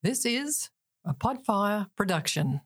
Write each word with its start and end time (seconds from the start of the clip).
This 0.00 0.24
is 0.24 0.70
a 1.04 1.12
Podfire 1.12 1.88
production. 1.96 2.60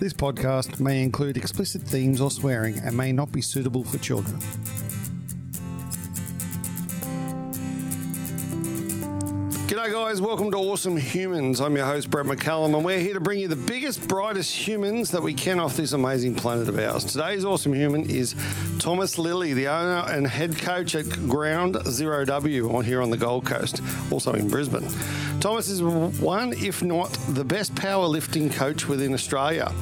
This 0.00 0.12
podcast 0.12 0.80
may 0.80 1.00
include 1.00 1.36
explicit 1.36 1.82
themes 1.82 2.20
or 2.20 2.28
swearing 2.28 2.80
and 2.80 2.96
may 2.96 3.12
not 3.12 3.30
be 3.30 3.40
suitable 3.40 3.84
for 3.84 3.98
children. 3.98 4.36
G'day, 9.74 9.90
guys. 9.90 10.20
Welcome 10.20 10.52
to 10.52 10.56
Awesome 10.56 10.96
Humans. 10.96 11.60
I'm 11.60 11.74
your 11.74 11.84
host, 11.84 12.08
Brett 12.08 12.26
McCallum, 12.26 12.76
and 12.76 12.84
we're 12.84 13.00
here 13.00 13.14
to 13.14 13.18
bring 13.18 13.40
you 13.40 13.48
the 13.48 13.56
biggest, 13.56 14.06
brightest 14.06 14.54
humans 14.54 15.10
that 15.10 15.20
we 15.20 15.34
can 15.34 15.58
off 15.58 15.76
this 15.76 15.94
amazing 15.94 16.36
planet 16.36 16.68
of 16.68 16.78
ours. 16.78 17.04
Today's 17.04 17.44
Awesome 17.44 17.74
Human 17.74 18.08
is 18.08 18.36
Thomas 18.78 19.18
Lilly, 19.18 19.52
the 19.52 19.66
owner 19.66 20.08
and 20.12 20.28
head 20.28 20.56
coach 20.56 20.94
at 20.94 21.08
Ground 21.28 21.76
Zero 21.88 22.24
W 22.24 22.72
on 22.72 22.84
here 22.84 23.02
on 23.02 23.10
the 23.10 23.16
Gold 23.16 23.46
Coast, 23.46 23.80
also 24.12 24.32
in 24.34 24.46
Brisbane. 24.46 24.88
Thomas 25.40 25.68
is 25.68 25.82
one, 25.82 26.52
if 26.52 26.84
not 26.84 27.10
the 27.30 27.44
best 27.44 27.74
powerlifting 27.74 28.52
coach 28.52 28.86
within 28.86 29.12
Australia. 29.12 29.72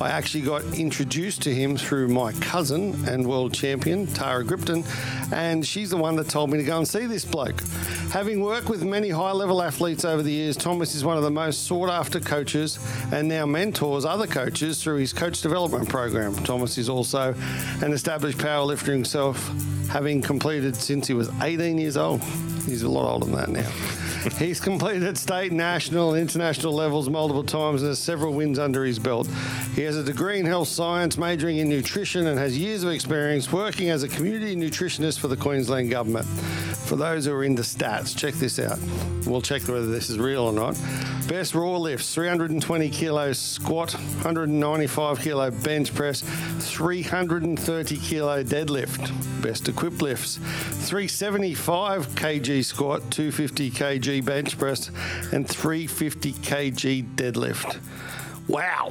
I 0.00 0.10
actually 0.10 0.42
got 0.42 0.64
introduced 0.76 1.42
to 1.42 1.54
him 1.54 1.76
through 1.76 2.08
my 2.08 2.32
cousin 2.32 3.08
and 3.08 3.26
world 3.26 3.54
champion, 3.54 4.06
Tara 4.08 4.44
Gripton, 4.44 4.84
and 5.32 5.64
she's 5.64 5.90
the 5.90 5.96
one 5.96 6.16
that 6.16 6.28
told 6.28 6.50
me 6.50 6.58
to 6.58 6.64
go 6.64 6.78
and 6.78 6.86
see 6.86 7.06
this 7.06 7.24
bloke. 7.24 7.62
Having 8.10 8.40
worked 8.40 8.68
with 8.68 8.84
many 8.84 9.10
high 9.10 9.32
level 9.32 9.62
athletes 9.62 10.04
over 10.04 10.22
the 10.22 10.32
years, 10.32 10.56
Thomas 10.56 10.94
is 10.94 11.04
one 11.04 11.16
of 11.16 11.22
the 11.22 11.30
most 11.30 11.64
sought 11.66 11.90
after 11.90 12.18
coaches 12.18 12.78
and 13.12 13.28
now 13.28 13.46
mentors 13.46 14.04
other 14.04 14.26
coaches 14.26 14.82
through 14.82 14.96
his 14.96 15.12
coach 15.12 15.40
development 15.40 15.88
program. 15.88 16.34
Thomas 16.44 16.76
is 16.76 16.88
also 16.88 17.34
an 17.82 17.92
established 17.92 18.38
powerlifter 18.38 18.92
himself, 18.92 19.48
having 19.88 20.20
completed 20.20 20.74
since 20.74 21.06
he 21.06 21.14
was 21.14 21.30
18 21.40 21.78
years 21.78 21.96
old. 21.96 22.22
He's 22.66 22.82
a 22.82 22.88
lot 22.88 23.10
older 23.10 23.26
than 23.26 23.34
that 23.36 23.48
now. 23.48 24.04
He's 24.38 24.58
completed 24.58 25.02
at 25.02 25.18
state, 25.18 25.52
national, 25.52 26.14
and 26.14 26.20
international 26.20 26.72
levels 26.72 27.10
multiple 27.10 27.44
times 27.44 27.82
and 27.82 27.90
has 27.90 27.98
several 27.98 28.32
wins 28.32 28.58
under 28.58 28.84
his 28.84 28.98
belt. 28.98 29.28
He 29.74 29.82
has 29.84 29.96
a 29.96 30.02
degree 30.02 30.38
in 30.38 30.46
health 30.46 30.68
science, 30.68 31.18
majoring 31.18 31.58
in 31.58 31.68
nutrition, 31.68 32.26
and 32.26 32.38
has 32.38 32.56
years 32.56 32.84
of 32.84 32.90
experience 32.90 33.52
working 33.52 33.90
as 33.90 34.02
a 34.02 34.08
community 34.08 34.54
nutritionist 34.56 35.18
for 35.18 35.28
the 35.28 35.36
Queensland 35.36 35.90
Government. 35.90 36.26
For 36.26 36.96
those 36.96 37.24
who 37.24 37.32
are 37.32 37.44
into 37.44 37.62
stats, 37.62 38.16
check 38.16 38.34
this 38.34 38.58
out. 38.58 38.78
We'll 39.26 39.42
check 39.42 39.62
whether 39.62 39.86
this 39.86 40.10
is 40.10 40.18
real 40.18 40.42
or 40.42 40.52
not. 40.52 40.78
Best 41.28 41.54
raw 41.54 41.76
lifts 41.76 42.14
320 42.14 42.90
kilos 42.90 43.38
squat, 43.38 43.94
195 43.94 45.20
kilo 45.20 45.50
bench 45.50 45.94
press, 45.94 46.20
330 46.20 47.96
kilo 47.96 48.44
deadlift. 48.44 49.42
Best 49.42 49.68
equipped 49.68 50.02
lifts 50.02 50.36
375 50.36 52.08
kg 52.10 52.64
squat, 52.64 53.10
250 53.10 53.70
kg 53.70 54.24
bench 54.24 54.58
press, 54.58 54.90
and 55.32 55.48
350 55.48 56.32
kg 56.34 57.14
deadlift. 57.16 57.78
Wow. 58.46 58.90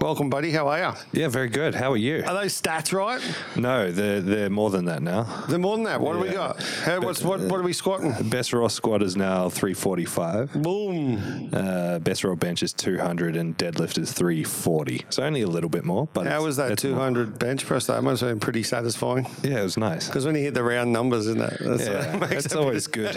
Welcome, 0.00 0.30
buddy. 0.30 0.52
How 0.52 0.68
are 0.68 0.78
you? 0.78 1.20
Yeah, 1.20 1.28
very 1.28 1.48
good. 1.48 1.74
How 1.74 1.90
are 1.92 1.96
you? 1.96 2.22
Are 2.24 2.32
those 2.34 2.58
stats 2.60 2.92
right? 2.92 3.20
No, 3.56 3.90
they're 3.90 4.20
they're 4.20 4.48
more 4.48 4.70
than 4.70 4.84
that 4.84 5.02
now. 5.02 5.24
They're 5.48 5.58
more 5.58 5.74
than 5.76 5.84
that. 5.86 6.00
What 6.00 6.12
do 6.12 6.20
we 6.20 6.28
Yeah. 6.28 6.34
got? 6.34 6.62
How, 6.62 7.00
what's, 7.00 7.20
what, 7.22 7.40
what 7.40 7.58
are 7.58 7.64
we 7.64 7.72
squatting? 7.72 8.14
Best 8.30 8.52
raw 8.52 8.68
squat 8.68 9.02
is 9.02 9.16
now 9.16 9.48
345. 9.48 10.52
Boom. 10.62 11.50
Uh, 11.52 11.98
best 11.98 12.22
raw 12.22 12.36
bench 12.36 12.62
is 12.62 12.72
200 12.72 13.36
and 13.36 13.58
deadlift 13.58 13.98
is 13.98 14.12
340. 14.12 15.04
So 15.10 15.24
only 15.24 15.42
a 15.42 15.48
little 15.48 15.68
bit 15.70 15.84
more. 15.84 16.08
But 16.12 16.26
How 16.26 16.30
it's- 16.36 16.42
was 16.44 16.56
that 16.58 16.70
it's 16.70 16.84
more. 16.84 16.92
200 16.94 17.38
bench 17.38 17.66
press? 17.66 17.86
That 17.86 18.02
must 18.04 18.20
have 18.20 18.30
been 18.30 18.40
pretty 18.40 18.62
satisfying. 18.62 19.26
Yeah, 19.42 19.60
it 19.60 19.62
was 19.64 19.76
nice. 19.76 20.06
Because 20.06 20.24
when 20.24 20.36
you 20.36 20.42
hit 20.42 20.54
the 20.54 20.62
round 20.62 20.92
numbers, 20.92 21.26
isn't 21.26 21.42
it? 21.42 21.56
That's 21.60 21.86
Yeah, 21.86 22.12
what 22.18 22.30
makes 22.30 22.44
it's 22.46 22.54
it- 22.54 22.58
always 22.58 22.86
good. 22.98 23.16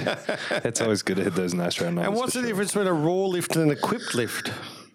it's 0.66 0.82
always 0.82 1.04
good 1.04 1.18
to 1.18 1.24
hit 1.26 1.36
those 1.36 1.54
nice 1.54 1.80
round 1.80 1.96
numbers. 1.96 2.10
And 2.10 2.18
what's 2.18 2.34
for 2.34 2.40
the 2.40 2.48
sure. 2.48 2.50
difference 2.54 2.72
between 2.72 2.88
a 2.88 2.94
raw 2.94 3.26
lift 3.28 3.56
and 3.56 3.66
an 3.66 3.72
equipped 3.78 4.16
lift? 4.16 4.52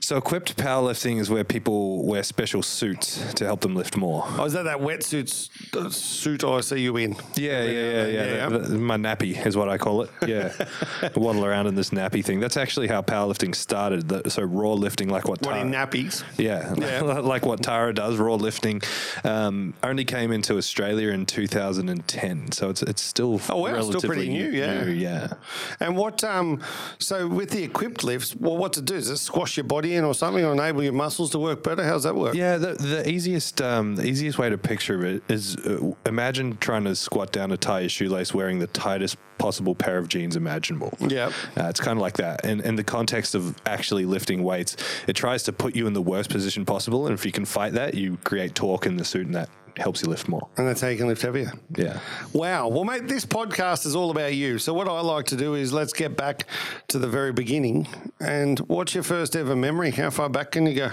So 0.06 0.16
equipped 0.16 0.56
powerlifting 0.56 1.18
is 1.18 1.30
where 1.30 1.42
people 1.42 2.06
wear 2.06 2.22
special 2.22 2.62
suits 2.62 3.34
to 3.34 3.44
help 3.44 3.62
them 3.62 3.74
lift 3.74 3.96
more. 3.96 4.22
Oh, 4.38 4.44
is 4.44 4.52
that 4.52 4.62
that 4.62 4.78
wetsuit 4.78 5.74
uh, 5.76 5.90
suit 5.90 6.44
I 6.44 6.60
see 6.60 6.78
you 6.82 6.96
in? 6.96 7.16
Yeah, 7.34 7.64
yeah, 7.64 7.70
yeah, 7.72 8.06
yeah. 8.06 8.48
Yeah. 8.50 8.68
My 8.76 8.98
nappy 8.98 9.44
is 9.44 9.56
what 9.56 9.68
I 9.68 9.78
call 9.78 10.02
it. 10.02 10.10
Yeah, 10.24 10.52
waddle 11.16 11.44
around 11.44 11.66
in 11.66 11.74
this 11.74 11.90
nappy 11.90 12.24
thing. 12.24 12.38
That's 12.38 12.56
actually 12.56 12.86
how 12.86 13.02
powerlifting 13.02 13.52
started. 13.52 14.30
So 14.30 14.44
raw 14.44 14.74
lifting, 14.74 15.08
like 15.08 15.24
what? 15.26 15.44
What 15.44 15.54
Tara- 15.54 15.62
in 15.62 15.72
nappies? 15.72 16.22
Yeah, 16.38 16.72
Yeah. 16.76 17.00
like 17.32 17.44
what 17.44 17.64
Tara 17.64 17.92
does, 17.92 18.16
raw 18.18 18.36
lifting, 18.36 18.82
um, 19.24 19.74
only 19.82 20.04
came 20.04 20.30
into 20.30 20.56
Australia 20.56 21.08
in 21.08 21.26
2010. 21.26 22.52
So 22.52 22.70
it's 22.70 22.82
it's 22.84 23.02
still 23.02 23.40
Oh, 23.48 23.56
wow, 23.56 23.80
still 23.82 24.00
pretty 24.02 24.28
new, 24.28 24.50
yeah. 24.50 24.84
yeah. 24.84 25.32
And 25.80 25.96
what? 25.96 26.22
Um, 26.22 26.62
so 27.00 27.26
with 27.26 27.50
the 27.50 27.64
equipped 27.64 28.04
lifts, 28.04 28.36
well, 28.36 28.56
what 28.56 28.72
to 28.74 28.82
do? 28.82 28.94
is 28.94 29.10
it 29.10 29.16
squash 29.16 29.56
your 29.56 29.64
body 29.64 29.95
or 30.04 30.14
something, 30.14 30.44
or 30.44 30.52
enable 30.52 30.82
your 30.82 30.92
muscles 30.92 31.30
to 31.30 31.38
work 31.38 31.62
better? 31.62 31.84
How's 31.84 32.04
that 32.04 32.14
work? 32.14 32.34
Yeah, 32.34 32.56
the, 32.56 32.74
the 32.74 33.08
easiest 33.08 33.60
um, 33.60 33.96
the 33.96 34.04
easiest 34.04 34.38
way 34.38 34.50
to 34.50 34.58
picture 34.58 35.04
it 35.04 35.22
is 35.28 35.56
uh, 35.56 35.92
imagine 36.04 36.56
trying 36.58 36.84
to 36.84 36.94
squat 36.94 37.32
down 37.32 37.50
to 37.50 37.56
tie 37.56 37.80
your 37.80 37.88
shoelace 37.88 38.34
wearing 38.34 38.58
the 38.58 38.66
tightest 38.68 39.16
possible 39.38 39.74
pair 39.74 39.98
of 39.98 40.08
jeans 40.08 40.36
imaginable. 40.36 40.96
Yep. 41.00 41.32
Uh, 41.56 41.64
it's 41.64 41.80
kind 41.80 41.98
of 41.98 42.02
like 42.02 42.16
that. 42.16 42.44
And 42.44 42.60
in 42.62 42.76
the 42.76 42.84
context 42.84 43.34
of 43.34 43.54
actually 43.66 44.06
lifting 44.06 44.42
weights, 44.42 44.76
it 45.06 45.14
tries 45.14 45.42
to 45.44 45.52
put 45.52 45.76
you 45.76 45.86
in 45.86 45.92
the 45.92 46.02
worst 46.02 46.30
position 46.30 46.64
possible. 46.64 47.06
And 47.06 47.14
if 47.14 47.26
you 47.26 47.32
can 47.32 47.44
fight 47.44 47.74
that, 47.74 47.94
you 47.94 48.16
create 48.24 48.54
torque 48.54 48.86
in 48.86 48.96
the 48.96 49.04
suit, 49.04 49.26
and 49.26 49.34
that 49.34 49.50
helps 49.78 50.02
you 50.02 50.08
lift 50.08 50.28
more. 50.28 50.48
And 50.56 50.66
that's 50.66 50.80
how 50.80 50.88
you 50.88 50.96
can 50.96 51.06
lift 51.06 51.22
heavier. 51.22 51.52
Yeah. 51.76 52.00
Wow. 52.32 52.68
Well, 52.68 52.84
mate, 52.84 53.08
this 53.08 53.24
podcast 53.24 53.86
is 53.86 53.94
all 53.94 54.10
about 54.10 54.34
you. 54.34 54.58
So, 54.58 54.72
what 54.74 54.88
I 54.88 55.00
like 55.00 55.26
to 55.26 55.36
do 55.36 55.54
is 55.54 55.72
let's 55.72 55.92
get 55.92 56.16
back 56.16 56.44
to 56.88 56.98
the 56.98 57.08
very 57.08 57.32
beginning. 57.32 57.88
And 58.20 58.58
what's 58.60 58.94
your 58.94 59.04
first 59.04 59.36
ever 59.36 59.56
memory? 59.56 59.90
How 59.90 60.10
far 60.10 60.28
back 60.28 60.52
can 60.52 60.66
you 60.66 60.74
go? 60.74 60.90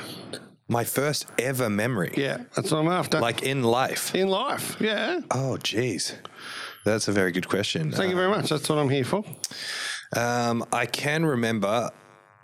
My 0.67 0.83
first 0.83 1.27
ever 1.37 1.69
memory. 1.69 2.13
Yeah, 2.15 2.37
that's 2.55 2.71
what 2.71 2.79
I'm 2.79 2.87
after. 2.87 3.19
Like 3.19 3.43
in 3.43 3.63
life. 3.63 4.15
in 4.15 4.27
life. 4.29 4.77
Yeah. 4.79 5.19
Oh, 5.31 5.57
geez. 5.57 6.15
That's 6.85 7.07
a 7.07 7.11
very 7.11 7.31
good 7.31 7.47
question. 7.47 7.91
Thank 7.91 8.09
you 8.09 8.15
very 8.15 8.29
much. 8.29 8.49
That's 8.49 8.67
what 8.67 8.77
I'm 8.77 8.89
here 8.89 9.05
for. 9.05 9.23
Um, 10.15 10.65
I 10.71 10.85
can 10.85 11.25
remember. 11.25 11.89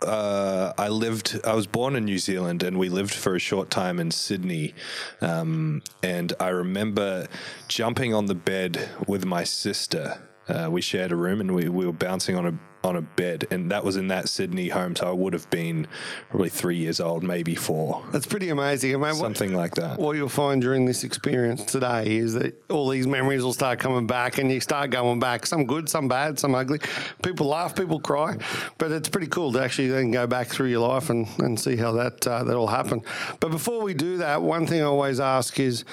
Uh, 0.02 0.72
I 0.78 0.88
lived. 0.88 1.38
I 1.44 1.54
was 1.54 1.66
born 1.66 1.96
in 1.96 2.04
New 2.04 2.18
Zealand, 2.18 2.62
and 2.62 2.78
we 2.78 2.88
lived 2.88 3.12
for 3.12 3.34
a 3.34 3.38
short 3.38 3.70
time 3.70 4.00
in 4.00 4.10
Sydney. 4.10 4.74
Um, 5.20 5.82
and 6.02 6.32
I 6.40 6.48
remember 6.48 7.26
jumping 7.68 8.14
on 8.14 8.26
the 8.26 8.34
bed 8.34 8.88
with 9.06 9.24
my 9.24 9.44
sister. 9.44 10.22
Uh, 10.48 10.68
we 10.70 10.80
shared 10.80 11.12
a 11.12 11.16
room, 11.16 11.40
and 11.40 11.54
we, 11.54 11.68
we 11.68 11.86
were 11.86 11.92
bouncing 11.92 12.36
on 12.36 12.46
a 12.46 12.58
on 12.82 12.96
a 12.96 13.02
bed, 13.02 13.46
and 13.50 13.70
that 13.70 13.84
was 13.84 13.96
in 13.96 14.08
that 14.08 14.28
Sydney 14.28 14.68
home. 14.68 14.96
So 14.96 15.08
I 15.08 15.12
would 15.12 15.32
have 15.32 15.48
been 15.50 15.86
probably 16.30 16.48
three 16.48 16.76
years 16.76 17.00
old, 17.00 17.22
maybe 17.22 17.54
four, 17.54 18.02
That's 18.10 18.26
pretty 18.26 18.48
amazing. 18.48 18.92
Mate, 18.92 19.00
what, 19.00 19.16
something 19.16 19.54
like 19.54 19.74
that. 19.74 19.98
what 19.98 20.16
you'll 20.16 20.28
find 20.28 20.62
during 20.62 20.86
this 20.86 21.04
experience 21.04 21.64
today 21.64 22.16
is 22.16 22.34
that 22.34 22.54
all 22.70 22.88
these 22.88 23.06
memories 23.06 23.42
will 23.42 23.52
start 23.52 23.78
coming 23.78 24.06
back 24.06 24.38
and 24.38 24.50
you 24.50 24.60
start 24.60 24.90
going 24.90 25.20
back. 25.20 25.46
Some 25.46 25.66
good, 25.66 25.88
some 25.88 26.08
bad, 26.08 26.38
some 26.38 26.54
ugly. 26.54 26.80
People 27.22 27.48
laugh, 27.48 27.76
people 27.76 28.00
cry. 28.00 28.36
But 28.78 28.92
it's 28.92 29.08
pretty 29.08 29.28
cool 29.28 29.52
to 29.52 29.62
actually 29.62 29.88
then 29.88 30.10
go 30.10 30.26
back 30.26 30.48
through 30.48 30.68
your 30.68 30.86
life 30.86 31.10
and, 31.10 31.28
and 31.38 31.60
see 31.60 31.76
how 31.76 31.92
that, 31.92 32.26
uh, 32.26 32.44
that 32.44 32.56
all 32.56 32.68
happened. 32.68 33.04
But 33.40 33.50
before 33.50 33.82
we 33.82 33.94
do 33.94 34.18
that, 34.18 34.42
one 34.42 34.66
thing 34.66 34.80
I 34.80 34.84
always 34.84 35.20
ask 35.20 35.58
is 35.60 35.84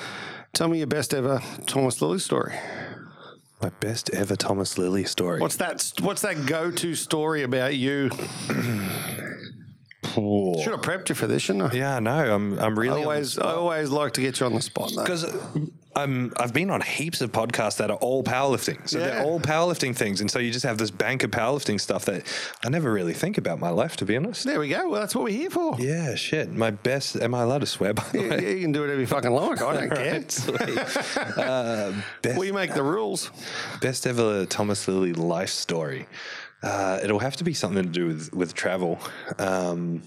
tell 0.53 0.67
me 0.67 0.79
your 0.79 0.87
best 0.87 1.13
ever 1.13 1.41
Thomas 1.65 2.01
Lilly 2.01 2.19
story. 2.19 2.55
My 3.61 3.69
best 3.79 4.11
ever 4.11 4.35
Thomas 4.35 4.77
Lilly 4.77 5.03
story. 5.05 5.39
What's 5.39 5.55
that, 5.55 5.93
what's 6.01 6.21
that 6.21 6.45
go 6.45 6.69
to 6.69 6.93
story 6.95 7.41
about 7.41 7.75
you? 7.75 8.11
Cool. 10.03 10.61
Should 10.61 10.71
have 10.73 10.81
prepped 10.81 11.09
you 11.09 11.15
for 11.15 11.27
this, 11.27 11.41
shouldn't 11.41 11.73
I? 11.73 11.75
Yeah, 11.75 11.99
no, 11.99 12.33
I'm 12.35 12.57
I'm 12.59 12.77
really 12.77 13.01
the 13.01 13.07
always, 13.07 13.37
I 13.39 13.53
always 13.53 13.89
like 13.89 14.13
to 14.13 14.21
get 14.21 14.39
you 14.39 14.45
on 14.45 14.53
the 14.53 14.61
spot. 14.61 14.91
though. 14.95 15.01
because 15.03 15.25
I'm 15.95 16.31
I've 16.37 16.53
been 16.53 16.69
on 16.69 16.81
heaps 16.81 17.19
of 17.21 17.31
podcasts 17.31 17.77
that 17.77 17.89
are 17.89 17.97
all 17.97 18.23
powerlifting. 18.23 18.87
So 18.87 18.99
Yeah. 18.99 19.05
they're 19.07 19.23
all 19.23 19.39
powerlifting 19.39 19.95
things, 19.95 20.21
and 20.21 20.29
so 20.29 20.37
you 20.37 20.51
just 20.51 20.65
have 20.65 20.77
this 20.77 20.91
bank 20.91 21.23
of 21.23 21.31
powerlifting 21.31 21.81
stuff 21.81 22.05
that 22.05 22.23
I 22.63 22.69
never 22.69 22.91
really 22.93 23.13
think 23.13 23.39
about 23.39 23.59
my 23.59 23.69
life, 23.69 23.97
to 23.97 24.05
be 24.05 24.15
honest. 24.15 24.43
There 24.45 24.59
we 24.59 24.69
go. 24.69 24.87
Well, 24.87 25.01
that's 25.01 25.15
what 25.15 25.23
we're 25.23 25.31
here 25.35 25.49
for. 25.49 25.75
Yeah, 25.79 26.13
shit. 26.13 26.51
My 26.51 26.69
best. 26.69 27.15
Am 27.15 27.33
I 27.33 27.41
allowed 27.41 27.61
to 27.61 27.65
swear? 27.65 27.93
By 27.95 28.03
the 28.11 28.21
Yeah, 28.21 28.29
way. 28.29 28.55
you 28.55 28.61
can 28.61 28.71
do 28.73 28.81
whatever 28.81 28.99
you 29.01 29.07
fucking 29.07 29.31
like. 29.31 29.61
I 29.63 29.73
don't 29.73 29.89
care. 29.95 30.11
Right, 30.13 30.31
sweet. 30.31 31.37
uh, 31.37 31.91
best, 32.21 32.37
We 32.37 32.51
make 32.51 32.75
the 32.75 32.83
rules. 32.83 33.31
best 33.81 34.05
ever 34.05 34.45
Thomas 34.45 34.87
Lilly 34.87 35.13
life 35.13 35.49
story. 35.49 36.05
Uh, 36.63 36.99
it'll 37.03 37.19
have 37.19 37.35
to 37.37 37.43
be 37.43 37.53
something 37.53 37.83
to 37.83 37.89
do 37.89 38.07
with 38.07 38.33
with 38.33 38.53
travel. 38.53 38.99
Um, 39.37 40.03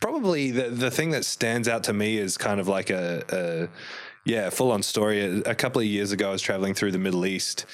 probably 0.00 0.50
the 0.50 0.68
the 0.70 0.90
thing 0.90 1.10
that 1.10 1.24
stands 1.24 1.68
out 1.68 1.84
to 1.84 1.92
me 1.92 2.18
is 2.18 2.36
kind 2.36 2.60
of 2.60 2.68
like 2.68 2.90
a. 2.90 3.24
a 3.28 3.68
yeah, 4.26 4.50
full 4.50 4.70
on 4.70 4.82
story. 4.82 5.40
A, 5.40 5.54
couple 5.54 5.80
of 5.80 5.86
years 5.86 6.12
ago, 6.12 6.28
I 6.28 6.32
was 6.32 6.42
traveling 6.42 6.74
through 6.74 6.92
the 6.92 6.98
Middle 6.98 7.24
East, 7.24 7.64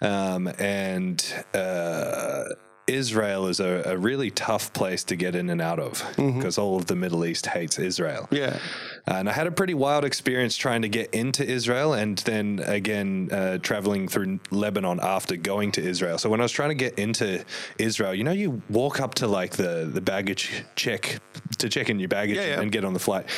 um, 0.00 0.48
and 0.58 1.24
uh, 1.54 2.44
Israel 2.86 3.46
is 3.46 3.60
a, 3.60 3.82
a 3.86 3.96
really 3.96 4.30
tough 4.30 4.72
place 4.72 5.04
to 5.04 5.16
get 5.16 5.34
in 5.34 5.48
and 5.50 5.60
out 5.60 5.78
of 5.78 6.04
because 6.16 6.58
all 6.58 6.76
of 6.76 6.86
the 6.86 6.94
Middle 6.94 7.24
East 7.24 7.46
hates 7.46 7.78
Israel. 7.78 8.28
Yeah. 8.30 8.58
And 9.06 9.28
I 9.28 9.32
had 9.32 9.46
a 9.46 9.50
pretty 9.52 9.74
wild 9.74 10.04
experience 10.04 10.56
trying 10.56 10.82
to 10.82 10.88
get 10.88 11.14
into 11.14 11.44
Israel 11.46 11.94
and 11.94 12.18
then 12.18 12.60
again 12.64 13.28
uh, 13.32 13.58
traveling 13.58 14.08
through 14.08 14.40
Lebanon 14.50 15.00
after 15.02 15.36
going 15.36 15.72
to 15.72 15.82
Israel. 15.82 16.18
So 16.18 16.28
when 16.28 16.40
I 16.40 16.44
was 16.44 16.52
trying 16.52 16.70
to 16.70 16.74
get 16.74 16.98
into 16.98 17.44
Israel, 17.78 18.14
you 18.14 18.24
know, 18.24 18.32
you 18.32 18.62
walk 18.68 19.00
up 19.00 19.14
to 19.16 19.26
like 19.26 19.52
the, 19.52 19.88
the 19.92 20.00
baggage 20.00 20.64
check 20.76 21.20
to 21.58 21.68
check 21.68 21.88
in 21.88 21.98
your 21.98 22.08
baggage 22.08 22.36
Yeah, 22.36 22.46
yeah. 22.46 22.60
and 22.60 22.70
get 22.70 22.84
on 22.84 22.92
the 22.92 23.00
flight. 23.00 23.30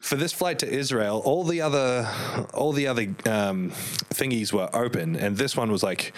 For 0.00 0.16
this 0.16 0.34
flight 0.34 0.58
to 0.58 0.68
Israel, 0.68 1.22
all 1.24 1.44
the 1.44 1.62
other 1.62 2.06
all 2.52 2.72
the 2.72 2.86
other 2.88 3.04
um, 3.24 3.70
thingies 4.12 4.52
were 4.52 4.68
open, 4.74 5.16
and 5.16 5.38
this 5.38 5.56
one 5.56 5.72
was 5.72 5.82
like 5.82 6.12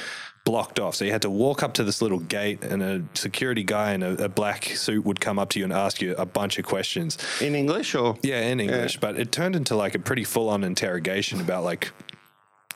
blocked 0.47 0.81
off. 0.81 0.95
So 0.95 1.05
you 1.05 1.13
had 1.13 1.23
to 1.23 1.31
walk 1.31 1.63
up 1.63 1.75
to 1.75 1.85
this 1.85 2.01
little 2.01 2.21
gate, 2.21 2.63
and 2.63 2.83
a 2.83 3.03
security 3.13 3.65
guy 3.65 3.93
in 3.93 4.03
a, 4.03 4.13
a 4.13 4.29
black 4.31 4.65
suit 4.65 5.05
would 5.05 5.21
come 5.21 5.39
up 5.39 5.51
to 5.51 5.59
you 5.59 5.65
and 5.65 5.73
ask 5.73 6.01
you 6.01 6.15
a 6.17 6.25
bunch 6.25 6.59
of 6.59 6.65
questions. 6.65 7.19
In 7.43 7.55
English 7.55 7.95
or? 7.95 8.17
Yeah, 8.23 8.41
in 8.41 8.61
English, 8.61 8.99
but 8.99 9.19
it 9.19 9.33
turned 9.33 9.57
into 9.57 9.77
like 9.77 9.95
a 9.95 9.99
pretty 9.99 10.25
full 10.25 10.49
on 10.49 10.65
interrogation 10.65 11.41
about 11.43 11.65
like 11.65 11.91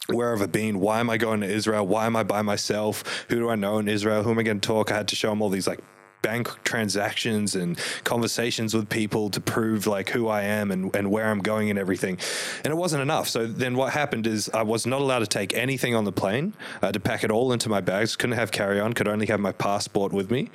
where 0.09 0.33
have 0.33 0.43
I 0.43 0.47
been? 0.47 0.81
Why 0.81 0.99
am 0.99 1.09
I 1.09 1.17
going 1.17 1.41
to 1.41 1.47
Israel? 1.47 1.87
Why 1.87 2.07
am 2.07 2.17
I 2.17 2.25
by 2.25 2.43
myself? 2.43 3.25
Who 3.29 3.37
do 3.37 3.49
I 3.49 3.55
know 3.55 3.79
in 3.79 3.87
Israel? 3.89 4.25
Who 4.25 4.33
am 4.33 4.41
I 4.41 4.43
going 4.43 4.61
to 4.61 4.67
talk? 4.67 4.91
I 4.91 4.97
had 4.97 5.09
to 5.09 5.17
show 5.17 5.31
him 5.31 5.41
all 5.41 5.51
these 5.51 5.69
like 5.69 5.79
bank 6.23 6.49
transactions 6.65 7.55
and 7.55 7.79
conversations 8.05 8.75
with 8.75 8.89
people 8.89 9.31
to 9.31 9.41
prove 9.41 9.87
like 9.87 10.11
who 10.11 10.29
I 10.29 10.43
am 10.43 10.71
and, 10.71 10.95
and 10.95 11.11
where 11.11 11.27
I'm 11.27 11.41
going 11.41 11.71
and 11.71 11.79
everything. 11.79 12.19
And 12.65 12.73
it 12.73 12.77
wasn't 12.77 13.03
enough. 13.03 13.29
So 13.29 13.47
then 13.47 13.77
what 13.77 13.93
happened 13.93 14.27
is 14.27 14.51
I 14.53 14.63
was 14.63 14.87
not 14.87 15.01
allowed 15.01 15.21
to 15.21 15.27
take 15.27 15.55
anything 15.55 15.95
on 15.95 16.05
the 16.05 16.13
plane. 16.13 16.55
I 16.83 16.87
had 16.87 16.95
to 16.95 17.01
pack 17.01 17.25
it 17.25 17.31
all 17.31 17.53
into 17.53 17.69
my 17.69 17.81
bags. 17.81 18.17
Couldn't 18.17 18.37
have 18.37 18.53
carry 18.53 18.81
on. 18.81 18.93
Could 18.93 19.09
only 19.09 19.27
have 19.27 19.41
my 19.41 19.53
passport 19.53 20.13
with 20.13 20.31
me. 20.31 20.51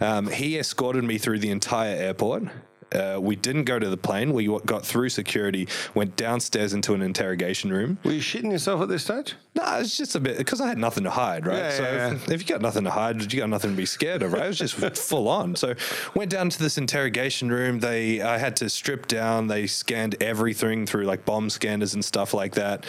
Um, 0.00 0.28
he 0.28 0.58
escorted 0.58 1.04
me 1.04 1.18
through 1.18 1.38
the 1.38 1.50
entire 1.50 1.96
airport. 1.96 2.44
Uh, 2.92 3.18
we 3.20 3.36
didn't 3.36 3.64
go 3.64 3.78
to 3.78 3.88
the 3.88 3.96
plane. 3.96 4.32
We 4.32 4.46
got 4.64 4.84
through 4.84 5.08
security, 5.08 5.68
went 5.94 6.16
downstairs 6.16 6.72
into 6.72 6.94
an 6.94 7.02
interrogation 7.02 7.72
room. 7.72 7.98
Were 8.04 8.12
you 8.12 8.20
shitting 8.20 8.52
yourself 8.52 8.80
at 8.82 8.88
this 8.88 9.04
stage? 9.04 9.34
No, 9.54 9.62
it's 9.78 9.96
just 9.96 10.14
a 10.14 10.20
bit 10.20 10.36
because 10.36 10.60
I 10.60 10.68
had 10.68 10.78
nothing 10.78 11.04
to 11.04 11.10
hide, 11.10 11.46
right? 11.46 11.56
Yeah, 11.56 11.70
so 11.70 11.82
yeah, 11.82 12.12
If, 12.12 12.30
if 12.30 12.40
you 12.42 12.46
got 12.46 12.60
nothing 12.60 12.84
to 12.84 12.90
hide, 12.90 13.32
you 13.32 13.40
got 13.40 13.48
nothing 13.48 13.70
to 13.70 13.76
be 13.76 13.86
scared 13.86 14.22
of, 14.22 14.32
right? 14.32 14.44
It 14.44 14.48
was 14.48 14.58
just 14.58 14.74
full 14.96 15.28
on. 15.28 15.56
So 15.56 15.74
went 16.14 16.30
down 16.30 16.50
to 16.50 16.58
this 16.58 16.76
interrogation 16.76 17.50
room. 17.50 17.80
They 17.80 18.20
I 18.20 18.38
had 18.38 18.54
to 18.56 18.68
strip 18.68 19.08
down. 19.08 19.46
They 19.46 19.66
scanned 19.66 20.16
everything 20.20 20.84
through 20.86 21.04
like 21.04 21.24
bomb 21.24 21.48
scanners 21.50 21.94
and 21.94 22.04
stuff 22.04 22.34
like 22.34 22.54
that. 22.54 22.84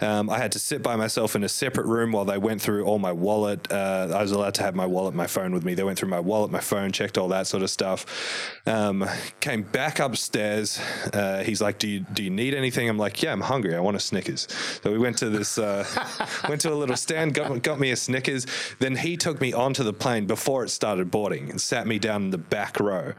Um, 0.00 0.30
I 0.30 0.38
had 0.38 0.52
to 0.52 0.58
sit 0.58 0.82
by 0.82 0.96
myself 0.96 1.34
in 1.34 1.42
a 1.42 1.48
separate 1.48 1.86
room 1.86 2.12
while 2.12 2.24
they 2.24 2.38
went 2.38 2.62
through 2.62 2.84
all 2.84 2.98
my 3.00 3.12
wallet. 3.12 3.70
Uh, 3.70 4.12
I 4.14 4.22
was 4.22 4.30
allowed 4.30 4.54
to 4.54 4.62
have 4.62 4.74
my 4.76 4.86
wallet, 4.86 5.14
my 5.14 5.26
phone 5.26 5.52
with 5.52 5.64
me. 5.64 5.74
They 5.74 5.84
went 5.84 5.98
through 5.98 6.10
my 6.10 6.20
wallet, 6.20 6.50
my 6.52 6.60
phone, 6.60 6.92
checked 6.92 7.18
all 7.18 7.28
that 7.28 7.46
sort 7.48 7.64
of 7.64 7.70
stuff. 7.70 8.06
Um, 8.66 9.04
came 9.42 9.62
back 9.62 9.98
upstairs. 9.98 10.80
Uh, 11.12 11.42
he's 11.42 11.60
like, 11.60 11.78
"Do 11.78 11.88
you 11.88 12.00
do 12.00 12.22
you 12.22 12.30
need 12.30 12.54
anything?" 12.54 12.88
I'm 12.88 12.96
like, 12.96 13.22
"Yeah, 13.22 13.32
I'm 13.32 13.42
hungry. 13.42 13.74
I 13.74 13.80
want 13.80 13.96
a 13.96 14.00
Snickers." 14.00 14.46
So 14.82 14.90
we 14.90 14.98
went 14.98 15.18
to 15.18 15.28
this. 15.28 15.58
Uh, 15.58 15.84
went 16.48 16.62
to 16.62 16.72
a 16.72 16.74
little 16.74 16.96
stand, 16.96 17.34
got, 17.34 17.62
got 17.62 17.78
me 17.78 17.90
a 17.90 17.96
Snickers. 17.96 18.46
Then 18.78 18.96
he 18.96 19.16
took 19.16 19.40
me 19.40 19.52
onto 19.52 19.82
the 19.82 19.92
plane 19.92 20.26
before 20.26 20.64
it 20.64 20.70
started 20.70 21.10
boarding 21.10 21.50
and 21.50 21.60
sat 21.60 21.86
me 21.86 21.98
down 21.98 22.22
in 22.22 22.30
the 22.30 22.38
back 22.38 22.80
row. 22.80 23.12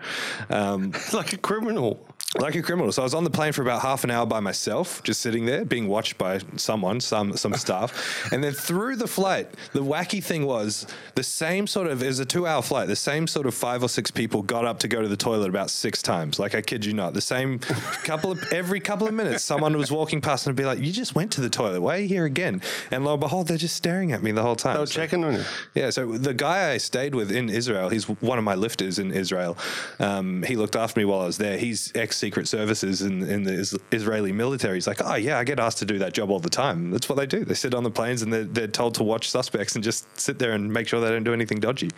Um, 0.49 0.93
Like 1.13 1.33
a 1.33 1.37
criminal. 1.37 1.99
Like 2.39 2.55
a 2.55 2.61
criminal. 2.61 2.91
So 2.91 3.01
I 3.01 3.05
was 3.05 3.13
on 3.13 3.23
the 3.23 3.29
plane 3.29 3.53
for 3.53 3.61
about 3.61 3.81
half 3.81 4.03
an 4.03 4.11
hour 4.11 4.25
by 4.25 4.39
myself, 4.39 5.03
just 5.03 5.21
sitting 5.21 5.45
there, 5.45 5.63
being 5.65 5.87
watched 5.87 6.17
by 6.17 6.39
someone, 6.55 6.99
some 6.99 7.37
some 7.37 7.53
staff. 7.53 8.31
And 8.31 8.43
then 8.43 8.53
through 8.53 8.95
the 8.95 9.07
flight, 9.07 9.49
the 9.73 9.83
wacky 9.83 10.23
thing 10.23 10.45
was 10.45 10.87
the 11.15 11.23
same 11.23 11.67
sort 11.67 11.87
of 11.87 12.01
it 12.01 12.07
was 12.07 12.19
a 12.19 12.25
two 12.25 12.47
hour 12.47 12.61
flight. 12.61 12.87
The 12.87 12.95
same 12.95 13.27
sort 13.27 13.45
of 13.45 13.53
five 13.53 13.83
or 13.83 13.89
six 13.89 14.09
people 14.11 14.41
got 14.41 14.65
up 14.65 14.79
to 14.79 14.87
go 14.87 15.01
to 15.01 15.07
the 15.07 15.17
toilet 15.17 15.49
about 15.49 15.69
six 15.69 16.01
times. 16.01 16.39
Like 16.39 16.55
I 16.55 16.61
kid 16.61 16.83
you 16.85 16.93
not. 16.93 17.13
The 17.13 17.21
same 17.21 17.59
couple 17.59 18.31
of 18.31 18.43
every 18.51 18.79
couple 18.79 19.07
of 19.07 19.13
minutes, 19.13 19.43
someone 19.43 19.77
was 19.77 19.91
walking 19.91 20.19
past 20.21 20.47
and 20.47 20.55
would 20.55 20.61
be 20.61 20.65
like, 20.65 20.79
"You 20.79 20.91
just 20.91 21.13
went 21.15 21.31
to 21.33 21.41
the 21.41 21.49
toilet. 21.49 21.81
Why 21.81 21.97
are 21.97 21.99
you 21.99 22.07
here 22.07 22.25
again?" 22.25 22.61
And 22.89 23.05
lo 23.05 23.13
and 23.13 23.19
behold, 23.19 23.47
they're 23.47 23.57
just 23.57 23.75
staring 23.75 24.11
at 24.11 24.23
me 24.23 24.31
the 24.31 24.41
whole 24.41 24.55
time. 24.55 24.73
They 24.75 24.79
were 24.79 24.85
So- 24.87 24.93
checking 24.93 25.23
on 25.23 25.33
you. 25.35 25.43
yeah, 25.75 25.89
so 25.91 26.17
the 26.17 26.33
guy 26.33 26.71
I 26.71 26.77
stayed 26.77 27.13
with 27.13 27.31
in 27.31 27.49
Israel, 27.49 27.89
he's 27.89 28.05
one 28.05 28.37
of 28.37 28.43
my 28.43 28.55
lifters 28.55 28.97
in 28.97 29.11
Israel. 29.11 29.57
Um, 29.99 30.41
he 30.43 30.55
looked 30.55 30.75
after 30.75 30.99
me 30.99 31.05
while 31.05 31.21
I 31.21 31.25
was 31.25 31.37
there. 31.37 31.57
He's 31.57 31.91
ex 31.95 32.22
Secret 32.23 32.47
Services 32.47 33.01
in, 33.01 33.21
in 33.29 33.43
the 33.43 33.79
Israeli 33.91 34.31
military. 34.31 34.75
He's 34.77 34.87
like, 34.87 35.01
oh, 35.03 35.15
yeah, 35.15 35.37
I 35.39 35.43
get 35.43 35.59
asked 35.59 35.79
to 35.79 35.85
do 35.85 35.97
that 35.99 36.13
job 36.13 36.31
all 36.31 36.39
the 36.39 36.49
time. 36.49 36.89
That's 36.91 37.09
what 37.09 37.15
they 37.17 37.25
do. 37.25 37.43
They 37.43 37.53
sit 37.53 37.73
on 37.73 37.83
the 37.83 37.91
planes 37.91 38.21
and 38.21 38.31
they're, 38.31 38.45
they're 38.45 38.67
told 38.67 38.95
to 38.95 39.03
watch 39.03 39.29
suspects 39.29 39.75
and 39.75 39.83
just 39.83 40.05
sit 40.17 40.39
there 40.39 40.53
and 40.53 40.71
make 40.71 40.87
sure 40.87 41.01
they 41.01 41.09
don't 41.09 41.25
do 41.25 41.33
anything 41.33 41.59
dodgy. 41.59 41.89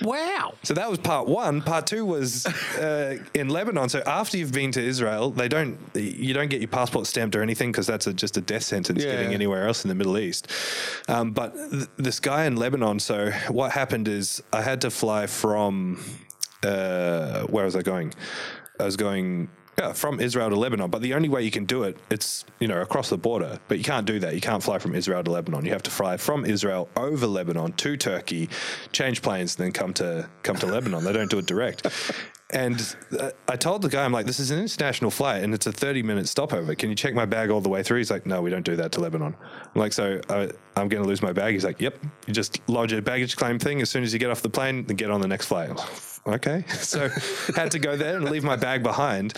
Wow. 0.00 0.54
So 0.62 0.72
that 0.72 0.88
was 0.88 0.98
part 1.00 1.28
one. 1.28 1.60
Part 1.60 1.86
two 1.86 2.06
was 2.06 2.46
uh, 2.78 3.18
in 3.34 3.50
Lebanon. 3.50 3.90
So 3.90 4.02
after 4.06 4.38
you've 4.38 4.52
been 4.52 4.72
to 4.72 4.82
Israel, 4.82 5.30
they 5.30 5.48
don't 5.48 5.78
you 5.94 6.32
don't 6.32 6.48
get 6.48 6.60
your 6.62 6.68
passport 6.68 7.06
stamped 7.06 7.36
or 7.36 7.42
anything 7.42 7.72
because 7.72 7.86
that's 7.86 8.06
a, 8.06 8.14
just 8.14 8.38
a 8.38 8.40
death 8.40 8.62
sentence 8.62 9.04
Yeah. 9.04 9.12
getting 9.12 9.34
anywhere 9.34 9.66
else 9.66 9.84
in 9.84 9.88
the 9.90 9.94
Middle 9.94 10.16
East. 10.16 10.50
Um, 11.08 11.32
but 11.32 11.54
th- 11.70 11.88
this 11.98 12.20
guy 12.20 12.46
in 12.46 12.56
Lebanon. 12.56 13.00
So 13.00 13.30
what 13.48 13.72
happened 13.72 14.08
is 14.08 14.42
I 14.50 14.62
had 14.62 14.80
to 14.80 14.90
fly 14.90 15.26
from 15.26 16.02
uh, 16.64 17.42
where 17.48 17.64
was 17.64 17.76
I 17.76 17.82
going? 17.82 18.14
I 18.82 18.86
was 18.86 18.96
going. 18.96 19.48
Yeah, 19.78 19.94
from 19.94 20.20
Israel 20.20 20.50
to 20.50 20.56
Lebanon, 20.56 20.90
but 20.90 21.00
the 21.00 21.14
only 21.14 21.30
way 21.30 21.42
you 21.42 21.50
can 21.50 21.64
do 21.64 21.84
it, 21.84 21.96
it's 22.10 22.44
you 22.60 22.68
know 22.68 22.82
across 22.82 23.08
the 23.08 23.16
border. 23.16 23.58
But 23.68 23.78
you 23.78 23.84
can't 23.84 24.06
do 24.06 24.18
that. 24.18 24.34
You 24.34 24.40
can't 24.42 24.62
fly 24.62 24.78
from 24.78 24.94
Israel 24.94 25.24
to 25.24 25.30
Lebanon. 25.30 25.64
You 25.64 25.72
have 25.72 25.82
to 25.84 25.90
fly 25.90 26.18
from 26.18 26.44
Israel 26.44 26.90
over 26.94 27.26
Lebanon 27.26 27.72
to 27.72 27.96
Turkey, 27.96 28.50
change 28.92 29.22
planes, 29.22 29.56
and 29.56 29.64
then 29.64 29.72
come 29.72 29.94
to 29.94 30.28
come 30.42 30.56
to 30.56 30.66
Lebanon. 30.66 31.04
They 31.04 31.14
don't 31.14 31.30
do 31.30 31.38
it 31.38 31.46
direct. 31.46 31.86
And 32.52 32.94
uh, 33.18 33.30
I 33.48 33.56
told 33.56 33.80
the 33.80 33.88
guy, 33.88 34.04
I'm 34.04 34.12
like, 34.12 34.26
this 34.26 34.38
is 34.38 34.50
an 34.50 34.58
international 34.58 35.10
flight 35.10 35.42
and 35.42 35.54
it's 35.54 35.66
a 35.66 35.72
30 35.72 36.02
minute 36.02 36.28
stopover. 36.28 36.74
Can 36.74 36.90
you 36.90 36.94
check 36.94 37.14
my 37.14 37.24
bag 37.24 37.50
all 37.50 37.62
the 37.62 37.70
way 37.70 37.82
through? 37.82 37.98
He's 37.98 38.10
like, 38.10 38.26
no, 38.26 38.42
we 38.42 38.50
don't 38.50 38.64
do 38.64 38.76
that 38.76 38.92
to 38.92 39.00
Lebanon. 39.00 39.34
I'm 39.74 39.80
like, 39.80 39.94
so 39.94 40.20
uh, 40.28 40.48
I'm 40.76 40.88
going 40.88 41.02
to 41.02 41.08
lose 41.08 41.22
my 41.22 41.32
bag. 41.32 41.54
He's 41.54 41.64
like, 41.64 41.80
yep. 41.80 41.98
You 42.26 42.34
just 42.34 42.60
lodge 42.68 42.92
a 42.92 43.00
baggage 43.00 43.36
claim 43.36 43.58
thing. 43.58 43.80
As 43.80 43.88
soon 43.88 44.02
as 44.02 44.12
you 44.12 44.18
get 44.18 44.30
off 44.30 44.42
the 44.42 44.50
plane, 44.50 44.84
then 44.84 44.96
get 44.96 45.10
on 45.10 45.22
the 45.22 45.28
next 45.28 45.46
flight. 45.46 45.70
Okay. 46.26 46.64
So 46.82 47.08
had 47.56 47.70
to 47.70 47.78
go 47.78 47.96
there 47.96 48.16
and 48.16 48.28
leave 48.28 48.44
my 48.44 48.56
bag 48.56 48.82
behind. 48.82 49.32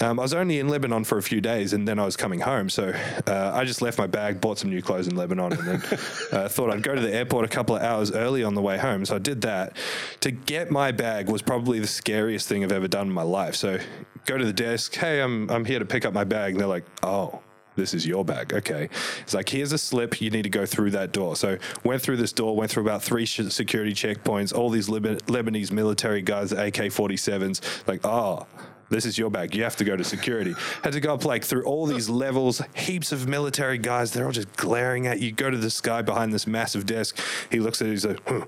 Um, 0.00 0.18
I 0.18 0.22
was 0.22 0.34
only 0.34 0.58
in 0.58 0.68
Lebanon 0.68 1.04
for 1.04 1.16
a 1.16 1.22
few 1.22 1.40
days 1.40 1.72
and 1.72 1.86
then 1.86 1.98
I 2.00 2.04
was 2.04 2.16
coming 2.16 2.40
home. 2.40 2.68
So 2.70 2.92
uh, 3.26 3.52
I 3.54 3.64
just 3.64 3.82
left 3.82 3.98
my 3.98 4.08
bag, 4.08 4.40
bought 4.40 4.58
some 4.58 4.70
new 4.70 4.82
clothes 4.82 5.06
in 5.06 5.14
Lebanon, 5.14 5.52
and 5.52 5.62
then 5.62 5.82
uh, 6.32 6.48
thought 6.48 6.70
I'd 6.70 6.82
go 6.82 6.94
to 6.94 7.00
the 7.00 7.14
airport 7.14 7.44
a 7.44 7.48
couple 7.48 7.76
of 7.76 7.82
hours 7.82 8.10
early 8.10 8.42
on 8.42 8.54
the 8.54 8.62
way 8.62 8.78
home. 8.78 9.04
So 9.04 9.14
I 9.14 9.18
did 9.20 9.42
that. 9.42 9.76
To 10.20 10.32
get 10.32 10.72
my 10.72 10.90
bag 10.90 11.28
was 11.28 11.40
probably 11.40 11.78
the 11.78 11.86
scariest 11.86 12.48
thing 12.48 12.64
I've 12.64 12.72
ever 12.72 12.88
done 12.88 13.06
in 13.06 13.12
my 13.12 13.22
life. 13.22 13.54
So 13.54 13.78
go 14.26 14.36
to 14.36 14.44
the 14.44 14.52
desk, 14.52 14.96
hey, 14.96 15.20
I'm, 15.20 15.48
I'm 15.50 15.64
here 15.64 15.78
to 15.78 15.86
pick 15.86 16.04
up 16.04 16.12
my 16.12 16.24
bag. 16.24 16.52
And 16.52 16.60
they're 16.60 16.66
like, 16.66 16.84
oh 17.04 17.42
this 17.78 17.94
is 17.94 18.06
your 18.06 18.24
bag. 18.24 18.52
Okay. 18.52 18.90
It's 19.22 19.32
like, 19.32 19.48
here's 19.48 19.72
a 19.72 19.78
slip. 19.78 20.20
You 20.20 20.30
need 20.30 20.42
to 20.42 20.50
go 20.50 20.66
through 20.66 20.90
that 20.90 21.12
door. 21.12 21.36
So 21.36 21.56
went 21.84 22.02
through 22.02 22.18
this 22.18 22.32
door, 22.32 22.54
went 22.56 22.70
through 22.70 22.82
about 22.82 23.02
three 23.02 23.24
security 23.24 23.92
checkpoints, 23.92 24.54
all 24.54 24.68
these 24.68 24.88
Lebanese 24.88 25.72
military 25.72 26.20
guys, 26.20 26.52
AK 26.52 26.74
47s, 26.74 27.86
like, 27.86 28.04
oh, 28.04 28.46
this 28.90 29.04
is 29.04 29.18
your 29.18 29.30
bag. 29.30 29.54
You 29.54 29.62
have 29.64 29.76
to 29.76 29.84
go 29.84 29.96
to 29.96 30.04
security. 30.04 30.54
Had 30.82 30.94
to 30.94 31.00
go 31.00 31.14
up 31.14 31.24
like 31.24 31.44
through 31.44 31.64
all 31.64 31.86
these 31.86 32.08
levels, 32.08 32.62
heaps 32.74 33.12
of 33.12 33.28
military 33.28 33.78
guys. 33.78 34.12
They're 34.12 34.26
all 34.26 34.32
just 34.32 34.54
glaring 34.56 35.06
at 35.06 35.20
you. 35.20 35.30
Go 35.30 35.50
to 35.50 35.56
this 35.56 35.80
guy 35.80 36.02
behind 36.02 36.32
this 36.32 36.46
massive 36.46 36.86
desk. 36.86 37.18
He 37.50 37.60
looks 37.60 37.80
at 37.80 37.88
it. 37.88 37.90
He's 37.90 38.06
like, 38.06 38.20
huh. 38.26 38.44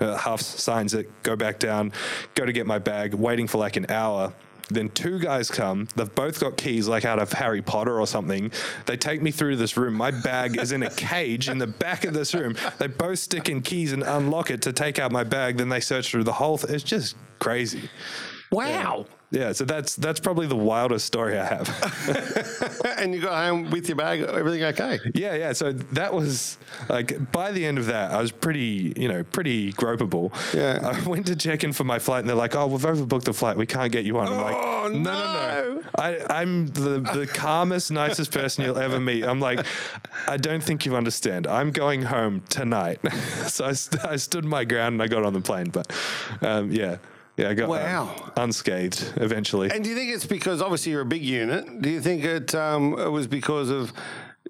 Uh, 0.00 0.16
half 0.16 0.40
signs 0.40 0.94
it, 0.94 1.08
go 1.22 1.36
back 1.36 1.60
down, 1.60 1.92
go 2.34 2.44
to 2.44 2.52
get 2.52 2.66
my 2.66 2.78
bag, 2.78 3.14
waiting 3.14 3.46
for 3.46 3.58
like 3.58 3.76
an 3.76 3.86
hour. 3.88 4.32
Then 4.68 4.88
two 4.90 5.18
guys 5.18 5.50
come. 5.50 5.88
They've 5.96 6.14
both 6.14 6.40
got 6.40 6.56
keys, 6.56 6.88
like 6.88 7.04
out 7.04 7.18
of 7.18 7.32
Harry 7.32 7.62
Potter 7.62 8.00
or 8.00 8.06
something. 8.06 8.50
They 8.86 8.96
take 8.96 9.22
me 9.22 9.30
through 9.30 9.56
this 9.56 9.76
room. 9.76 9.94
My 9.94 10.10
bag 10.10 10.58
is 10.58 10.72
in 10.72 10.82
a 10.82 10.90
cage 10.90 11.48
in 11.48 11.58
the 11.58 11.66
back 11.66 12.04
of 12.04 12.14
this 12.14 12.34
room. 12.34 12.56
They 12.78 12.86
both 12.86 13.18
stick 13.18 13.48
in 13.48 13.62
keys 13.62 13.92
and 13.92 14.02
unlock 14.02 14.50
it 14.50 14.62
to 14.62 14.72
take 14.72 14.98
out 14.98 15.12
my 15.12 15.24
bag. 15.24 15.58
Then 15.58 15.68
they 15.68 15.80
search 15.80 16.10
through 16.10 16.24
the 16.24 16.32
whole. 16.32 16.58
Th- 16.58 16.72
it's 16.72 16.84
just 16.84 17.16
crazy. 17.38 17.88
Wow. 18.50 18.66
Yeah, 18.98 19.04
so 19.52 19.64
that's 19.64 19.96
that's 19.96 20.20
probably 20.20 20.46
the 20.46 20.56
wildest 20.56 21.06
story 21.06 21.38
I 21.38 21.44
have. 21.44 22.84
and 22.98 23.14
you 23.14 23.20
got 23.20 23.46
home 23.46 23.70
with 23.70 23.88
your 23.88 23.96
bag, 23.96 24.20
everything 24.22 24.62
okay? 24.64 24.98
yeah, 25.14 25.34
yeah. 25.34 25.52
So 25.52 25.72
that 25.72 26.12
was 26.12 26.58
like 26.88 27.32
by 27.32 27.50
the 27.52 27.64
end 27.64 27.78
of 27.78 27.86
that, 27.86 28.10
I 28.12 28.20
was 28.20 28.30
pretty, 28.30 28.92
you 28.96 29.08
know, 29.08 29.22
pretty 29.24 29.72
gropable. 29.72 30.32
Yeah. 30.54 30.80
I 30.82 31.08
went 31.08 31.26
to 31.26 31.36
check 31.36 31.64
in 31.64 31.72
for 31.72 31.84
my 31.84 31.98
flight, 31.98 32.20
and 32.20 32.28
they're 32.28 32.36
like, 32.36 32.54
"Oh, 32.54 32.66
we've 32.66 32.80
overbooked 32.82 33.24
the 33.24 33.32
flight. 33.32 33.56
We 33.56 33.66
can't 33.66 33.90
get 33.90 34.04
you 34.04 34.18
on." 34.18 34.28
I'm 34.28 34.40
like, 34.40 34.56
Oh, 34.56 34.88
no, 34.88 34.98
no, 34.98 35.74
no. 35.74 35.82
I, 35.96 36.18
I'm 36.28 36.66
the 36.68 37.00
the 37.00 37.26
calmest, 37.26 37.90
nicest 37.90 38.32
person 38.32 38.64
you'll 38.64 38.78
ever 38.78 38.98
meet. 38.98 39.24
I'm 39.24 39.40
like, 39.40 39.64
I 40.26 40.36
don't 40.36 40.62
think 40.62 40.84
you 40.84 40.96
understand. 40.96 41.46
I'm 41.46 41.70
going 41.70 42.02
home 42.02 42.42
tonight. 42.48 42.98
so 43.46 43.66
I, 43.66 43.72
st- 43.72 44.04
I 44.04 44.16
stood 44.16 44.44
my 44.44 44.64
ground 44.64 44.94
and 44.94 45.02
I 45.02 45.06
got 45.06 45.24
on 45.24 45.32
the 45.32 45.40
plane. 45.40 45.70
But 45.70 45.92
um, 46.40 46.70
yeah. 46.72 46.96
Yeah, 47.36 47.48
I 47.48 47.54
got 47.54 47.64
um, 47.64 47.70
Wow. 47.70 48.32
unscathed 48.36 49.14
eventually. 49.16 49.70
And 49.70 49.82
do 49.82 49.90
you 49.90 49.96
think 49.96 50.12
it's 50.14 50.26
because 50.26 50.60
obviously 50.60 50.92
you're 50.92 51.00
a 51.00 51.06
big 51.06 51.22
unit? 51.24 51.80
Do 51.80 51.88
you 51.88 52.00
think 52.00 52.24
it, 52.24 52.54
um, 52.54 52.98
it 52.98 53.08
was 53.10 53.26
because 53.26 53.70
of 53.70 53.92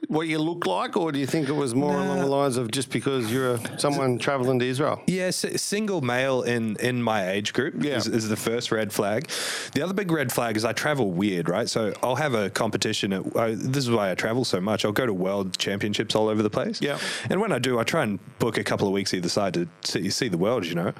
what 0.08 0.26
you 0.28 0.38
look 0.38 0.66
like, 0.66 0.96
or 0.96 1.12
do 1.12 1.18
you 1.18 1.26
think 1.26 1.48
it 1.48 1.52
was 1.52 1.74
more 1.74 1.94
along 1.98 2.18
the 2.18 2.26
lines 2.26 2.56
of 2.56 2.70
just 2.70 2.90
because 2.90 3.32
you're 3.32 3.54
a, 3.54 3.78
someone 3.78 4.18
traveling 4.18 4.58
to 4.58 4.66
Israel? 4.66 5.00
Yeah, 5.06 5.24
s- 5.24 5.46
single 5.62 6.00
male 6.00 6.42
in 6.42 6.76
in 6.76 7.02
my 7.02 7.30
age 7.30 7.52
group 7.52 7.74
Yeah. 7.82 7.96
is, 7.96 8.06
is 8.08 8.28
the 8.28 8.36
first 8.36 8.72
red 8.72 8.92
flag. 8.92 9.28
The 9.74 9.82
other 9.82 9.94
big 9.94 10.10
red 10.10 10.32
flag 10.32 10.56
is 10.56 10.64
I 10.64 10.72
travel 10.72 11.10
weird, 11.12 11.48
right? 11.48 11.68
So 11.68 11.92
I'll 12.02 12.16
have 12.16 12.34
a 12.34 12.50
competition. 12.50 13.12
At, 13.12 13.36
uh, 13.36 13.48
this 13.54 13.84
is 13.84 13.90
why 13.90 14.10
I 14.10 14.14
travel 14.14 14.44
so 14.44 14.60
much. 14.60 14.84
I'll 14.84 14.92
go 14.92 15.06
to 15.06 15.14
world 15.14 15.56
championships 15.58 16.14
all 16.14 16.28
over 16.28 16.42
the 16.42 16.50
place. 16.50 16.82
Yeah. 16.82 16.98
and 17.30 17.40
when 17.40 17.52
I 17.52 17.58
do, 17.58 17.78
I 17.78 17.84
try 17.84 18.02
and 18.02 18.18
book 18.38 18.58
a 18.58 18.64
couple 18.64 18.86
of 18.88 18.92
weeks 18.92 19.14
either 19.14 19.28
side 19.28 19.54
to 19.54 19.68
see, 19.82 20.10
see 20.10 20.28
the 20.28 20.38
world, 20.38 20.66
you 20.66 20.74
know. 20.74 20.92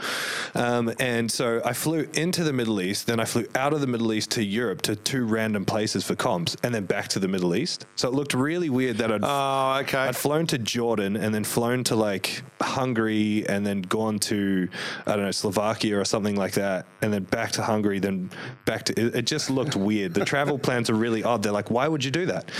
Um, 0.55 0.93
and 1.01 1.31
so 1.31 1.61
I 1.65 1.73
flew 1.73 2.09
into 2.15 2.45
the 2.45 2.53
Middle 2.53 2.81
East, 2.81 3.07
then 3.09 3.19
I 3.21 3.25
flew 3.25 3.47
out 3.57 3.73
of 3.73 3.81
the 3.81 3.87
Middle 3.87 4.13
East 4.13 4.31
to 4.33 4.45
Europe 4.45 4.81
to 4.83 4.95
two 4.97 5.25
random 5.25 5.65
places 5.65 6.05
for 6.05 6.15
comps, 6.15 6.57
and 6.63 6.75
then 6.75 6.87
back 6.87 7.09
to 7.09 7.19
the 7.19 7.29
Middle 7.29 7.55
East. 7.57 7.85
So 7.97 8.09
it 8.09 8.15
looked 8.15 8.33
really 8.35 8.71
weird 8.71 8.92
that 8.93 9.13
I'd 9.13 9.21
Oh, 9.25 9.79
okay. 9.83 9.99
I'd 9.99 10.17
flown 10.17 10.47
to 10.49 10.59
Jordan 10.59 11.17
and 11.17 11.35
then 11.35 11.45
flown 11.45 11.85
to 11.85 11.97
like 11.97 12.43
Hungary 12.61 13.47
and 13.49 13.67
then 13.67 13.83
gone 13.83 14.19
to 14.21 14.69
I 15.07 15.17
don't 15.17 15.25
know 15.25 15.31
Slovakia 15.31 15.99
or 15.99 16.05
something 16.05 16.37
like 16.37 16.53
that 16.55 16.87
and 17.01 17.13
then 17.13 17.25
back 17.25 17.53
to 17.53 17.63
Hungary 17.63 17.99
then 17.99 18.31
back 18.65 18.85
to 18.85 18.93
it, 19.01 19.15
it 19.17 19.27
just 19.27 19.51
looked 19.51 19.77
weird. 19.89 20.15
The 20.15 20.25
travel 20.25 20.59
plans 20.59 20.91
are 20.91 20.95
really 20.95 21.23
odd. 21.25 21.43
They're 21.43 21.53
like, 21.53 21.71
why 21.71 21.89
would 21.89 22.05
you 22.05 22.11
do 22.11 22.27
that? 22.27 22.51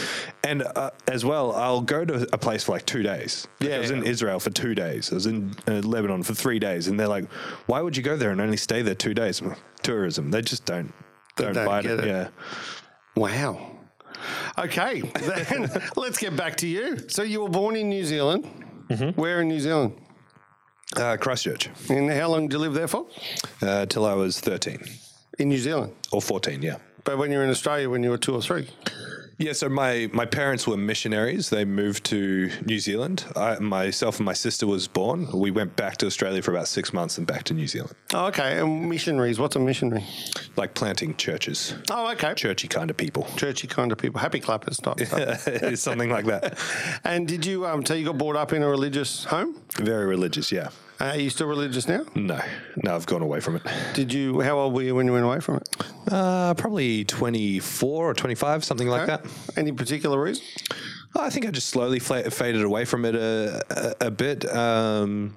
And 0.45 0.63
uh, 0.63 0.91
as 1.09 1.25
well, 1.25 1.53
I'll 1.53 1.81
go 1.81 2.05
to 2.05 2.27
a 2.33 2.39
place 2.39 2.65
for 2.65 2.73
like 2.73 2.87
two 2.87 3.03
days. 3.03 3.47
Like, 3.61 3.71
Yeah, 3.71 3.77
I 3.77 3.79
was 3.81 3.91
in. 3.91 4.03
Israel 4.05 4.41
for 4.41 4.51
two 4.51 4.75
days. 4.75 5.11
I 5.13 5.15
was 5.15 5.27
in 5.27 5.55
uh, 5.69 5.75
Lebanon 5.75 6.23
for 6.23 6.35
three 6.35 6.59
days, 6.59 6.89
and 6.89 6.99
they're 6.99 7.09
like, 7.09 7.31
why 7.67 7.81
would 7.81 7.97
you 7.97 8.03
go 8.03 8.17
there 8.17 8.31
and 8.31 8.41
only 8.41 8.57
stay 8.57 8.83
there 8.83 8.95
two 8.95 9.15
days? 9.15 9.41
Tourism. 9.83 10.31
They 10.31 10.43
just 10.43 10.65
don't 10.65 10.93
don't, 11.37 11.55
don't 11.55 11.67
bite 11.67 11.83
get 11.83 11.93
it. 11.93 12.01
it. 12.01 12.07
Yeah. 12.07 12.29
Wow. 13.17 13.72
Okay, 14.59 15.01
then 15.15 15.71
let's 15.97 16.19
get 16.19 16.37
back 16.37 16.57
to 16.57 16.67
you. 16.67 16.99
So 17.09 17.23
you 17.23 17.43
were 17.43 17.49
born 17.49 17.77
in 17.77 17.89
New 17.89 18.05
Zealand. 18.05 18.45
Mm-hmm. 18.89 19.21
Where 19.21 19.41
in 19.41 19.49
New 19.49 19.61
Zealand? 19.61 19.93
Uh, 20.95 21.17
Christchurch 21.17 21.71
And 21.89 22.11
how 22.11 22.29
long 22.29 22.43
did 22.49 22.53
you 22.53 22.59
live 22.59 22.75
there 22.75 22.89
for? 22.89 23.07
uh, 23.63 23.87
till 23.87 24.05
I 24.05 24.13
was 24.15 24.39
thirteen 24.41 24.79
In 25.39 25.49
New 25.49 25.59
Zealand. 25.59 25.93
or 26.13 26.21
fourteen. 26.21 26.61
Yeah. 26.63 26.77
But 27.05 27.17
when 27.19 27.31
you 27.33 27.39
were 27.39 27.45
in 27.45 27.51
Australia, 27.51 27.89
when 27.89 28.03
you 28.03 28.11
were 28.11 28.19
two 28.19 28.35
or 28.35 28.43
three. 28.43 28.69
Yeah, 29.43 29.55
so 29.55 29.69
my, 29.69 30.09
my 30.13 30.25
parents 30.25 30.69
were 30.69 30.77
missionaries. 30.77 31.51
They 31.51 31.65
moved 31.65 32.05
to 32.05 32.49
New 32.65 32.79
Zealand. 32.79 33.25
I, 33.35 33.59
myself 33.59 34.19
and 34.21 34.25
my 34.25 34.35
sister 34.35 34.69
was 34.69 34.87
born. 34.87 35.27
We 35.33 35.51
went 35.51 35.75
back 35.75 35.97
to 35.97 36.07
Australia 36.07 36.41
for 36.43 36.53
about 36.53 36.69
six 36.69 36.93
months 36.93 37.19
and 37.19 37.27
back 37.27 37.43
to 37.45 37.55
New 37.55 37.67
Zealand, 37.67 37.97
Oh, 38.15 38.27
okay. 38.27 38.61
And 38.61 38.89
missionaries. 38.89 39.41
What's 39.41 39.57
a 39.57 39.59
missionary? 39.59 40.05
like 40.55 40.75
planting 40.75 41.17
churches, 41.17 41.75
Oh, 41.91 42.13
okay. 42.13 42.35
churchy 42.35 42.69
kind 42.69 42.89
of 42.89 42.97
people. 42.97 43.27
Churchy 43.37 43.67
kind 43.67 43.91
of 43.91 43.99
people, 43.99 44.21
happy 44.21 44.39
clappers 44.39 44.79
it's 44.97 45.83
something 45.89 46.11
like 46.11 46.27
that. 46.27 46.57
And 47.05 47.27
did 47.27 47.45
you? 47.45 47.67
Um, 47.67 47.85
so 47.85 47.95
you 47.95 48.05
got 48.05 48.19
brought 48.19 48.37
up 48.37 48.53
in 48.53 48.63
a 48.63 48.69
religious 48.69 49.25
home? 49.25 49.61
Very 49.77 50.07
religious, 50.07 50.53
yeah. 50.53 50.69
Uh, 51.03 51.07
are 51.07 51.19
you 51.19 51.31
still 51.31 51.49
religious 51.49 51.89
now? 51.89 52.05
No, 52.15 52.41
no, 52.85 52.95
I've 52.95 53.07
gone 53.07 53.23
away 53.23 53.41
from 53.41 53.57
it. 53.57 53.63
Did 53.93 54.13
you? 54.13 54.41
How 54.41 54.57
old 54.57 54.73
were 54.73 54.83
you 54.83 54.95
when 54.95 55.07
you 55.07 55.13
went 55.13 55.25
away 55.25 55.41
from 55.41 55.57
it? 55.57 55.69
Uh, 56.09 56.55
probably 56.55 57.05
24 57.05 58.11
or 58.11 58.15
25, 58.15 58.65
something 58.65 58.87
like 58.87 59.09
that. 59.09 59.27
Any 59.57 59.73
particular 59.73 60.21
reason? 60.23 60.45
I 61.17 61.29
think 61.29 61.45
I 61.45 61.51
just 61.51 61.71
slowly 61.71 61.99
fla- 61.99 62.31
faded 62.31 62.63
away 62.63 62.85
from 62.85 63.05
it 63.05 63.17
a, 63.17 63.63
a, 64.01 64.07
a 64.07 64.11
bit. 64.13 64.49
Um, 64.55 65.35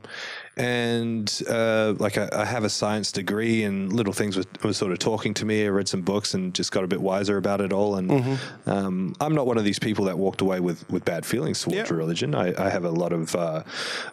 and 0.57 1.41
uh, 1.50 1.93
like 2.00 2.17
I, 2.17 2.29
I 2.31 2.45
have 2.45 2.63
a 2.63 2.69
science 2.69 3.12
degree, 3.12 3.63
and 3.63 3.91
little 3.91 4.13
things 4.13 4.38
were, 4.38 4.43
were 4.63 4.74
sort 4.74 4.91
of 4.91 5.00
talking 5.00 5.33
to 5.35 5.45
me. 5.45 5.65
I 5.65 5.69
read 5.69 5.88
some 5.88 6.01
books 6.01 6.33
and 6.33 6.53
just 6.53 6.71
got 6.71 6.83
a 6.83 6.88
bit 6.88 7.01
wiser 7.01 7.38
about 7.38 7.62
it 7.62 7.74
all. 7.74 7.95
And 7.95 8.39
um, 8.65 9.15
I'm 9.19 9.35
not 9.35 9.45
one 9.47 9.57
of 9.57 9.63
these 9.63 9.79
people 9.79 10.05
that 10.05 10.17
walked 10.17 10.41
away 10.41 10.59
with, 10.59 10.89
with 10.89 11.03
bad 11.05 11.25
feelings 11.25 11.62
towards 11.62 11.89
Yeah. 11.89 11.95
religion. 11.95 12.33
I, 12.35 12.53
I 12.63 12.69
have 12.69 12.85
a 12.85 12.89
lot 12.89 13.12
of 13.13 13.35
uh, 13.35 13.63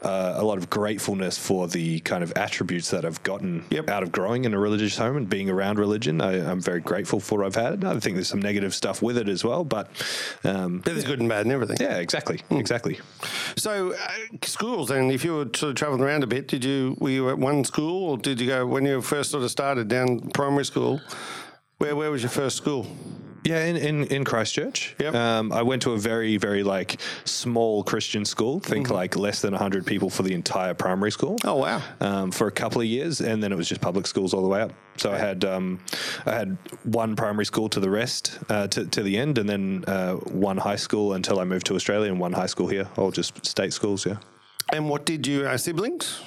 uh, 0.02 0.34
a 0.36 0.44
lot 0.44 0.58
of 0.58 0.68
gratefulness 0.70 1.38
for 1.38 1.68
the 1.68 2.00
kind 2.00 2.22
of 2.24 2.32
attributes 2.36 2.90
that 2.90 3.04
I've 3.04 3.22
gotten 3.22 3.64
Yep. 3.70 3.88
out 3.88 4.02
of 4.02 4.12
growing 4.12 4.44
in 4.44 4.54
a 4.54 4.58
religious 4.58 4.96
home 4.96 5.16
and 5.16 5.28
being 5.28 5.48
around 5.48 5.78
religion. 5.78 6.20
I, 6.20 6.50
I'm 6.50 6.60
very 6.60 6.80
grateful 6.80 7.20
for 7.20 7.38
what 7.38 7.46
I've 7.46 7.54
had. 7.54 7.84
I 7.84 7.98
think 8.00 8.16
there's 8.16 8.28
some 8.28 8.42
negative 8.42 8.74
stuff 8.74 9.00
with 9.02 9.16
it 9.16 9.28
as 9.28 9.44
well, 9.44 9.64
but 9.64 9.88
um, 10.44 10.80
There's 10.84 11.04
good 11.04 11.20
and 11.20 11.28
bad 11.28 11.42
and 11.46 11.52
everything. 11.52 11.76
yeah, 11.80 11.98
exactly, 11.98 12.40
exactly. 12.50 12.98
So 13.56 13.92
uh, 13.92 13.96
schools, 14.42 14.90
and 14.90 15.10
if 15.12 15.24
you 15.24 15.34
were 15.34 15.44
sort 15.54 15.70
of 15.70 15.74
traveling 15.76 16.00
around 16.02 16.24
a 16.24 16.26
bit, 16.34 16.48
did 16.48 16.64
you 16.64 16.96
were 16.98 17.10
you 17.10 17.28
at 17.30 17.38
one 17.38 17.64
school, 17.64 18.10
or 18.10 18.16
did 18.18 18.40
you 18.40 18.46
go 18.46 18.66
when 18.66 18.84
you 18.86 19.02
first 19.02 19.30
sort 19.30 19.44
of 19.44 19.50
started 19.50 19.88
down 19.88 20.30
primary 20.30 20.64
school? 20.64 21.00
Where 21.78 21.94
where 21.96 22.10
was 22.10 22.22
your 22.22 22.30
first 22.30 22.56
school? 22.56 22.86
Yeah, 23.44 23.64
in 23.64 23.76
in, 23.76 24.04
in 24.16 24.24
Christchurch. 24.24 24.94
Yep. 25.00 25.14
Um, 25.14 25.52
I 25.52 25.62
went 25.62 25.82
to 25.82 25.92
a 25.92 25.98
very 25.98 26.36
very 26.38 26.62
like 26.62 27.00
small 27.24 27.82
Christian 27.82 28.24
school. 28.24 28.60
Think 28.60 28.86
Mm-hmm. 28.86 28.94
like 29.02 29.16
less 29.16 29.40
than 29.42 29.52
hundred 29.52 29.84
people 29.84 30.08
for 30.10 30.22
the 30.22 30.32
entire 30.32 30.74
primary 30.74 31.10
school. 31.10 31.36
Oh 31.44 31.56
wow. 31.56 31.80
Um, 32.00 32.30
for 32.30 32.46
a 32.46 32.52
couple 32.52 32.80
of 32.80 32.86
years, 32.86 33.20
and 33.20 33.42
then 33.42 33.52
it 33.52 33.56
was 33.56 33.68
just 33.68 33.80
public 33.80 34.06
schools 34.06 34.32
all 34.34 34.42
the 34.42 34.48
way 34.48 34.62
up. 34.62 34.72
So 34.96 35.12
I 35.12 35.18
had 35.18 35.44
um, 35.44 35.80
I 36.24 36.32
had 36.40 36.56
one 36.84 37.16
primary 37.16 37.44
school 37.44 37.68
to 37.68 37.80
the 37.80 37.90
rest 37.90 38.38
uh, 38.48 38.68
to 38.68 38.80
to 38.86 39.02
the 39.02 39.18
end, 39.18 39.38
and 39.38 39.48
then 39.48 39.84
uh, 39.86 40.14
one 40.48 40.56
high 40.56 40.78
school 40.78 41.14
until 41.14 41.38
I 41.40 41.44
moved 41.44 41.66
to 41.66 41.74
Australia, 41.74 42.10
and 42.12 42.20
one 42.20 42.32
high 42.32 42.48
school 42.54 42.68
here, 42.68 42.86
all 42.96 43.10
just 43.10 43.44
state 43.44 43.72
schools. 43.72 44.06
Yeah. 44.06 44.16
And 44.72 44.88
what 44.88 45.04
did 45.04 45.26
you 45.26 45.46
uh, 45.46 45.58
siblings? 45.58 46.20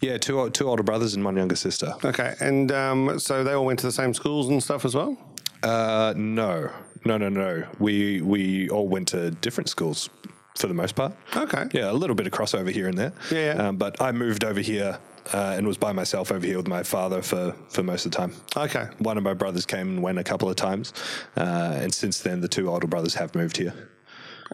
Yeah, 0.00 0.18
two 0.18 0.50
two 0.50 0.68
older 0.68 0.82
brothers 0.82 1.14
and 1.14 1.24
one 1.24 1.36
younger 1.36 1.56
sister. 1.56 1.94
Okay, 2.04 2.34
and 2.40 2.70
um, 2.70 3.18
so 3.18 3.42
they 3.42 3.52
all 3.52 3.64
went 3.64 3.78
to 3.80 3.86
the 3.86 3.92
same 3.92 4.14
schools 4.14 4.48
and 4.48 4.62
stuff 4.62 4.84
as 4.84 4.94
well. 4.94 5.16
Uh, 5.62 6.12
no, 6.16 6.70
no, 7.04 7.16
no, 7.16 7.28
no. 7.28 7.66
We 7.78 8.20
we 8.20 8.68
all 8.68 8.88
went 8.88 9.08
to 9.08 9.30
different 9.30 9.68
schools 9.68 10.10
for 10.56 10.66
the 10.66 10.74
most 10.74 10.96
part. 10.96 11.14
Okay. 11.36 11.66
Yeah, 11.72 11.90
a 11.90 11.92
little 11.92 12.16
bit 12.16 12.26
of 12.26 12.32
crossover 12.32 12.70
here 12.70 12.88
and 12.88 12.98
there. 12.98 13.12
Yeah, 13.30 13.54
yeah. 13.54 13.68
Um, 13.68 13.76
but 13.76 14.00
I 14.02 14.12
moved 14.12 14.44
over 14.44 14.60
here 14.60 14.98
uh, 15.32 15.54
and 15.56 15.66
was 15.66 15.78
by 15.78 15.92
myself 15.92 16.32
over 16.32 16.44
here 16.44 16.56
with 16.56 16.68
my 16.68 16.82
father 16.82 17.22
for, 17.22 17.54
for 17.68 17.82
most 17.82 18.06
of 18.06 18.12
the 18.12 18.18
time. 18.18 18.32
Okay. 18.56 18.88
One 18.98 19.16
of 19.16 19.22
my 19.22 19.34
brothers 19.34 19.66
came 19.66 19.88
and 19.88 20.02
went 20.02 20.18
a 20.18 20.24
couple 20.24 20.48
of 20.48 20.56
times, 20.56 20.92
uh, 21.36 21.76
and 21.76 21.94
since 21.94 22.20
then 22.20 22.40
the 22.40 22.48
two 22.48 22.68
older 22.68 22.86
brothers 22.86 23.14
have 23.14 23.34
moved 23.34 23.56
here. 23.56 23.72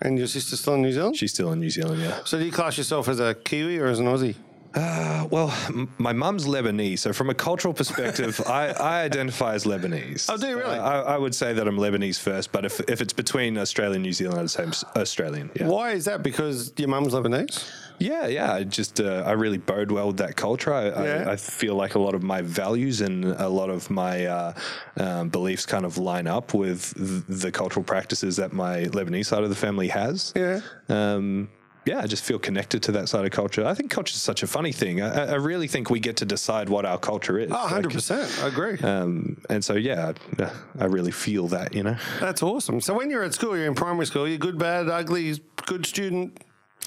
And 0.02 0.18
your 0.18 0.26
sister's 0.26 0.60
still 0.60 0.74
in 0.74 0.82
New 0.82 0.92
Zealand. 0.92 1.16
She's 1.16 1.32
still 1.32 1.52
in 1.52 1.60
New 1.60 1.70
Zealand, 1.70 2.02
yeah. 2.02 2.20
So 2.24 2.38
do 2.38 2.44
you 2.44 2.52
class 2.52 2.76
yourself 2.76 3.08
as 3.08 3.20
a 3.20 3.34
Kiwi 3.34 3.78
or 3.78 3.86
as 3.86 4.00
an 4.00 4.06
Aussie? 4.06 4.34
Uh, 4.74 5.26
well, 5.30 5.50
m- 5.68 5.88
my 5.98 6.12
mum's 6.12 6.46
Lebanese, 6.46 6.98
so 6.98 7.12
from 7.12 7.30
a 7.30 7.34
cultural 7.34 7.72
perspective, 7.72 8.40
I, 8.46 8.68
I 8.72 9.02
identify 9.02 9.54
as 9.54 9.64
Lebanese. 9.64 10.28
Oh, 10.28 10.36
do 10.36 10.48
you 10.48 10.56
really? 10.58 10.78
Uh, 10.78 10.82
I, 10.82 11.14
I 11.14 11.18
would 11.18 11.34
say 11.34 11.52
that 11.52 11.68
I'm 11.68 11.76
Lebanese 11.76 12.18
first, 12.18 12.50
but 12.52 12.64
if, 12.64 12.80
if 12.88 13.00
it's 13.00 13.12
between 13.12 13.56
Australia 13.56 13.94
and 13.94 14.02
New 14.02 14.12
Zealand, 14.12 14.40
I'd 14.40 14.50
say 14.50 14.64
I'm 14.64 14.72
Australian. 15.00 15.50
Yeah. 15.54 15.68
Why 15.68 15.92
is 15.92 16.06
that? 16.06 16.22
Because 16.22 16.72
your 16.76 16.88
mum's 16.88 17.12
Lebanese. 17.12 17.70
Yeah, 18.00 18.26
yeah. 18.26 18.52
I 18.52 18.64
just 18.64 19.00
uh, 19.00 19.22
I 19.24 19.32
really 19.32 19.58
bode 19.58 19.92
well 19.92 20.08
with 20.08 20.16
that 20.16 20.34
culture. 20.34 20.74
I, 20.74 20.86
Yeah. 20.88 21.24
I, 21.28 21.32
I 21.32 21.36
feel 21.36 21.76
like 21.76 21.94
a 21.94 22.00
lot 22.00 22.16
of 22.16 22.24
my 22.24 22.42
values 22.42 23.00
and 23.00 23.24
a 23.24 23.48
lot 23.48 23.70
of 23.70 23.88
my 23.88 24.26
uh, 24.26 24.52
um, 24.96 25.28
beliefs 25.28 25.64
kind 25.64 25.84
of 25.84 25.96
line 25.96 26.26
up 26.26 26.52
with 26.54 26.92
th- 26.96 27.22
the 27.28 27.52
cultural 27.52 27.84
practices 27.84 28.34
that 28.36 28.52
my 28.52 28.86
Lebanese 28.86 29.26
side 29.26 29.44
of 29.44 29.48
the 29.48 29.54
family 29.54 29.86
has. 29.88 30.32
Yeah. 30.34 30.60
Um, 30.88 31.48
yeah, 31.86 32.00
I 32.00 32.06
just 32.06 32.24
feel 32.24 32.38
connected 32.38 32.82
to 32.84 32.92
that 32.92 33.08
side 33.08 33.24
of 33.24 33.30
culture. 33.30 33.64
I 33.66 33.74
think 33.74 33.90
culture 33.90 34.12
is 34.14 34.22
such 34.22 34.42
a 34.42 34.46
funny 34.46 34.72
thing. 34.72 35.02
I, 35.02 35.32
I- 35.32 35.34
really 35.34 35.68
think 35.68 35.90
we 35.90 36.00
get 36.00 36.16
to 36.18 36.24
decide 36.24 36.68
what 36.68 36.84
our 36.86 36.98
culture 36.98 37.38
is. 37.38 37.50
Oh, 37.52 37.68
100%. 37.70 38.42
I 38.44 38.48
agree. 38.48 38.78
um, 38.80 39.40
and 39.50 39.62
so, 39.64 39.74
yeah, 39.74 40.12
I, 40.38 40.50
I 40.80 40.84
really 40.86 41.10
feel 41.10 41.48
that, 41.48 41.74
you 41.74 41.82
know. 41.82 41.96
That's 42.20 42.42
awesome. 42.42 42.80
So 42.80 42.94
when 42.94 43.10
you're 43.10 43.22
at 43.24 43.34
school, 43.34 43.56
you're 43.56 43.66
in 43.66 43.74
primary 43.74 44.06
school, 44.06 44.26
you're 44.26 44.38
good, 44.38 44.58
bad, 44.58 44.88
ugly, 44.88 45.38
good 45.66 45.84
student, 45.86 46.38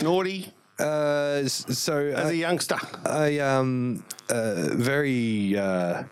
naughty 0.02 0.52
Uh, 0.80 1.48
so 1.48 2.08
as 2.08 2.30
a 2.30 2.36
youngster. 2.36 2.78
I 3.06 3.40
um 3.40 4.04
uh, 4.30 4.70
very 4.74 5.58
uh, 5.58 6.04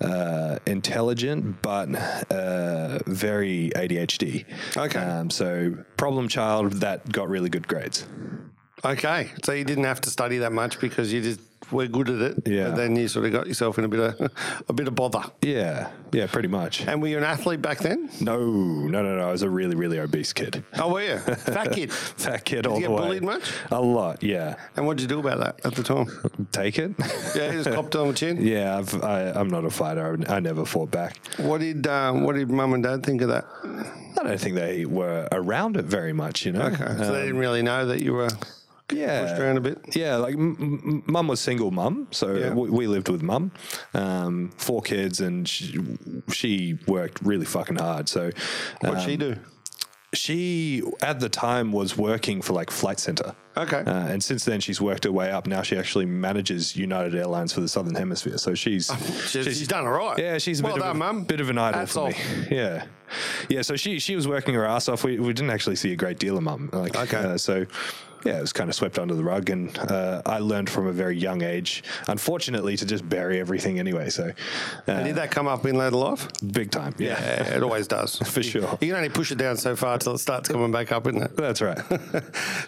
uh, 0.00 0.58
intelligent, 0.66 1.62
but 1.62 1.88
uh, 2.30 2.98
very 3.06 3.70
ADHD. 3.76 4.44
Okay. 4.76 4.98
Um, 4.98 5.30
so 5.30 5.76
problem 5.96 6.28
child 6.28 6.72
that 6.74 7.10
got 7.12 7.28
really 7.28 7.50
good 7.50 7.68
grades. 7.68 8.06
Okay. 8.84 9.30
So 9.44 9.52
you 9.52 9.64
didn't 9.64 9.84
have 9.84 10.00
to 10.02 10.10
study 10.10 10.38
that 10.38 10.52
much 10.52 10.80
because 10.80 11.12
you 11.12 11.20
just 11.20 11.40
were 11.70 11.86
good 11.86 12.08
at 12.08 12.20
it. 12.20 12.48
Yeah. 12.48 12.68
But 12.68 12.76
then 12.76 12.96
you 12.96 13.08
sort 13.08 13.26
of 13.26 13.32
got 13.32 13.46
yourself 13.46 13.78
in 13.78 13.84
a 13.84 13.88
bit 13.88 14.00
of 14.00 14.32
a 14.68 14.72
bit 14.72 14.88
of 14.88 14.94
bother. 14.94 15.22
Yeah, 15.42 15.90
yeah, 16.12 16.26
pretty 16.26 16.48
much. 16.48 16.86
And 16.86 17.02
were 17.02 17.08
you 17.08 17.18
an 17.18 17.24
athlete 17.24 17.60
back 17.62 17.78
then? 17.78 18.10
No, 18.20 18.38
no, 18.38 19.02
no, 19.02 19.16
no. 19.16 19.28
I 19.28 19.32
was 19.32 19.42
a 19.42 19.50
really, 19.50 19.74
really 19.74 19.98
obese 19.98 20.32
kid. 20.32 20.64
Oh, 20.78 20.92
were 20.92 21.02
you? 21.02 21.18
Fat 21.18 21.72
kid. 21.72 21.92
Fat 21.92 22.44
kid 22.44 22.66
all 22.66 22.76
you 22.76 22.82
the 22.82 22.88
get 22.88 22.90
way. 22.90 23.02
bullied 23.02 23.22
much? 23.22 23.50
A 23.70 23.80
lot, 23.80 24.22
yeah. 24.22 24.56
And 24.76 24.86
what 24.86 24.96
did 24.96 25.02
you 25.02 25.08
do 25.08 25.20
about 25.20 25.38
that 25.40 25.66
at 25.66 25.74
the 25.74 25.82
time? 25.82 26.06
Take 26.52 26.78
it. 26.78 26.92
Yeah, 27.34 27.52
just 27.52 27.70
copped 27.70 27.94
on 27.96 28.08
the 28.08 28.14
chin. 28.14 28.38
yeah, 28.44 28.78
I've, 28.78 29.02
I, 29.02 29.30
I'm 29.30 29.48
not 29.48 29.64
a 29.64 29.70
fighter. 29.70 30.18
I, 30.28 30.36
I 30.36 30.40
never 30.40 30.64
fought 30.64 30.90
back. 30.90 31.18
What 31.38 31.60
did 31.60 31.86
um, 31.86 32.24
what 32.24 32.34
did 32.34 32.50
mum 32.50 32.74
and 32.74 32.82
dad 32.82 33.04
think 33.04 33.22
of 33.22 33.28
that? 33.28 33.44
I 34.18 34.24
don't 34.24 34.40
think 34.40 34.56
they 34.56 34.84
were 34.84 35.28
around 35.32 35.76
it 35.76 35.84
very 35.84 36.12
much, 36.12 36.44
you 36.44 36.52
know. 36.52 36.62
Okay, 36.62 36.94
so 36.98 37.12
they 37.12 37.22
didn't 37.22 37.38
really 37.38 37.62
know 37.62 37.86
that 37.86 38.02
you 38.02 38.14
were 38.14 38.28
yeah. 38.92 39.22
pushed 39.28 39.40
around 39.40 39.56
a 39.58 39.60
bit. 39.60 39.96
Yeah, 39.96 40.16
like 40.16 40.34
m- 40.34 41.02
mum 41.06 41.28
was 41.28 41.40
single 41.40 41.70
mum, 41.70 42.08
so 42.10 42.34
Yeah. 42.34 42.54
we, 42.54 42.70
we 42.70 42.86
lived 42.86 43.08
with 43.08 43.22
mum, 43.22 43.52
um, 43.94 44.50
four 44.56 44.82
kids, 44.82 45.20
and 45.20 45.48
she, 45.48 45.78
she 46.32 46.78
worked 46.86 47.20
really 47.22 47.46
fucking 47.46 47.76
hard. 47.76 48.08
So 48.08 48.30
What'd 48.80 49.02
she 49.02 49.14
um, 49.14 49.18
do? 49.18 49.36
she 50.14 50.82
at 51.02 51.20
the 51.20 51.28
time 51.28 51.70
was 51.70 51.96
working 51.98 52.40
for 52.40 52.54
like 52.54 52.70
Flight 52.70 52.98
Centre. 52.98 53.34
Okay. 53.58 53.78
Uh, 53.80 54.06
and 54.06 54.22
since 54.22 54.44
then, 54.44 54.60
she's 54.60 54.80
worked 54.80 55.04
her 55.04 55.12
way 55.12 55.30
up. 55.30 55.46
Now 55.46 55.62
she 55.62 55.76
actually 55.76 56.06
manages 56.06 56.76
United 56.76 57.14
Airlines 57.14 57.52
for 57.52 57.60
the 57.60 57.68
Southern 57.68 57.94
Hemisphere. 57.94 58.38
So 58.38 58.54
she's 58.54 58.86
She's, 59.26 59.44
she's 59.44 59.68
done 59.68 59.84
all 59.84 59.92
right. 59.92 60.18
yeah, 60.18 60.38
she's 60.38 60.60
a 60.60 60.62
well 60.62 60.74
bit, 60.74 60.80
done, 60.80 60.90
of 60.90 60.96
a, 60.96 60.98
mum. 60.98 61.24
bit 61.24 61.40
of 61.40 61.50
an 61.50 61.58
idol 61.58 61.80
Hats 61.80 61.92
for 61.92 62.08
off. 62.08 62.12
me. 62.12 62.46
Yeah, 62.56 62.86
yeah. 63.50 63.62
So 63.62 63.76
she 63.76 63.98
she 63.98 64.14
was 64.16 64.26
working 64.28 64.54
her 64.54 64.64
ass 64.64 64.88
off. 64.88 65.04
We, 65.04 65.18
we 65.18 65.32
didn't 65.34 65.50
actually 65.50 65.76
see 65.76 65.92
a 65.92 65.96
great 65.96 66.18
deal 66.18 66.36
of 66.38 66.42
mum. 66.42 66.70
Like, 66.72 66.96
Okay. 66.96 67.16
uh, 67.18 67.36
so 67.36 67.66
yeah, 68.24 68.38
it 68.38 68.40
was 68.40 68.52
kind 68.52 68.68
of 68.68 68.74
swept 68.74 68.98
under 68.98 69.14
the 69.14 69.24
rug, 69.24 69.50
and 69.50 69.76
uh, 69.78 70.22
I 70.26 70.38
learned 70.38 70.70
from 70.70 70.86
a 70.86 70.92
very 70.92 71.16
young 71.16 71.42
age, 71.42 71.82
unfortunately, 72.08 72.76
to 72.76 72.86
just 72.86 73.08
bury 73.08 73.40
everything 73.40 73.78
anyway. 73.78 74.10
So 74.10 74.32
uh, 74.86 75.02
Did 75.02 75.16
that 75.16 75.30
come 75.30 75.46
up 75.46 75.64
in 75.66 75.76
later 75.76 75.96
life? 75.96 76.28
big 76.52 76.70
time. 76.70 76.94
Yeah, 76.98 77.20
Yeah, 77.20 77.56
it 77.56 77.62
always 77.62 77.86
does. 77.86 78.16
for 78.30 78.42
sure. 78.42 78.78
You 78.80 78.88
can 78.88 78.96
only 78.96 79.08
push 79.08 79.30
it 79.32 79.38
down 79.38 79.56
so 79.56 79.76
far 79.76 79.98
till 79.98 80.14
it 80.14 80.18
starts 80.18 80.48
coming 80.48 80.72
back 80.72 80.92
up, 80.92 81.06
isn't 81.06 81.22
it? 81.22 81.36
That's 81.36 81.60
right. 81.60 81.78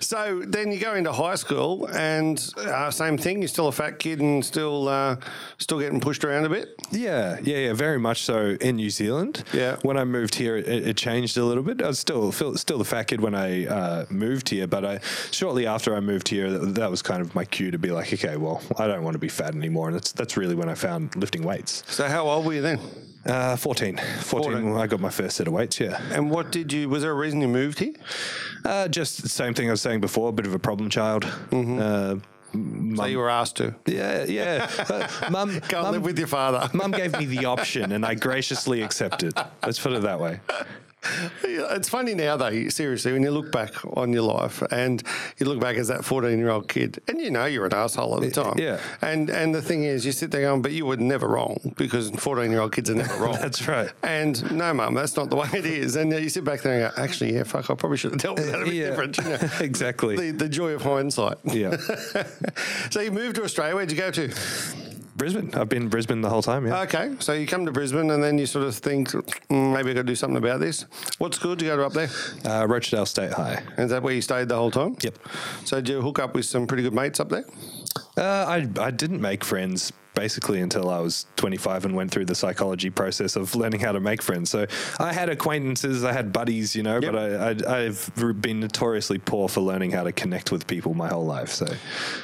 So 0.01 0.43
then 0.47 0.73
you 0.73 0.79
go 0.81 0.95
into 0.95 1.13
high 1.13 1.35
school, 1.37 1.87
and 1.87 2.43
uh, 2.57 2.91
same 2.91 3.17
thing. 3.19 3.41
You're 3.41 3.49
still 3.49 3.69
a 3.69 3.73
fat 3.73 3.99
kid 3.99 4.21
and 4.21 4.45
still 4.45 4.89
uh, 4.89 5.17
still 5.59 5.79
getting 5.79 6.01
pushed 6.01 6.25
around 6.25 6.45
a 6.47 6.49
bit. 6.49 6.75
Yeah, 6.91 7.39
yeah, 7.43 7.59
yeah, 7.59 7.73
very 7.75 7.99
much 7.99 8.23
so 8.23 8.57
in 8.61 8.77
New 8.77 8.91
Zealand. 8.91 9.45
Yeah. 9.53 9.77
When 9.83 9.97
I 9.97 10.05
moved 10.05 10.35
here, 10.37 10.57
it, 10.57 10.67
it 10.69 10.97
changed 10.97 11.37
a 11.37 11.45
little 11.45 11.63
bit. 11.63 11.83
I 11.83 11.89
was 11.89 11.99
still 11.99 12.33
still 12.33 12.79
the 12.79 12.85
fat 12.85 13.05
kid 13.05 13.21
when 13.21 13.35
I 13.35 13.67
uh, 13.67 14.07
moved 14.11 14.49
here, 14.49 14.67
but 14.67 14.85
I 14.85 15.01
shortly 15.41 15.67
after 15.67 15.97
I 15.97 16.01
moved 16.01 16.29
here, 16.29 16.51
that, 16.51 16.75
that 16.75 16.91
was 16.91 17.01
kind 17.01 17.23
of 17.23 17.35
my 17.35 17.47
cue 17.47 17.71
to 17.71 17.79
be 17.79 17.91
like, 17.91 18.13
okay, 18.13 18.37
well, 18.37 18.61
I 18.79 18.87
don't 18.87 19.03
want 19.03 19.15
to 19.15 19.19
be 19.19 19.29
fat 19.31 19.55
anymore, 19.55 19.89
and 19.89 19.97
that's 19.97 20.13
that's 20.13 20.37
really 20.37 20.55
when 20.55 20.69
I 20.69 20.75
found 20.75 21.17
lifting 21.17 21.43
weights. 21.43 21.83
So 21.87 22.07
how 22.07 22.29
old 22.29 22.45
were 22.47 22.53
you 22.53 22.61
then? 22.63 22.79
Uh, 23.25 23.57
14. 23.57 23.97
14, 23.97 24.53
14. 24.53 24.77
I 24.77 24.87
got 24.87 25.01
my 25.01 25.11
first 25.11 25.37
set 25.37 25.47
of 25.47 25.53
weights, 25.55 25.81
yeah. 25.81 26.01
And 26.13 26.31
what 26.31 26.53
did 26.53 26.73
you? 26.73 26.89
Was 26.91 27.03
there 27.03 27.11
a 27.11 27.15
reason 27.15 27.41
you 27.41 27.49
moved 27.49 27.79
here? 27.79 27.95
Uh, 28.65 28.89
just 28.89 29.23
the 29.23 29.29
same 29.29 29.55
thing 29.55 29.69
I 29.69 29.71
was 29.73 29.81
saying 29.83 30.01
before, 30.01 30.29
a 30.29 30.33
bit 30.33 30.47
of 30.47 30.55
a 30.55 30.59
problem 30.59 30.91
child. 30.91 31.25
Uh, 31.53 32.17
So 32.97 33.05
you 33.05 33.19
were 33.19 33.31
asked 33.31 33.57
to 33.59 33.75
yeah, 33.87 34.25
yeah. 34.25 34.69
Mum, 35.31 35.61
go 35.69 35.79
and 35.79 35.85
mum- 35.87 35.93
live 35.93 36.05
with 36.05 36.19
your 36.19 36.27
father. 36.29 36.69
Mum 36.75 36.91
gave 36.91 37.13
me 37.19 37.25
the 37.25 37.45
option, 37.47 37.93
and 37.93 38.05
I 38.05 38.15
graciously 38.15 38.83
accepted. 38.83 39.33
Let's 39.67 39.79
put 39.79 39.93
it 39.93 40.03
that 40.03 40.19
way. 40.21 40.41
It's 41.43 41.89
funny 41.89 42.15
now, 42.15 42.37
though, 42.37 42.69
seriously, 42.69 43.13
when 43.13 43.23
you 43.23 43.31
look 43.31 43.51
back 43.51 43.73
on 43.97 44.13
your 44.13 44.23
life 44.23 44.63
and 44.71 45.03
you 45.39 45.47
look 45.47 45.59
back 45.61 45.77
as 45.77 45.89
that 45.89 46.05
14 46.05 46.39
year 46.39 46.51
old 46.51 46.69
kid 46.69 47.01
and 47.09 47.21
you 47.21 47.31
know 47.31 47.47
you're 47.47 47.65
an 47.67 47.73
asshole 47.75 48.17
at 48.17 48.21
the 48.23 48.31
time. 48.31 48.59
yeah. 48.59 48.79
And 49.01 49.31
and 49.31 49.55
the 49.55 49.63
thing 49.63 49.85
is, 49.85 50.05
you 50.05 50.13
sit 50.13 50.31
there 50.31 50.43
going, 50.43 50.63
but 50.63 50.73
you 50.73 50.85
were 50.87 50.97
never 50.99 51.27
wrong 51.29 51.73
because 51.77 52.11
14 52.11 52.51
year 52.51 52.61
old 52.61 52.73
kids 52.73 52.91
are 52.91 52.95
never 52.95 53.17
wrong. 53.25 53.39
That's 53.41 53.67
right. 53.67 53.91
And 54.03 54.51
no, 54.53 54.75
mum, 54.75 54.95
that's 54.95 55.17
not 55.17 55.31
the 55.31 55.37
way 55.37 55.49
it 55.55 55.65
is. 55.67 55.97
And 55.97 56.13
uh, 56.13 56.17
you 56.19 56.29
sit 56.29 56.45
back 56.45 56.61
there 56.63 56.85
and 56.87 56.95
go, 56.95 57.03
actually, 57.03 57.35
yeah, 57.35 57.45
fuck, 57.45 57.71
I 57.71 57.75
probably 57.75 57.97
should 57.97 58.13
have 58.13 58.21
dealt 58.21 58.39
with 58.39 58.51
that 58.51 58.61
a 58.63 58.65
bit 58.65 58.75
Yeah. 58.75 58.91
different. 58.91 59.17
You 59.19 59.25
know? 59.25 59.39
Exactly. 59.61 60.17
The, 60.17 60.31
the 60.33 60.49
joy 60.49 60.73
of 60.73 60.83
hindsight. 60.83 61.39
Yeah. 61.45 61.77
so 62.91 63.01
you 63.01 63.11
moved 63.11 63.37
to 63.37 63.45
Australia. 63.45 63.75
Where'd 63.75 63.91
you 63.91 63.97
go 63.99 64.11
to? 64.11 64.33
Brisbane. 65.21 65.51
I've 65.53 65.69
been 65.69 65.83
in 65.83 65.89
Brisbane 65.91 66.23
the 66.23 66.31
whole 66.31 66.41
time. 66.41 66.67
Yeah. 66.67 66.81
Okay, 66.81 67.15
so 67.19 67.35
you 67.35 67.47
come 67.47 67.67
to 67.67 67.73
Brisbane 67.73 68.11
and 68.11 68.25
then 68.25 68.39
you 68.39 68.47
sort 68.47 68.67
of 68.67 68.75
think, 68.75 69.09
mm, 69.11 69.73
maybe 69.75 69.91
I 69.91 69.93
got 69.93 70.01
to 70.01 70.05
do 70.05 70.15
something 70.15 70.39
about 70.39 70.61
this. 70.61 70.87
What 71.19 71.35
school 71.35 71.55
did 71.55 71.67
you 71.67 71.71
go 71.73 71.77
to 71.77 71.85
up 71.85 71.93
there? 71.93 72.09
Uh, 72.43 72.67
Rochedale 72.67 73.07
State 73.07 73.33
High. 73.33 73.63
Is 73.77 73.91
that 73.91 74.03
where 74.03 74.15
you 74.15 74.23
stayed 74.23 74.49
the 74.49 74.57
whole 74.57 74.71
time? 74.71 74.97
Yep. 75.03 75.19
So 75.67 75.77
did 75.77 75.91
you 75.91 76.01
hook 76.01 76.19
up 76.19 76.35
with 76.35 76.47
some 76.47 76.67
pretty 76.67 76.83
good 76.83 76.95
mates 76.95 77.21
up 77.21 77.29
there? 77.29 77.45
Uh, 78.17 78.23
I 78.49 78.67
I 78.81 78.91
didn't 78.91 79.21
make 79.21 79.45
friends 79.45 79.93
basically 80.15 80.61
until 80.61 80.91
I 80.91 80.99
was 81.01 81.27
25 81.37 81.85
and 81.85 81.95
went 81.95 82.11
through 82.11 82.25
the 82.27 82.35
psychology 82.35 82.91
process 82.91 83.37
of 83.37 83.55
learning 83.55 83.81
how 83.81 83.93
to 83.93 84.01
make 84.01 84.23
friends. 84.23 84.51
So 84.51 84.67
I 84.99 85.13
had 85.13 85.29
acquaintances, 85.29 86.05
I 86.05 86.13
had 86.13 86.33
buddies, 86.33 86.75
you 86.77 86.83
know, 86.83 86.99
Yep. 87.01 87.13
but 87.13 87.67
I, 87.67 87.85
I've 87.87 88.11
been 88.41 88.61
notoriously 88.61 89.19
poor 89.19 89.49
for 89.49 89.61
learning 89.61 89.93
how 89.93 90.03
to 90.03 90.13
connect 90.13 90.51
with 90.53 90.67
people 90.67 90.95
my 90.95 91.09
whole 91.09 91.25
life. 91.25 91.51
So 91.51 91.67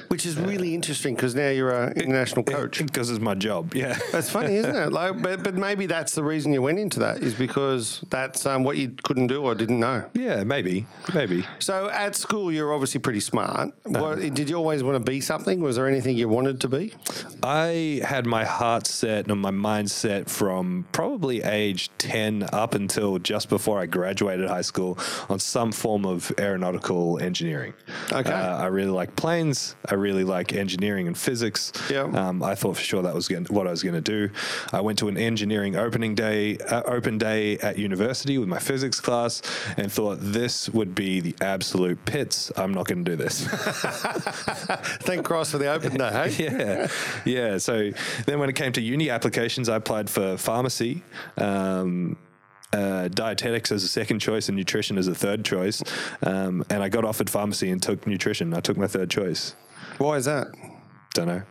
Which 0.08 0.26
is 0.26 0.36
really 0.36 0.74
interesting 0.74 1.14
because 1.14 1.34
now 1.34 1.48
you're 1.50 1.70
an 1.70 1.92
international 1.94 2.44
coach. 2.44 2.78
because 2.84 3.10
it's 3.10 3.20
my 3.20 3.34
job. 3.34 3.74
Yeah. 3.74 3.98
That's 4.12 4.30
funny, 4.30 4.56
isn't 4.56 4.74
it? 4.76 4.92
Like, 4.92 5.22
but, 5.22 5.42
but 5.42 5.54
maybe 5.54 5.86
that's 5.86 6.14
the 6.14 6.24
reason 6.24 6.52
you 6.52 6.62
went 6.62 6.78
into 6.78 6.98
that 7.00 7.18
is 7.22 7.34
because 7.34 8.04
that's 8.10 8.44
um, 8.46 8.64
what 8.64 8.76
you 8.76 8.94
couldn't 9.04 9.28
do 9.28 9.42
or 9.42 9.54
didn't 9.54 9.78
know. 9.80 10.04
Yeah, 10.14 10.42
maybe, 10.44 10.86
maybe. 11.14 11.44
So 11.60 11.88
at 11.90 12.16
school, 12.16 12.50
you're 12.52 12.72
obviously 12.72 13.00
pretty 13.00 13.20
smart. 13.20 13.72
What, 13.84 14.18
did 14.20 14.50
you 14.50 14.56
always 14.56 14.82
want 14.82 14.96
to 15.04 15.10
be 15.10 15.20
something? 15.20 15.60
Was 15.60 15.76
there 15.76 15.86
anything 15.86 16.16
you 16.16 16.28
wanted 16.28 16.60
to 16.62 16.68
be? 16.68 16.92
I 17.42 17.85
had 17.94 18.26
my 18.26 18.44
heart 18.44 18.86
set 18.86 19.30
and 19.30 19.40
my 19.40 19.50
mind 19.50 19.90
set 19.90 20.28
from 20.28 20.86
probably 20.92 21.42
age 21.42 21.90
10 21.98 22.48
up 22.52 22.74
until 22.74 23.18
just 23.18 23.48
before 23.48 23.78
I 23.78 23.86
graduated 23.86 24.48
high 24.48 24.62
school 24.62 24.98
on 25.28 25.38
some 25.38 25.72
form 25.72 26.04
of 26.04 26.32
aeronautical 26.38 27.18
engineering. 27.18 27.74
Okay. 28.12 28.32
Uh, 28.32 28.56
I 28.56 28.66
really 28.66 28.90
like 28.90 29.16
planes. 29.16 29.76
I 29.84 29.94
really 29.94 30.24
like 30.24 30.52
engineering 30.52 31.06
and 31.06 31.16
physics. 31.16 31.72
Yeah. 31.90 32.02
Um, 32.02 32.42
I 32.42 32.54
thought 32.54 32.76
for 32.76 32.82
sure 32.82 33.02
that 33.02 33.14
was 33.14 33.28
gonna, 33.28 33.46
what 33.48 33.66
I 33.66 33.70
was 33.70 33.82
going 33.82 33.94
to 33.94 34.00
do. 34.00 34.30
I 34.72 34.80
went 34.80 34.98
to 35.00 35.08
an 35.08 35.16
engineering 35.16 35.76
opening 35.76 36.14
day, 36.14 36.58
uh, 36.58 36.82
open 36.86 37.18
day 37.18 37.58
at 37.58 37.78
university 37.78 38.38
with 38.38 38.48
my 38.48 38.58
physics 38.58 39.00
class 39.00 39.42
and 39.76 39.90
thought 39.90 40.18
this 40.20 40.68
would 40.70 40.94
be 40.94 41.20
the 41.20 41.34
absolute 41.40 42.04
pits. 42.04 42.50
I'm 42.56 42.72
not 42.72 42.86
going 42.86 43.04
to 43.04 43.10
do 43.10 43.16
this. 43.16 43.46
Thank 45.06 45.24
Christ 45.24 45.52
for 45.52 45.58
the 45.58 45.68
open 45.68 45.96
day, 45.96 46.30
hey? 46.30 46.44
yeah, 46.44 46.88
yeah. 47.24 47.58
So 47.66 47.90
then, 48.26 48.38
when 48.38 48.48
it 48.48 48.54
came 48.54 48.72
to 48.72 48.80
uni 48.80 49.10
applications, 49.10 49.68
I 49.68 49.76
applied 49.76 50.08
for 50.08 50.36
pharmacy. 50.36 51.02
Um, 51.36 52.16
uh, 52.72 53.08
dietetics 53.08 53.72
as 53.72 53.82
a 53.84 53.88
second 53.88 54.18
choice 54.20 54.48
and 54.48 54.56
nutrition 54.56 54.98
as 54.98 55.08
a 55.08 55.14
third 55.14 55.44
choice, 55.44 55.82
um, 56.22 56.64
and 56.70 56.82
I 56.82 56.88
got 56.88 57.04
offered 57.04 57.30
pharmacy 57.30 57.70
and 57.70 57.82
took 57.82 58.06
nutrition. 58.06 58.54
I 58.54 58.60
took 58.60 58.76
my 58.76 58.86
third 58.86 59.10
choice. 59.10 59.54
Why 59.98 60.16
is 60.16 60.26
that? 60.26 60.48
Don't 61.14 61.28
know. 61.28 61.42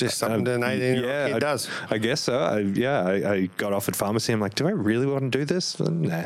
Just 0.00 0.18
something 0.18 0.46
an 0.46 0.64
18 0.64 0.80
year 0.80 0.96
old 0.96 1.28
kid 1.28 1.36
I, 1.36 1.38
does. 1.38 1.68
I 1.90 1.98
guess 1.98 2.20
so. 2.22 2.38
I, 2.38 2.58
yeah, 2.60 3.02
I, 3.02 3.32
I 3.32 3.46
got 3.56 3.72
offered 3.72 3.96
pharmacy. 3.96 4.32
I'm 4.32 4.40
like, 4.40 4.54
do 4.54 4.66
I 4.66 4.72
really 4.72 5.06
want 5.06 5.30
to 5.30 5.38
do 5.38 5.44
this? 5.44 5.78
Nah. 5.78 6.24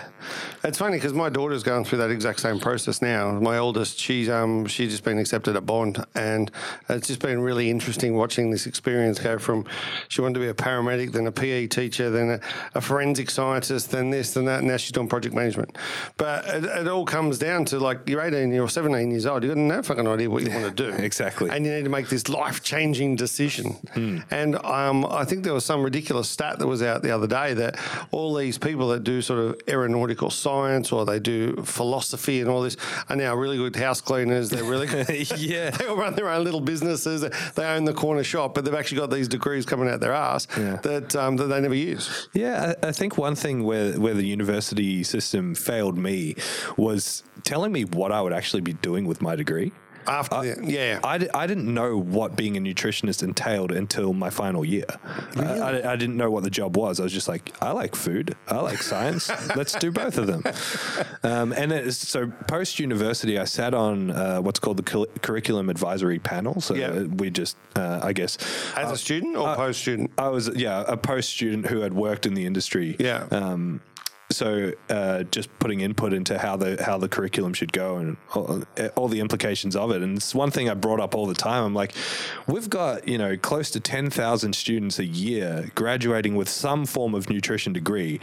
It's 0.63 0.79
funny 0.79 0.97
because 0.97 1.13
my 1.13 1.29
daughter's 1.29 1.63
going 1.63 1.85
through 1.85 1.99
that 1.99 2.11
exact 2.11 2.41
same 2.41 2.59
process 2.59 3.03
now. 3.03 3.33
My 3.33 3.59
oldest, 3.59 3.99
she's 3.99 4.29
um 4.29 4.67
she's 4.67 4.91
just 4.91 5.05
been 5.05 5.19
accepted 5.19 5.57
at 5.57 5.67
Bond, 5.67 6.05
and 6.15 6.51
it's 6.89 7.09
just 7.09 7.21
been 7.21 7.41
really 7.41 7.71
interesting 7.71 8.17
watching 8.17 8.51
this 8.51 8.67
experience 8.67 9.19
go 9.19 9.39
from 9.39 9.67
she 10.09 10.21
wanted 10.21 10.35
to 10.35 10.41
be 10.41 10.49
a 10.49 10.55
paramedic, 10.55 11.13
then 11.13 11.27
a 11.27 11.33
PE 11.33 11.67
teacher, 11.67 12.11
then 12.11 12.31
a, 12.31 12.41
a 12.75 12.81
forensic 12.81 13.31
scientist, 13.31 13.91
then 13.91 14.11
this, 14.11 14.35
then 14.35 14.45
that. 14.47 14.61
And 14.61 14.69
now 14.69 14.77
she's 14.77 14.93
doing 14.93 15.09
project 15.09 15.35
management. 15.35 15.77
But 16.17 16.47
it, 16.47 16.65
it 16.65 16.89
all 16.89 17.05
comes 17.05 17.39
down 17.39 17.65
to 17.67 17.79
like 17.79 18.09
you're 18.09 18.21
18 18.21 18.59
or 18.59 18.69
17 18.69 19.11
years 19.11 19.27
old, 19.27 19.43
you've 19.43 19.55
got 19.55 19.61
no 19.61 19.83
fucking 19.83 20.07
idea 20.07 20.31
what 20.31 20.43
you 20.43 20.51
want 20.51 20.77
to 20.77 20.91
do. 20.91 20.97
exactly. 21.03 21.51
And 21.51 21.65
you 21.65 21.73
need 21.73 21.85
to 21.85 21.91
make 21.91 22.09
this 22.09 22.29
life 22.29 22.63
changing 22.63 23.17
decision. 23.17 23.64
And 24.31 24.57
um, 24.65 25.05
I 25.07 25.25
think 25.25 25.45
there 25.45 25.55
was 25.55 25.65
some 25.65 25.83
ridiculous 25.83 26.29
stat 26.29 26.59
that 26.59 26.67
was 26.67 26.83
out 26.83 27.03
the 27.03 27.11
other 27.11 27.27
day 27.27 27.55
that 27.55 27.79
all 28.11 28.35
these 28.35 28.59
people 28.59 28.89
that 28.89 29.05
do 29.05 29.23
sort 29.23 29.39
of 29.41 29.61
aeronautical 29.69 30.31
science 30.31 30.93
or 30.93 31.05
they 31.05 31.19
do 31.19 31.57
philosophy 31.65 32.41
and 32.41 32.49
all 32.51 32.63
this 32.63 32.77
are 33.09 33.17
now 33.17 33.35
really 33.35 33.57
good 33.57 33.77
house 33.77 34.01
cleaners. 34.01 34.51
They're 34.51 34.65
really 34.65 34.87
good. 34.95 35.09
yeah. 35.39 35.71
They 35.79 35.87
all 35.87 35.97
run 35.97 36.15
their 36.15 36.29
own 36.29 36.45
little 36.45 36.61
businesses. 36.61 37.23
They 37.55 37.65
own 37.65 37.85
the 37.85 37.95
corner 37.95 38.25
shop, 38.25 38.55
but 38.55 38.65
they've 38.65 38.75
actually 38.75 38.99
got 39.01 39.11
these 39.11 39.29
degrees 39.29 39.67
coming 39.67 39.89
out 39.89 40.01
their 40.01 40.13
ass 40.13 40.47
Yeah. 40.57 40.77
that 40.83 41.15
um, 41.17 41.37
that 41.37 41.47
they 41.47 41.61
never 41.61 41.75
use. 41.75 42.29
Yeah, 42.33 42.75
I, 42.83 42.89
I 42.89 42.93
think 42.93 43.17
one 43.19 43.35
thing 43.35 43.65
where 43.65 43.93
where 44.01 44.15
the 44.15 44.25
university 44.27 45.03
system 45.05 45.55
failed 45.55 45.97
me 45.99 46.37
was 46.77 47.23
telling 47.45 47.73
me 47.73 47.85
what 47.85 48.13
I 48.13 48.21
would 48.23 48.33
actually 48.33 48.63
be 48.63 48.73
doing 48.75 49.07
with 49.07 49.21
my 49.21 49.37
degree. 49.37 49.73
After, 50.07 50.55
the, 50.55 50.71
yeah, 50.71 51.01
I, 51.03 51.29
I 51.35 51.47
didn't 51.47 51.73
know 51.73 51.97
what 51.99 52.37
being 52.37 52.57
a 52.57 52.61
nutritionist 52.61 53.23
entailed 53.23 53.73
until 53.73 54.13
my 54.13 54.31
final 54.31 54.65
year. 54.65 54.85
I, 55.37 55.43
I, 55.43 55.93
I 55.93 55.97
didn't 55.97 56.17
know 56.17 56.31
what 56.31 56.45
the 56.45 56.51
job 56.51 56.77
was. 56.77 57.01
I 57.01 57.05
was 57.05 57.13
just 57.13 57.29
like, 57.29 57.53
I 57.63 57.73
like 57.73 57.95
food. 57.95 58.37
I 58.49 58.57
like 58.61 58.83
science. 58.83 59.31
Let's 59.57 59.73
do 59.79 59.91
both 59.91 60.19
of 60.19 60.27
them. 60.27 60.43
Um, 61.23 61.53
and 61.53 61.73
it, 61.73 61.93
so 61.95 62.31
post 62.49 62.79
university, 62.79 63.39
I 63.39 63.45
sat 63.45 63.75
on 63.75 64.11
uh, 64.11 64.39
what's 64.41 64.59
called 64.61 64.77
the 64.77 64.83
cul- 64.83 65.07
curriculum 65.23 65.69
advisory 65.71 66.19
panel. 66.19 66.61
So 66.61 66.75
Yeah. 66.75 67.03
we 67.03 67.31
just, 67.31 67.57
uh, 67.77 68.01
I 68.03 68.13
guess, 68.13 68.39
as 68.77 68.91
a 68.91 68.97
student 68.97 69.37
or 69.37 69.55
post 69.55 69.81
student. 69.81 70.11
I 70.19 70.29
was 70.29 70.49
yeah 70.55 70.85
a 70.87 70.97
post 70.97 71.31
student 71.31 71.67
who 71.67 71.81
had 71.81 71.93
worked 71.95 72.27
in 72.27 72.35
the 72.35 72.47
industry. 72.47 72.97
Yeah. 72.99 73.27
Um, 73.31 73.81
so 74.35 74.73
uh, 74.91 75.23
just 75.25 75.57
putting 75.59 75.81
input 75.81 76.13
into 76.13 76.39
how 76.39 76.57
the 76.57 76.83
how 76.83 76.99
the 76.99 77.09
curriculum 77.09 77.55
should 77.55 77.73
go 77.73 77.97
and 77.97 78.17
all, 78.35 78.63
all 78.97 79.09
the 79.09 79.21
implications 79.21 79.77
of 79.77 79.91
it. 79.91 80.03
And 80.03 80.17
it's 80.17 80.35
one 80.35 80.51
thing 80.51 80.69
I 80.69 80.75
brought 80.75 81.01
up 81.01 81.15
all 81.15 81.27
the 81.27 81.35
time. 81.35 81.65
I'm 81.65 81.75
like, 81.75 81.95
we've 82.47 82.69
got 82.69 83.07
you 83.09 83.19
know 83.19 83.37
close 83.37 83.71
to 83.73 83.81
ten 83.81 84.11
thousand 84.11 84.55
students 84.55 84.99
a 84.99 85.05
year 85.05 85.71
graduating 85.75 86.35
with 86.35 86.49
some 86.49 86.87
form 86.87 87.15
of 87.15 87.31
nutrition 87.31 87.73
degree. 87.73 88.21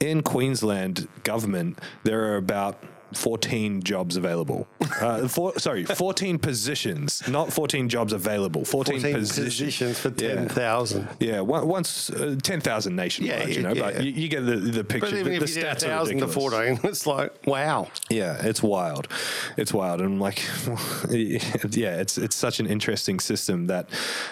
In 0.00 0.22
Queensland 0.22 1.08
government, 1.24 1.78
there 2.04 2.32
are 2.32 2.36
about 2.36 2.82
14 3.12 3.82
jobs 3.82 4.16
available. 4.16 4.66
Uh, 5.00 5.26
four, 5.28 5.58
sorry, 5.58 5.84
14 6.04 6.38
positions, 6.38 7.26
not 7.28 7.52
14 7.52 7.88
jobs 7.88 8.12
available. 8.12 8.64
14, 8.64 9.00
14 9.00 9.14
positions. 9.14 9.46
positions 9.46 9.98
for 9.98 10.08
Yeah. 10.16 10.34
10,000. 10.34 11.08
Yeah, 11.20 11.40
one- 11.40 11.66
once 11.68 12.10
uh, 12.10 12.36
10,000 12.42 12.94
nationwide, 12.94 13.40
Yeah, 13.40 13.46
you 13.46 13.62
know, 13.62 13.74
but 13.74 14.02
you, 14.02 14.10
you 14.12 14.28
get 14.28 14.46
the, 14.46 14.56
the 14.56 14.84
picture. 14.84 15.10
But 15.10 15.18
even 15.18 15.32
the, 15.38 15.44
if 15.44 15.54
the 15.54 15.60
you 15.60 15.66
stats 15.66 15.84
are 15.86 15.96
1,000 15.96 16.18
to 16.18 16.28
14, 16.28 16.80
it's 16.84 17.06
like, 17.06 17.46
wow. 17.46 17.88
Yeah, 18.08 18.36
it's 18.46 18.62
wild. 18.62 19.08
It's 19.56 19.72
wild, 19.72 20.00
and 20.00 20.14
I'm 20.14 20.20
like, 20.20 20.42
yeah, 21.10 21.96
it's 22.00 22.18
it's 22.18 22.36
such 22.36 22.60
an 22.60 22.66
interesting 22.66 23.20
system 23.20 23.66
that. 23.68 23.88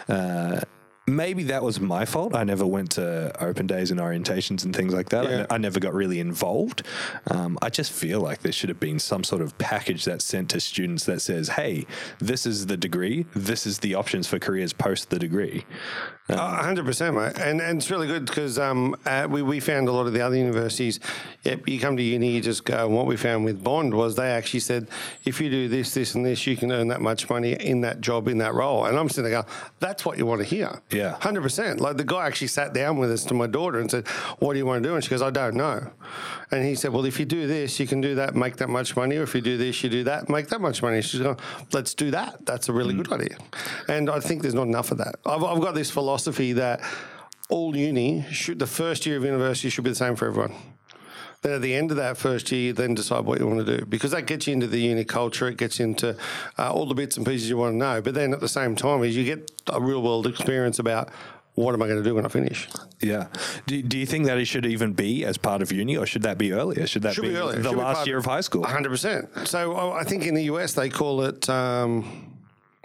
Uh, 0.09 0.61
Maybe 1.09 1.45
that 1.45 1.63
was 1.63 1.81
my 1.81 2.05
fault. 2.05 2.35
I 2.35 2.45
never 2.45 2.67
went 2.67 2.91
to 2.93 3.33
open 3.43 3.67
days 3.67 3.91
and 3.91 3.99
orientations 3.99 4.65
and 4.65 4.77
things 4.77 4.93
like 4.93 5.09
that. 5.09 5.27
I 5.27 5.31
Yeah. 5.31 5.37
ne- 5.39 5.47
I, 5.51 5.59
never 5.59 5.81
got 5.81 5.95
really 5.95 6.21
involved. 6.21 6.83
Um, 7.31 7.59
I 7.63 7.71
just 7.71 7.93
feel 7.93 8.21
like 8.21 8.43
there 8.43 8.53
should 8.53 8.69
have 8.69 8.81
been 8.81 8.99
some 8.99 9.25
sort 9.25 9.41
of 9.43 9.57
package 9.59 10.05
that's 10.05 10.25
sent 10.25 10.51
to 10.51 10.61
students 10.61 11.05
that 11.07 11.21
says, 11.23 11.49
"Hey, 11.51 11.87
this 12.19 12.47
is 12.47 12.67
the 12.67 12.77
degree. 12.77 13.27
This 13.35 13.67
is 13.67 13.79
the 13.79 13.95
options 13.95 14.27
for 14.27 14.39
careers 14.39 14.73
post 14.73 15.11
the 15.11 15.19
degree." 15.19 15.65
A 16.31 16.37
hundred 16.37 16.85
percent, 16.85 17.17
mate, 17.17 17.39
and 17.39 17.59
and 17.63 17.79
it's 17.79 17.91
really 17.91 18.07
good 18.07 18.27
because 18.27 18.59
um, 18.59 18.95
uh, 19.07 19.27
we 19.31 19.41
we 19.41 19.61
found 19.61 19.89
a 19.89 19.93
lot 19.93 20.07
of 20.07 20.13
the 20.13 20.21
other 20.21 20.37
universities. 20.37 21.01
Yep, 21.45 21.67
you 21.69 21.81
come 21.81 21.97
to 21.97 22.03
uni, 22.03 22.33
you 22.33 22.43
just 22.43 22.65
go. 22.67 22.85
And 22.87 22.95
what 22.95 23.07
we 23.07 23.17
found 23.17 23.47
with 23.47 23.65
Bond 23.65 23.95
was 23.95 24.17
they 24.17 24.31
actually 24.31 24.61
said, 24.61 24.89
if 25.25 25.41
you 25.41 25.49
do 25.49 25.69
this, 25.69 25.95
this, 25.95 26.15
and 26.15 26.27
this, 26.27 26.47
you 26.47 26.55
can 26.57 26.71
earn 26.71 26.89
that 26.89 27.01
much 27.01 27.31
money 27.31 27.53
in 27.53 27.81
that 27.83 28.03
job, 28.03 28.29
in 28.29 28.39
that 28.39 28.53
role. 28.53 28.85
And 28.85 28.99
I'm 28.99 29.09
sitting 29.09 29.31
there 29.31 29.43
going, 29.43 29.55
that's 29.81 30.05
what 30.05 30.19
you 30.19 30.27
want 30.27 30.41
to 30.43 30.47
hear. 30.47 30.83
Yeah. 30.91 30.98
Hundred 31.21 31.43
percent. 31.43 31.81
Like 31.81 31.97
the 31.97 32.05
guy 32.05 32.27
actually 32.27 32.49
sat 32.49 32.73
down 32.73 32.99
with 32.99 33.11
us 33.11 33.25
to 33.25 33.35
my 33.35 33.47
daughter 33.47 33.79
and 33.79 33.91
said, 33.91 34.07
"What 34.39 34.53
do 34.53 34.59
you 34.59 34.67
want 34.67 34.83
to 34.83 34.89
do?" 34.89 34.95
And 34.95 35.03
she 35.03 35.11
goes, 35.11 35.23
"I 35.23 35.31
don't 35.31 35.55
know." 35.55 35.91
And 36.51 36.65
he 36.65 36.75
said, 36.75 36.93
"Well, 36.93 37.05
if 37.05 37.19
you 37.19 37.27
do 37.27 37.47
this, 37.47 37.79
you 37.81 37.87
can 37.87 38.01
do 38.01 38.15
that, 38.17 38.35
make 38.35 38.57
that 38.57 38.69
much 38.69 38.97
money. 38.97 39.17
Or 39.17 39.23
if 39.23 39.35
you 39.35 39.41
do 39.41 39.57
this, 39.57 39.83
you 39.83 39.91
do 39.91 40.05
that, 40.05 40.29
make 40.29 40.49
that 40.49 40.61
much 40.61 40.83
money." 40.83 41.01
She's 41.03 41.21
going, 41.21 41.39
"Let's 41.73 41.95
do 41.95 42.11
that. 42.11 42.45
That's 42.47 42.69
a 42.69 42.73
really 42.73 42.95
mm. 42.95 43.05
good 43.05 43.13
idea." 43.13 43.37
And 43.89 44.11
I 44.11 44.21
think 44.21 44.43
there's 44.43 44.55
not 44.55 44.67
enough 44.67 44.91
of 44.91 44.99
that. 44.99 45.17
I've, 45.27 45.45
I've 45.45 45.61
got 45.61 45.75
this 45.75 45.91
philosophy 45.91 46.53
that 46.55 46.81
all 47.49 47.75
uni 47.77 48.25
should 48.31 48.59
the 48.59 48.67
first 48.67 49.07
year 49.07 49.17
of 49.17 49.25
university 49.25 49.71
should 49.71 49.85
be 49.85 49.91
the 49.91 49.97
same 49.97 50.17
for 50.17 50.27
everyone. 50.27 50.55
Then 51.43 51.53
at 51.53 51.63
the 51.63 51.75
end 51.75 51.91
of 51.93 51.97
that 51.99 52.17
first 52.17 52.51
year, 52.51 52.61
you 52.61 52.73
then 52.73 52.95
decide 52.95 53.25
what 53.25 53.39
you 53.39 53.47
want 53.47 53.65
to 53.65 53.79
do 53.79 53.85
because 53.87 54.11
that 54.11 54.27
gets 54.27 54.47
you 54.47 54.53
into 54.55 54.67
the 54.67 54.81
uni 54.81 55.05
culture. 55.05 55.47
It 55.49 55.57
gets 55.57 55.79
you 55.79 55.85
into 55.87 56.17
uh, 56.59 56.73
all 56.73 56.87
the 56.87 56.95
bits 56.95 57.17
and 57.17 57.25
pieces 57.25 57.49
you 57.49 57.57
want 57.57 57.75
to 57.75 57.77
know. 57.77 58.03
But 58.03 58.15
then 58.15 58.33
at 58.33 58.41
the 58.41 58.49
same 58.49 58.75
time, 58.75 59.05
is 59.05 59.17
you 59.17 59.25
get 59.25 59.51
a 59.69 59.81
real 59.81 60.03
world 60.03 60.27
experience 60.27 60.79
about 60.81 61.11
what 61.55 61.75
am 61.75 61.83
I 61.83 61.87
going 61.87 61.99
to 62.03 62.09
do 62.09 62.15
when 62.15 62.25
I 62.25 62.29
finish. 62.29 62.69
Yeah. 63.01 63.27
Do, 63.67 63.83
do 63.83 63.99
you 63.99 64.07
think 64.07 64.27
that 64.27 64.39
it 64.39 64.45
should 64.45 64.65
even 64.65 64.93
be 64.93 65.25
as 65.25 65.37
part 65.37 65.61
of 65.61 65.73
uni, 65.73 65.97
or 65.97 66.07
should 66.07 66.23
that 66.23 66.39
be 66.39 66.53
earlier? 66.53 66.87
Should 66.87 67.03
that 67.03 67.15
Should 67.15 67.23
be, 67.23 67.31
be 67.31 67.37
earlier. 67.37 67.61
the 67.61 67.71
Should 67.71 67.79
last 67.79 68.07
year 68.07 68.19
of 68.19 68.25
high 68.25 68.43
school? 68.43 68.63
100%. 68.63 69.47
So 69.49 69.93
I 69.93 70.05
think 70.05 70.25
in 70.25 70.35
the 70.35 70.45
US 70.45 70.75
they 70.75 70.89
call 70.89 71.23
it, 71.23 71.49
um, 71.49 72.38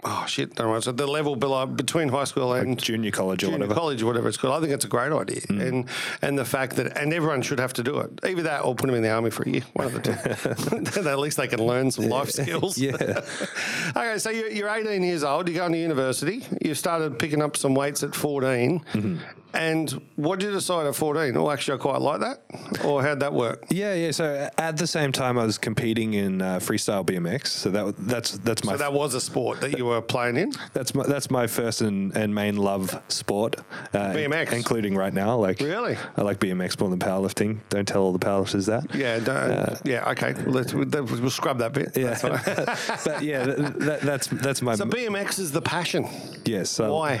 oh 0.04 0.24
shit, 0.26 0.54
don't 0.54 0.72
know. 0.72 0.80
So 0.80 0.92
the 0.92 1.06
level 1.06 1.36
below 1.36 1.66
between 1.66 2.08
high 2.08 2.24
school 2.24 2.52
and 2.52 2.78
junior 2.78 3.10
college 3.10 3.42
or 3.42 3.46
junior 3.46 3.58
whatever. 3.60 3.74
college 3.74 4.02
or 4.02 4.06
whatever 4.06 4.28
it's 4.28 4.36
called. 4.36 4.54
I 4.54 4.60
think 4.60 4.72
it's 4.72 4.84
a 4.84 4.88
great 4.88 5.12
idea, 5.12 5.42
and 5.48 5.88
and 6.22 6.38
the 6.38 6.44
fact 6.44 6.76
that 6.76 6.96
and 6.96 7.12
everyone 7.12 7.42
should 7.42 7.58
have 7.58 7.72
to 7.74 7.82
do 7.82 7.98
it. 8.00 8.20
Either 8.24 8.42
that 8.42 8.64
or 8.64 8.74
put 8.74 8.86
them 8.86 8.94
in 8.94 9.02
the 9.02 9.10
army 9.10 9.30
for 9.30 9.42
a 9.44 9.48
year. 9.48 9.62
One 9.74 9.86
of 9.86 9.92
the 9.92 10.00
two. 10.00 11.04
At 11.08 11.18
least 11.18 11.36
they 11.36 11.48
can 11.48 11.64
learn 11.64 11.90
some 11.90 12.08
life 12.08 12.30
skills. 12.30 12.78
Yeah. 12.78 12.92
okay, 13.96 14.18
so 14.18 14.30
you're, 14.30 14.50
you're 14.50 14.68
18 14.68 15.02
years 15.02 15.24
old. 15.24 15.48
You're 15.48 15.58
going 15.58 15.72
to 15.72 15.78
university. 15.78 16.44
You 16.62 16.74
started 16.74 17.18
picking 17.18 17.42
up 17.42 17.56
some 17.56 17.74
weights 17.74 18.02
at 18.02 18.14
14. 18.14 18.80
Mm-hmm. 18.80 19.16
And 19.54 19.90
what 20.16 20.40
did 20.40 20.46
you 20.46 20.52
decide 20.52 20.86
at 20.86 20.96
14? 20.96 21.36
Oh, 21.36 21.48
actually, 21.50 21.78
I 21.78 21.82
quite 21.82 22.00
like 22.00 22.20
that. 22.20 22.84
Or 22.84 23.02
how'd 23.02 23.20
that 23.20 23.32
work? 23.32 23.64
Yeah, 23.70 23.94
yeah. 23.94 24.10
So 24.10 24.50
at 24.58 24.76
the 24.76 24.86
same 24.86 25.12
time, 25.12 25.38
I 25.38 25.44
was 25.44 25.58
competing 25.58 26.14
in 26.14 26.42
uh, 26.42 26.58
freestyle 26.58 27.06
BMX. 27.06 27.46
So 27.46 27.70
that 27.70 27.94
that's 27.98 28.32
that's 28.38 28.64
my 28.64 28.72
So 28.72 28.78
that 28.78 28.92
was 28.92 29.14
a 29.14 29.20
sport 29.20 29.60
that 29.60 29.78
you 29.78 29.84
were 29.84 30.02
playing 30.02 30.36
in. 30.36 30.52
that's 30.72 30.92
my 30.94 31.04
that's 31.06 31.30
my 31.30 31.46
first 31.46 31.82
and, 31.82 32.16
and 32.16 32.34
main 32.34 32.56
love 32.56 33.00
sport. 33.08 33.56
Uh, 33.92 34.12
BMX? 34.12 34.52
including 34.52 34.96
right 34.96 35.14
now. 35.14 35.36
Like 35.36 35.60
Really? 35.60 35.96
I 36.16 36.22
like 36.22 36.40
BMX 36.40 36.78
more 36.80 36.90
than 36.90 36.98
powerlifting. 36.98 37.60
Don't 37.68 37.86
tell 37.86 38.02
all 38.02 38.12
the 38.12 38.18
powerlifters 38.18 38.66
that. 38.66 38.92
Yeah, 38.94 39.20
don't, 39.20 39.80
yeah, 39.84 40.10
okay. 40.10 40.34
Let's, 40.34 40.74
we'll 40.74 41.30
scrub 41.30 41.58
that 41.58 41.72
bit. 41.72 41.96
Yeah, 41.96 42.14
That's 42.14 43.04
but 43.04 43.22
yeah, 43.22 43.44
that, 43.44 43.78
that, 43.80 44.00
that's 44.00 44.26
that's 44.26 44.62
my 44.62 44.74
so 44.74 44.84
BMX 44.84 45.38
is 45.38 45.52
the 45.52 45.62
passion. 45.62 46.08
yes. 46.44 46.70
So 46.70 46.94
Why? 46.94 47.20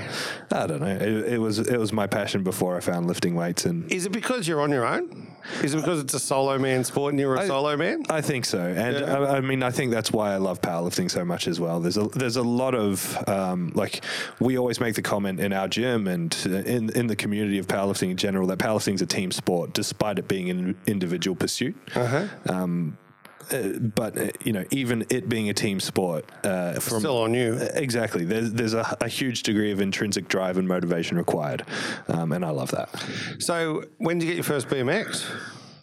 I 0.50 0.66
don't 0.66 0.80
know. 0.80 0.86
It, 0.86 1.34
it 1.34 1.38
was 1.38 1.60
it 1.60 1.78
was 1.78 1.92
my 1.92 2.08
passion 2.08 2.23
before 2.32 2.76
I 2.76 2.80
found 2.80 3.06
lifting 3.06 3.34
weights, 3.34 3.64
and 3.64 3.90
Is 3.92 4.06
it 4.06 4.12
because 4.12 4.48
you're 4.48 4.60
on 4.60 4.70
your 4.70 4.86
own? 4.86 5.28
Is 5.62 5.74
it 5.74 5.76
because 5.76 6.00
it's 6.00 6.14
a 6.14 6.18
solo 6.18 6.56
man 6.58 6.84
sport 6.84 7.12
and 7.12 7.20
you're 7.20 7.34
a 7.34 7.40
I- 7.42 7.46
solo 7.46 7.76
man? 7.76 8.02
I 8.08 8.22
think 8.22 8.44
so, 8.46 8.58
and 8.60 8.96
Yeah. 9.00 9.18
I, 9.18 9.36
I 9.36 9.40
mean, 9.40 9.62
I 9.62 9.70
think 9.70 9.90
that's 9.92 10.10
why 10.10 10.32
I 10.32 10.36
love 10.38 10.60
powerlifting 10.62 11.10
so 11.10 11.24
much 11.24 11.46
as 11.46 11.60
well. 11.60 11.80
There's 11.80 11.98
a 11.98 12.04
there's 12.08 12.36
a 12.36 12.42
lot 12.42 12.74
of 12.74 13.16
um, 13.28 13.72
like 13.74 14.02
we 14.40 14.56
always 14.58 14.80
make 14.80 14.94
the 14.94 15.02
comment 15.02 15.40
in 15.40 15.52
our 15.52 15.68
gym 15.68 16.06
and 16.08 16.34
in 16.46 16.88
in 16.90 17.06
the 17.08 17.16
community 17.16 17.58
of 17.58 17.66
powerlifting 17.66 18.10
in 18.10 18.16
general 18.16 18.46
that 18.48 18.58
powerlifting 18.58 18.94
is 18.94 19.02
a 19.02 19.06
team 19.06 19.30
sport, 19.30 19.74
despite 19.74 20.18
it 20.18 20.28
being 20.28 20.48
an 20.50 20.76
individual 20.86 21.36
pursuit. 21.36 21.76
Uh-huh. 21.94 22.26
Um, 22.48 22.96
uh, 23.52 23.78
but 23.78 24.16
uh, 24.18 24.28
you 24.44 24.52
know, 24.52 24.64
even 24.70 25.04
it 25.10 25.28
being 25.28 25.48
a 25.48 25.54
team 25.54 25.80
sport, 25.80 26.24
uh, 26.44 26.74
from 26.80 27.00
Still 27.00 27.18
on 27.18 27.34
you. 27.34 27.54
exactly, 27.74 28.24
there's 28.24 28.52
there's 28.52 28.74
a, 28.74 28.96
a 29.00 29.08
huge 29.08 29.42
degree 29.42 29.70
of 29.72 29.80
intrinsic 29.80 30.28
drive 30.28 30.56
and 30.58 30.66
motivation 30.68 31.16
required, 31.16 31.64
um, 32.08 32.32
and 32.32 32.44
I 32.44 32.50
love 32.50 32.70
that. 32.72 32.88
So 33.38 33.84
when 33.98 34.18
did 34.18 34.26
you 34.26 34.30
get 34.32 34.36
your 34.36 34.44
first 34.44 34.68
BMX? 34.68 35.24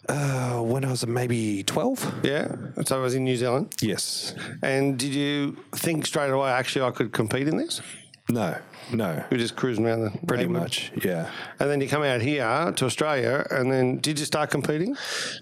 Uh, 0.08 0.60
when 0.60 0.84
I 0.84 0.90
was 0.90 1.06
maybe 1.06 1.62
twelve, 1.62 2.04
Yeah. 2.24 2.56
So 2.84 2.98
I 2.98 3.02
was 3.02 3.14
in 3.14 3.22
New 3.24 3.36
Zealand. 3.36 3.72
yes, 3.80 4.34
And 4.62 4.98
did 4.98 5.14
you 5.14 5.56
think 5.76 6.06
straight 6.06 6.30
away, 6.30 6.50
actually, 6.50 6.84
I 6.84 6.90
could 6.90 7.12
compete 7.12 7.46
in 7.46 7.56
this? 7.56 7.80
No, 8.28 8.56
no, 8.92 9.24
were 9.30 9.36
just 9.36 9.56
cruising 9.56 9.86
around 9.86 10.00
the 10.00 10.26
pretty 10.26 10.46
much, 10.46 10.92
yeah. 11.04 11.30
And 11.58 11.70
then 11.70 11.80
you 11.80 11.88
come 11.88 12.02
out 12.02 12.20
here 12.20 12.72
to 12.76 12.84
Australia, 12.84 13.46
and 13.50 13.70
then 13.70 13.98
did 13.98 14.18
you 14.18 14.24
start 14.24 14.50
competing? 14.50 14.96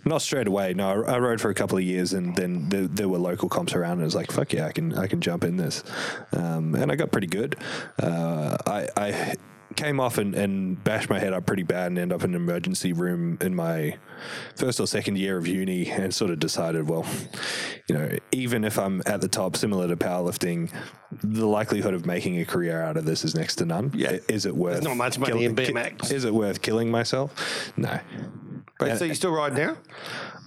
Not 0.05 0.23
straight 0.23 0.47
away. 0.47 0.75
No, 0.75 1.05
I, 1.05 1.15
I 1.15 1.19
rode 1.19 1.41
for 1.41 1.51
a 1.51 1.55
couple 1.55 1.79
of 1.79 1.85
years, 1.85 2.13
and 2.13 2.35
then 2.37 2.69
there, 2.69 2.87
there 2.87 3.09
were 3.09 3.19
local 3.19 3.49
comps 3.49 3.75
around, 3.75 3.93
and 3.93 4.03
it 4.03 4.05
was 4.05 4.15
like, 4.15 4.33
"Fuck 4.33 4.53
yeah, 4.53 4.67
I 4.67 4.73
can 4.73 4.95
I 4.97 5.07
can 5.07 5.21
jump 5.21 5.45
in 5.45 5.57
this," 5.57 5.85
um, 6.33 6.75
and 6.75 6.91
I 6.91 6.97
got 6.97 7.13
pretty 7.13 7.27
good. 7.27 7.57
Uh, 7.99 8.57
I, 8.67 8.89
I 8.97 9.35
came 9.77 10.01
off 10.01 10.19
and, 10.19 10.35
and 10.35 10.83
bashed 10.83 11.09
my 11.11 11.19
head 11.19 11.33
up 11.33 11.47
pretty 11.47 11.63
bad, 11.63 11.89
and 11.89 11.99
ended 11.99 12.15
up 12.15 12.25
in 12.25 12.31
an 12.31 12.37
emergency 12.37 12.93
room 12.93 13.39
in 13.41 13.55
my 13.55 13.97
first 14.57 14.81
or 14.81 14.87
second 14.87 15.17
year 15.19 15.37
of 15.37 15.47
uni, 15.47 15.91
and 15.91 16.15
sort 16.15 16.31
of 16.31 16.39
decided, 16.39 16.89
well, 16.89 17.07
you 17.89 17.95
know, 17.95 18.17
even 18.33 18.65
if 18.65 18.79
I'm 18.79 19.03
at 19.07 19.21
the 19.21 19.29
top, 19.29 19.57
similar 19.57 19.89
to 19.89 19.97
powerlifting, 19.97 20.71
the 21.23 21.47
likelihood 21.47 21.95
of 21.95 22.07
making 22.07 22.41
a 22.41 22.45
career 22.45 22.83
out 22.83 22.97
of 22.97 23.05
this 23.05 23.25
is 23.25 23.35
next 23.35 23.57
to 23.57 23.65
none. 23.65 23.93
Yeah. 23.95 24.19
is 24.29 24.47
it 24.47 24.55
worth? 24.55 24.83
not 24.83 24.97
much 24.97 25.19
money 25.19 25.45
in 25.45 25.57
ki- 25.57 25.67
BMX. 25.73 26.13
Is 26.13 26.25
it 26.25 26.35
worth 26.35 26.63
killing 26.63 26.91
myself? 26.91 27.73
No. 27.77 27.99
But 28.79 28.93
uh, 28.93 28.97
so 28.97 29.05
you 29.05 29.15
still 29.15 29.33
ride 29.33 29.55
now? 29.55 29.77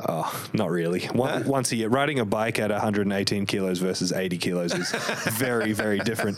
Oh, 0.07 0.47
not 0.53 0.69
really. 0.71 1.05
One, 1.07 1.45
once 1.45 1.71
a 1.71 1.75
year, 1.75 1.87
riding 1.87 2.19
a 2.19 2.25
bike 2.25 2.59
at 2.59 2.71
118 2.71 3.45
kilos 3.45 3.79
versus 3.79 4.11
80 4.11 4.37
kilos 4.37 4.73
is 4.73 4.91
very, 5.37 5.71
very 5.73 5.99
different. 5.99 6.37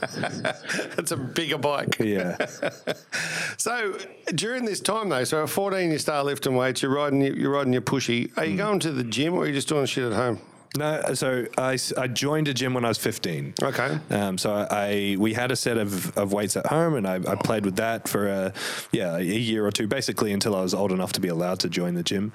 It's 0.97 1.11
a 1.11 1.17
bigger 1.17 1.57
bike. 1.57 1.97
Yeah. 1.99 2.37
So 3.57 3.97
during 4.35 4.65
this 4.65 4.79
time 4.79 5.09
though, 5.09 5.23
so 5.23 5.41
at 5.43 5.49
14 5.49 5.89
you 5.91 5.97
start 5.97 6.25
lifting 6.25 6.55
weights, 6.55 6.81
you're 6.83 6.93
riding 6.93 7.21
you're 7.21 7.51
riding 7.51 7.73
your 7.73 7.81
pushy. 7.81 8.25
Are 8.37 8.43
Mm. 8.43 8.51
you 8.51 8.57
going 8.57 8.79
to 8.81 8.91
the 8.91 9.03
gym 9.03 9.33
or 9.33 9.43
are 9.43 9.47
you 9.47 9.53
just 9.53 9.67
doing 9.69 9.85
shit 9.85 10.03
at 10.03 10.13
home? 10.13 10.39
No, 10.77 11.13
so 11.13 11.45
I, 11.57 11.77
I 11.97 12.07
joined 12.07 12.47
a 12.47 12.53
gym 12.53 12.73
when 12.73 12.85
I 12.85 12.89
was 12.89 12.97
15. 12.97 13.55
Okay. 13.61 13.99
Um, 14.09 14.37
so 14.37 14.67
I, 14.69 15.15
we 15.19 15.33
had 15.33 15.51
a 15.51 15.55
set 15.55 15.77
of, 15.77 16.15
of 16.17 16.33
weights 16.33 16.55
at 16.57 16.67
home, 16.67 16.95
and 16.95 17.07
I, 17.07 17.15
I 17.15 17.35
played 17.35 17.65
with 17.65 17.77
that 17.77 18.07
for 18.07 18.27
a 18.27 18.53
yeah 18.91 19.17
a 19.17 19.21
year 19.21 19.65
or 19.65 19.71
two, 19.71 19.87
basically 19.87 20.31
until 20.31 20.55
I 20.55 20.61
was 20.61 20.73
old 20.73 20.91
enough 20.91 21.13
to 21.13 21.21
be 21.21 21.27
allowed 21.27 21.59
to 21.61 21.69
join 21.69 21.95
the 21.95 22.03
gym. 22.03 22.31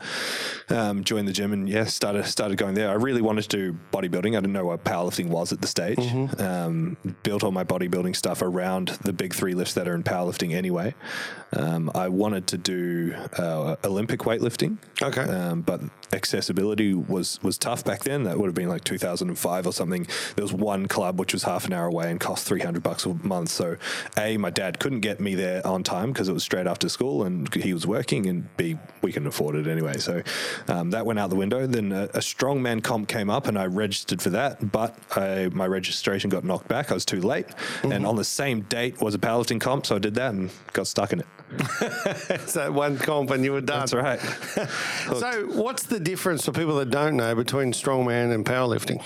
Um, 0.69 1.05
joined 1.05 1.29
the 1.29 1.33
gym 1.33 1.53
and 1.53 1.69
yeah 1.69 1.85
started 1.85 2.27
started 2.27 2.59
going 2.59 2.75
there. 2.75 2.91
I 2.91 2.95
really 2.95 3.23
wanted 3.23 3.43
to 3.43 3.57
do 3.57 3.79
bodybuilding. 3.93 4.37
I 4.37 4.41
didn't 4.41 4.53
know 4.53 4.67
what 4.67 4.85
powerlifting 4.85 5.29
was 5.29 5.53
at 5.53 5.61
the 5.61 5.69
stage. 5.69 5.99
Um, 6.41 6.97
built 7.23 7.45
all 7.45 7.53
my 7.53 7.65
bodybuilding 7.65 8.17
stuff 8.17 8.43
around 8.43 8.89
the 9.03 9.13
big 9.13 9.35
three 9.35 9.55
lifts 9.55 9.75
that 9.75 9.89
are 9.89 9.95
in 9.95 10.03
powerlifting 10.03 10.55
anyway. 10.55 10.95
Um, 11.53 11.91
I 11.95 12.09
wanted 12.09 12.47
to 12.49 12.59
do 12.59 13.15
uh, 13.37 13.77
Olympic 13.85 14.21
weightlifting. 14.21 14.79
Okay. 15.03 15.23
Um, 15.23 15.63
but 15.63 15.81
accessibility 16.13 16.95
was 16.95 17.41
was 17.43 17.59
tough 17.59 17.85
back 17.85 18.05
then. 18.05 18.25
That 18.31 18.39
would 18.39 18.47
have 18.47 18.55
been 18.55 18.69
like 18.69 18.85
2005 18.85 19.67
or 19.67 19.73
something. 19.73 20.07
There 20.37 20.45
was 20.45 20.53
one 20.53 20.87
club 20.87 21.19
which 21.19 21.33
was 21.33 21.43
half 21.43 21.67
an 21.67 21.73
hour 21.73 21.87
away 21.87 22.11
and 22.13 22.21
cost 22.21 22.47
300 22.47 22.81
bucks 22.81 23.05
a 23.07 23.15
month. 23.15 23.49
So, 23.49 23.77
a 24.17 24.37
my 24.37 24.51
dad 24.51 24.79
couldn't 24.79 25.01
get 25.01 25.19
me 25.19 25.35
there 25.35 25.67
on 25.67 25.83
time 25.83 26.13
because 26.13 26.29
it 26.29 26.33
was 26.33 26.45
straight 26.45 26.69
after 26.69 26.89
school 26.89 27.25
and 27.25 27.53
he 27.53 27.75
was 27.75 27.89
working, 27.89 28.27
and 28.27 28.57
b 28.57 28.79
we 29.03 29.13
couldn't 29.13 29.29
afford 29.29 29.57
it 29.57 29.67
anyway. 29.67 29.99
So 29.99 30.23
um, 30.69 30.91
that 30.91 31.07
went 31.07 31.19
out 31.19 31.31
the 31.31 31.37
window. 31.37 31.67
Then 31.67 31.91
a, 31.91 32.05
a 32.05 32.21
strongman 32.21 32.85
comp 32.85 33.09
came 33.09 33.31
up 33.31 33.49
and 33.49 33.59
I 33.59 33.67
registered 33.67 34.23
for 34.23 34.31
that, 34.31 34.71
but 34.71 34.97
I, 35.17 35.49
my 35.53 35.67
registration 35.67 36.31
got 36.31 36.45
knocked 36.45 36.69
back. 36.69 36.91
I 36.91 36.95
was 36.95 37.05
too 37.05 37.21
late, 37.21 37.47
and 37.83 38.07
on 38.07 38.17
the 38.17 38.25
same 38.25 38.63
date 38.63 39.01
was 39.01 39.15
a 39.15 39.19
powerlifting 39.19 39.61
comp, 39.61 39.87
so 39.87 39.97
I 39.97 39.99
did 39.99 40.15
that 40.15 40.35
and 40.35 40.51
got 40.73 40.87
stuck 40.87 41.13
in 41.13 41.21
it. 41.21 41.27
so 42.47 42.71
one 42.71 42.97
comp 42.97 43.31
and 43.31 43.45
you 43.45 43.53
were 43.53 43.61
done. 43.61 43.81
That's 43.81 43.95
right. 43.95 44.21
So, 45.21 45.47
what's 45.47 45.85
the 45.85 45.99
difference 45.99 46.45
for 46.45 46.53
people 46.53 46.77
that 46.77 46.91
don't 46.91 47.17
know 47.17 47.35
between 47.35 47.73
strongman 47.73 48.20
and 48.29 48.45
powerlifting? 48.45 49.03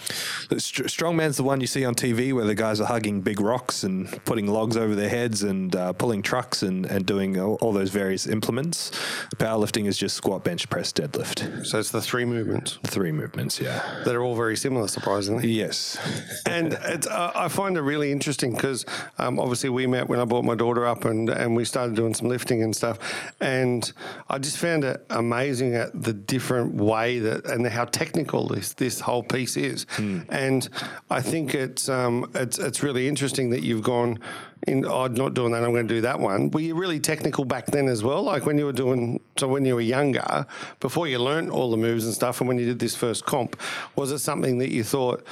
The 0.49 0.61
str- 0.61 0.85
strongman's 0.85 1.37
the 1.37 1.45
one 1.45 1.61
you 1.61 1.67
see 1.67 1.85
on 1.85 1.95
TV 1.95 2.33
where 2.33 2.45
the 2.45 2.55
guys 2.55 2.81
are 2.81 2.87
hugging 2.87 3.21
big 3.21 3.41
rocks 3.41 3.85
and 3.85 4.09
putting 4.25 4.47
logs 4.47 4.77
over 4.77 4.95
their 4.95 5.09
heads 5.09 5.43
and 5.43 5.75
uh, 5.77 5.93
pulling 5.93 6.23
trucks 6.23 6.63
and, 6.63 6.87
and 6.87 7.07
doing 7.07 7.39
all, 7.39 7.55
all 7.61 7.73
those 7.73 7.91
various 7.91 8.27
implements. 8.27 8.91
Powerlifting 9.37 9.87
is 9.87 9.97
just 9.97 10.17
squat, 10.17 10.43
bench, 10.45 10.69
press, 10.69 10.93
deadlift. 10.93 11.67
So, 11.67 11.79
it's 11.79 11.91
the 11.91 12.01
three 12.01 12.25
movements 12.25 12.79
Three 12.85 13.13
movements, 13.13 13.61
yeah. 13.61 14.03
that 14.05 14.15
are 14.15 14.23
all 14.23 14.35
very 14.35 14.57
similar, 14.57 14.89
surprisingly. 14.89 15.49
Yes. 15.49 15.99
and 16.47 16.73
it's, 16.85 17.07
uh, 17.07 17.33
I 17.35 17.49
find 17.49 17.77
it 17.77 17.83
really 17.83 18.13
interesting 18.13 18.55
because 18.55 18.87
um, 19.19 19.39
obviously 19.39 19.69
we 19.69 19.87
met 19.87 20.09
when 20.09 20.21
I 20.21 20.25
brought 20.25 20.45
my 20.45 20.55
daughter 20.55 20.87
up 20.87 21.05
and, 21.05 21.29
and 21.29 21.55
we 21.57 21.65
started 21.65 21.97
doing 21.97 22.15
some 22.15 22.29
lifting 22.29 22.63
and 22.63 22.75
stuff. 22.75 22.99
And 23.41 23.93
I 24.29 24.39
just 24.39 24.59
found 24.59 24.85
it 24.85 25.05
amazing 25.11 25.75
at 25.75 26.01
the 26.01 26.13
different 26.13 26.75
way 26.75 27.19
that 27.21 27.45
and 27.47 27.67
how 27.67 27.85
technical 27.85 28.49
this 28.49 28.75
this 28.75 28.94
whole 29.01 29.23
piece 29.23 29.57
is. 29.57 29.87
And 30.29 30.69
I 31.11 31.21
think 31.23 31.55
it's 31.55 31.89
um, 31.89 32.31
it's 32.35 32.59
it's 32.59 32.83
really 32.83 33.09
interesting 33.09 33.51
that 33.51 33.63
you've 33.63 33.83
gone. 33.83 34.19
In, 34.67 34.87
oh, 34.87 35.03
I'm 35.03 35.15
not 35.15 35.35
doing 35.35 35.53
that. 35.53 35.63
I'm 35.63 35.73
going 35.73 35.89
to 35.89 35.95
do 35.95 36.01
that 36.03 36.21
one. 36.21 36.51
Were 36.51 36.61
you 36.61 36.75
really 36.75 37.01
technical 37.01 37.45
back 37.45 37.67
then 37.67 37.89
as 37.89 38.03
well? 38.03 38.23
Like 38.23 38.47
when 38.47 38.59
you 38.59 38.65
were 38.65 38.73
doing, 38.73 39.21
so 39.37 39.49
when 39.49 39.65
you 39.65 39.75
were 39.75 39.81
younger, 39.81 40.47
before 40.81 41.07
you 41.07 41.19
learnt 41.19 41.51
all 41.51 41.71
the 41.71 41.77
moves 41.77 42.05
and 42.05 42.15
stuff, 42.15 42.41
and 42.41 42.49
when 42.49 42.59
you 42.59 42.67
did 42.67 42.79
this 42.79 42.95
first 42.95 43.27
comp, 43.27 43.61
was 43.97 44.11
it 44.11 44.19
something 44.19 44.59
that 44.59 44.71
you 44.71 44.83
thought, 44.83 45.27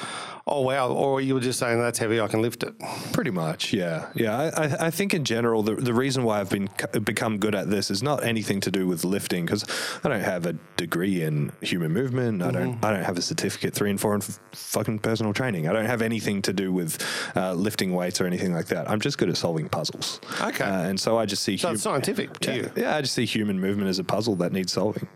oh 0.47 0.61
wow, 0.61 0.91
or 0.91 1.21
you 1.21 1.35
were 1.35 1.41
just 1.41 1.59
saying 1.59 1.79
that's 1.79 1.99
heavy, 1.99 2.21
I 2.21 2.29
can 2.29 2.43
lift 2.43 2.63
it? 2.63 2.75
Pretty 3.13 3.31
much, 3.31 3.73
yeah, 3.73 4.09
yeah. 4.15 4.51
I, 4.57 4.87
I, 4.87 4.91
think 4.91 5.15
in 5.15 5.25
general, 5.25 5.63
the, 5.63 5.77
the 5.77 5.95
reason 5.95 6.25
why 6.25 6.41
I've 6.41 6.51
been 6.51 6.69
become 7.05 7.39
good 7.39 7.55
at 7.55 7.71
this 7.71 7.91
is 7.91 8.03
not 8.03 8.25
anything 8.25 8.61
to 8.63 8.71
do 8.71 8.87
with 8.87 9.05
lifting 9.05 9.45
because 9.45 9.65
I 10.03 10.09
don't 10.09 10.21
have 10.21 10.47
a 10.47 10.55
degree 10.77 11.23
in 11.23 11.53
human 11.61 11.93
movement. 11.93 12.43
I 12.43 12.51
don't 12.51 12.85
I 12.85 12.93
don't 12.93 13.05
have 13.05 13.19
a 13.19 13.23
certificate 13.23 13.75
three 13.75 13.91
and 13.91 14.01
four 14.01 14.15
in 14.15 14.23
f- 14.23 14.41
fucking 14.53 14.99
personal 15.01 15.33
training. 15.33 15.69
I 15.69 15.73
don't 15.73 15.87
have 15.87 16.03
anything 16.03 16.43
to 16.43 16.53
do 16.53 16.73
with 16.73 17.03
uh, 17.37 17.55
lifting 17.55 17.93
weights 17.95 18.21
or 18.21 18.27
anything 18.27 18.53
like 18.53 18.67
that. 18.67 18.91
I'm 18.91 19.01
just 19.01 19.19
good 19.23 19.29
at 19.31 19.37
solving 19.37 19.69
puzzles. 19.69 20.21
Okay. 20.41 20.65
uh, 20.65 20.83
and 20.83 20.99
so 20.99 21.17
I 21.17 21.27
just 21.27 21.45
see 21.45 21.57
So 21.57 21.69
hum- 21.69 21.77
scientific 21.77 22.39
to 22.41 22.51
yeah, 22.51 22.57
you. 22.57 22.71
yeah, 22.77 22.97
I 22.97 23.01
just 23.03 23.15
see 23.15 23.25
human 23.25 23.61
movement 23.61 23.89
as 23.89 24.01
a 24.01 24.05
puzzle 24.05 24.35
that 24.37 24.53
needs 24.53 24.73
solving. 24.73 25.07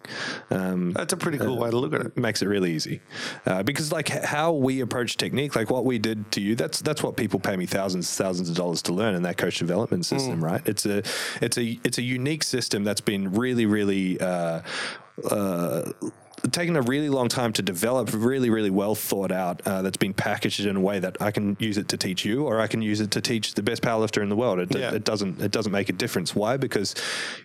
Um, 0.50 0.92
That's 0.92 1.12
a 1.12 1.16
pretty 1.16 1.38
cool 1.38 1.58
way 1.58 1.70
to 1.70 1.76
look 1.76 1.92
at 1.92 2.02
it. 2.02 2.16
makes 2.16 2.40
it 2.40 2.46
really 2.46 2.72
easy 2.72 3.00
uh, 3.46 3.64
because 3.64 3.90
like 3.90 4.08
how 4.08 4.52
we 4.52 4.80
approach 4.80 5.16
technique 5.16 5.56
like 5.56 5.70
what 5.70 5.84
we 5.84 5.98
did 5.98 6.30
to 6.32 6.40
you 6.40 6.54
that's 6.54 6.80
that's 6.80 7.02
what 7.02 7.16
people 7.16 7.40
pay 7.40 7.56
me 7.56 7.66
thousands 7.66 8.14
thousands 8.16 8.48
of 8.48 8.54
dollars 8.56 8.80
to 8.82 8.92
learn 8.92 9.14
in 9.14 9.22
that 9.22 9.36
coach 9.36 9.58
development 9.58 10.06
system 10.06 10.42
right 10.44 10.62
it's 10.66 10.86
a 10.86 10.98
it's 11.40 11.58
a 11.58 11.78
it's 11.84 11.98
a 11.98 12.02
unique 12.02 12.42
system 12.44 12.84
that's 12.84 13.00
been 13.00 13.32
really 13.32 13.66
really 13.66 14.20
uh, 14.20 14.60
uh, 15.30 15.90
taken 16.52 16.76
a 16.76 16.82
really 16.82 17.08
long 17.08 17.28
time 17.28 17.52
to 17.54 17.62
develop, 17.62 18.10
really, 18.12 18.50
really 18.50 18.70
well 18.70 18.94
thought 18.94 19.32
out. 19.32 19.60
Uh, 19.66 19.82
that's 19.82 19.96
been 19.96 20.14
packaged 20.14 20.60
in 20.64 20.76
a 20.76 20.80
way 20.80 20.98
that 20.98 21.16
I 21.20 21.30
can 21.30 21.56
use 21.60 21.78
it 21.78 21.88
to 21.88 21.96
teach 21.96 22.24
you, 22.24 22.44
or 22.44 22.60
I 22.60 22.66
can 22.66 22.82
use 22.82 23.00
it 23.00 23.10
to 23.12 23.20
teach 23.20 23.54
the 23.54 23.62
best 23.62 23.82
powerlifter 23.82 24.22
in 24.22 24.28
the 24.28 24.36
world. 24.36 24.58
It, 24.60 24.74
Yeah. 24.76 24.92
it 24.94 25.04
doesn't 25.04 25.40
it 25.40 25.50
doesn't 25.50 25.72
make 25.72 25.88
a 25.88 25.92
difference. 25.92 26.34
Why? 26.34 26.56
Because 26.56 26.94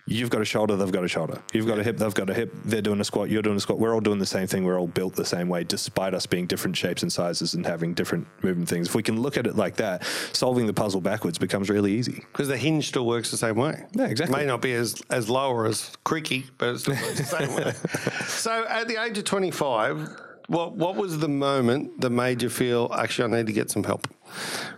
you've 0.06 0.30
got 0.30 0.40
a 0.40 0.44
shoulder, 0.44 0.76
they've 0.76 0.92
got 0.92 1.04
a 1.04 1.08
shoulder. 1.08 1.40
You've 1.52 1.66
got 1.66 1.78
a 1.78 1.82
hip, 1.82 1.96
they've 1.98 2.14
got 2.14 2.30
a 2.30 2.34
hip. 2.34 2.52
They're 2.64 2.82
doing 2.82 3.00
a 3.00 3.04
squat, 3.04 3.30
you're 3.30 3.42
doing 3.42 3.56
a 3.56 3.60
squat. 3.60 3.78
We're 3.78 3.94
all 3.94 4.00
doing 4.00 4.18
the 4.18 4.26
same 4.26 4.46
thing. 4.46 4.64
We're 4.64 4.78
all 4.78 4.86
built 4.86 5.14
the 5.14 5.24
same 5.24 5.48
way, 5.48 5.64
despite 5.64 6.14
us 6.14 6.26
being 6.26 6.46
different 6.46 6.76
shapes 6.76 7.02
and 7.02 7.12
sizes 7.12 7.54
and 7.54 7.66
having 7.66 7.94
different 7.94 8.26
movement 8.42 8.68
things. 8.68 8.88
If 8.88 8.94
we 8.94 9.02
can 9.02 9.20
look 9.20 9.36
at 9.36 9.46
it 9.46 9.56
like 9.56 9.76
that, 9.76 10.04
solving 10.32 10.66
the 10.66 10.72
puzzle 10.74 11.00
backwards 11.00 11.38
becomes 11.38 11.68
really 11.70 11.92
easy. 11.92 12.24
Because 12.32 12.48
the 12.48 12.56
hinge 12.56 12.88
still 12.88 13.06
works 13.06 13.30
the 13.30 13.36
same 13.36 13.56
way. 13.56 13.84
Yeah, 13.94 14.06
exactly. 14.06 14.38
May 14.38 14.46
not 14.46 14.60
be 14.62 14.72
as, 14.74 15.00
as 15.10 15.28
low 15.28 15.50
or 15.50 15.66
as 15.66 15.90
creaky, 16.04 16.46
but 16.58 16.68
it 16.74 16.78
still 16.80 16.94
works 16.94 17.18
the 17.18 17.24
same 17.24 17.54
way. 17.54 17.72
So 18.26 18.64
at 18.68 18.88
the 18.88 18.91
age 18.96 19.18
of 19.18 19.24
25, 19.24 20.08
what 20.48 20.74
what 20.74 20.96
was 20.96 21.18
the 21.18 21.28
moment 21.28 22.00
that 22.00 22.10
made 22.10 22.42
you 22.42 22.50
feel, 22.50 22.90
actually, 22.96 23.32
I 23.32 23.36
need 23.38 23.46
to 23.46 23.52
get 23.52 23.70
some 23.70 23.84
help? 23.84 24.08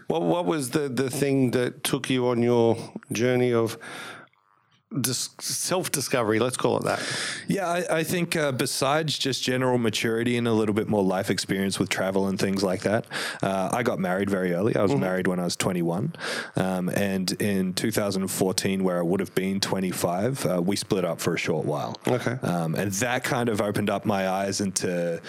What, 0.09 0.23
what 0.23 0.45
was 0.45 0.71
the, 0.71 0.89
the 0.89 1.11
thing 1.11 1.53
that 1.53 1.83
took 1.83 2.11
you 2.11 2.29
on 2.29 2.43
your 2.43 2.77
journey 3.13 3.53
of 3.53 3.79
dis- 5.01 5.31
self 5.41 5.91
discovery? 5.91 6.39
Let's 6.39 6.57
call 6.57 6.79
it 6.79 6.85
that. 6.85 7.03
Yeah, 7.49 7.69
I, 7.69 7.99
I 7.99 8.05
think 8.05 8.37
uh, 8.37 8.53
besides 8.53 9.19
just 9.19 9.43
general 9.43 9.79
maturity 9.79 10.37
and 10.37 10.49
a 10.49 10.53
little 10.53 10.75
bit 10.75 10.89
more 10.89 11.03
life 11.03 11.31
experience 11.31 11.79
with 11.79 11.89
travel 11.89 12.29
and 12.29 12.39
things 12.39 12.63
like 12.63 12.83
that, 12.83 13.07
uh, 13.43 13.71
I 13.73 13.83
got 13.83 13.99
married 13.99 14.31
very 14.31 14.53
early. 14.53 14.77
I 14.77 14.83
was 14.83 14.95
married 14.95 15.27
when 15.27 15.41
I 15.41 15.45
was 15.45 15.57
21. 15.57 16.15
Um, 16.57 16.89
and 16.91 17.31
in 17.41 17.75
2014, 17.75 18.85
where 18.85 18.99
I 18.99 19.03
would 19.03 19.21
have 19.21 19.35
been 19.35 19.61
25, 19.61 20.47
uh, 20.47 20.63
we 20.63 20.77
split 20.77 21.05
up 21.05 21.21
for 21.21 21.35
a 21.35 21.39
short 21.39 21.65
while. 21.65 21.99
Okay. 22.07 22.39
Um, 22.43 22.75
and 22.75 22.93
that 22.93 23.25
kind 23.25 23.49
of 23.49 23.61
opened 23.61 23.91
up 23.91 24.05
my 24.05 24.29
eyes 24.29 24.61
into, 24.61 25.21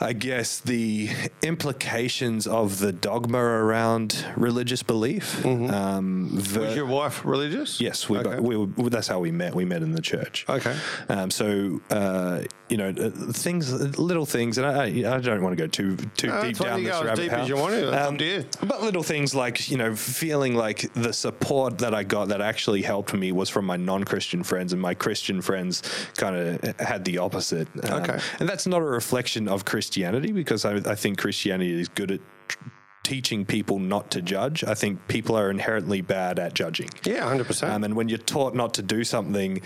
I 0.00 0.12
guess, 0.12 0.60
the 0.60 1.10
implications 1.42 2.46
of 2.46 2.78
the 2.78 2.92
dogma 2.92 3.38
around 3.38 4.24
religious 4.36 4.80
belief. 4.84 5.44
Um, 5.44 6.28
ver- 6.34 6.66
Was 6.66 6.76
your 6.76 6.86
wife 6.86 7.24
religious? 7.24 7.80
Yes, 7.80 8.08
we 8.08 8.18
Okay. 8.18 8.38
we 8.38 8.56
were, 8.56 8.90
that's 8.90 9.08
how 9.08 9.18
we 9.18 9.32
met. 9.32 9.56
We 9.56 9.64
met 9.64 9.82
in 9.82 9.90
the 9.92 10.00
church. 10.00 10.46
Okay. 10.48 10.76
Um, 11.08 11.32
so 11.32 11.80
uh, 11.90 12.42
you 12.68 12.76
know 12.76 12.90
uh, 12.90 13.10
things, 13.32 13.98
little 13.98 14.24
things, 14.24 14.56
and 14.58 14.66
I, 14.68 14.84
I 15.16 15.18
don't 15.20 15.42
want 15.42 15.56
to 15.58 15.62
go 15.64 15.66
too 15.66 15.96
too 16.16 16.28
No, 16.28 16.42
deep 16.42 16.58
down 16.58 16.84
this 16.84 16.92
go 16.92 16.98
as 17.00 17.04
rabbit 17.04 17.22
deep 17.22 17.32
as 17.32 17.38
hole. 17.40 17.48
you 17.48 17.56
want 17.56 17.74
to. 17.74 18.06
Um. 18.06 18.68
But 18.68 18.82
little 18.84 19.02
things 19.02 19.34
like 19.34 19.68
you 19.68 19.78
know 19.78 19.96
feeling 19.96 20.54
like 20.54 20.92
the 20.94 21.12
support 21.12 21.78
that 21.78 21.92
I 21.92 22.04
got 22.04 22.28
that 22.28 22.40
actually 22.40 22.82
helped 22.82 23.14
me 23.14 23.32
was 23.32 23.48
from 23.48 23.64
my 23.64 23.76
non-Christian 23.76 24.44
friends, 24.44 24.72
and 24.72 24.80
my 24.80 24.94
Christian 24.94 25.42
friends 25.42 25.82
kind 26.16 26.36
of 26.36 26.78
had 26.78 27.04
the 27.04 27.18
opposite. 27.18 27.66
Um, 27.82 27.98
Okay. 28.02 28.20
and 28.38 28.48
that's 28.48 28.66
not 28.66 28.80
a 28.80 28.84
reflection 28.84 29.48
of 29.48 29.64
Christianity 29.92 30.32
because 30.32 30.64
I, 30.64 30.76
I 30.90 30.94
think 30.94 31.18
Christianity 31.18 31.80
is 31.80 31.88
good 31.88 32.10
at. 32.12 32.20
tr- 32.48 32.58
Teaching 33.04 33.46
people 33.46 33.78
not 33.78 34.10
to 34.10 34.20
judge. 34.20 34.62
I 34.64 34.74
think 34.74 35.08
people 35.08 35.34
are 35.34 35.50
inherently 35.50 36.02
bad 36.02 36.38
at 36.38 36.52
judging. 36.52 36.90
Yeah, 37.04 37.20
100%. 37.34 37.66
Um, 37.66 37.82
and 37.84 37.96
when 37.96 38.10
you're 38.10 38.18
taught 38.18 38.54
not 38.54 38.74
to 38.74 38.82
do 38.82 39.02
something, 39.02 39.62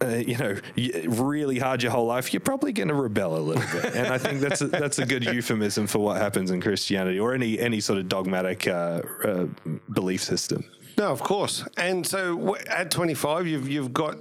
uh, 0.00 0.06
you 0.06 0.38
know, 0.38 0.56
really 1.06 1.58
hard 1.58 1.82
your 1.82 1.92
whole 1.92 2.06
life, 2.06 2.32
you're 2.32 2.40
probably 2.40 2.72
going 2.72 2.88
to 2.88 2.94
rebel 2.94 3.36
a 3.36 3.38
little 3.38 3.70
bit. 3.70 3.94
And 3.94 4.06
I 4.06 4.16
think 4.16 4.40
that's 4.40 4.62
a, 4.62 4.68
that's 4.68 4.98
a 4.98 5.04
good 5.04 5.24
euphemism 5.26 5.86
for 5.86 5.98
what 5.98 6.16
happens 6.16 6.50
in 6.50 6.62
Christianity 6.62 7.20
or 7.20 7.34
any 7.34 7.58
any 7.58 7.80
sort 7.80 7.98
of 7.98 8.08
dogmatic 8.08 8.66
uh, 8.66 9.02
uh, 9.24 9.44
belief 9.92 10.22
system. 10.22 10.64
No, 10.96 11.12
of 11.12 11.20
course. 11.22 11.68
And 11.76 12.06
so 12.06 12.56
at 12.56 12.90
25, 12.90 13.46
you've 13.46 13.68
you've 13.68 13.92
got 13.92 14.16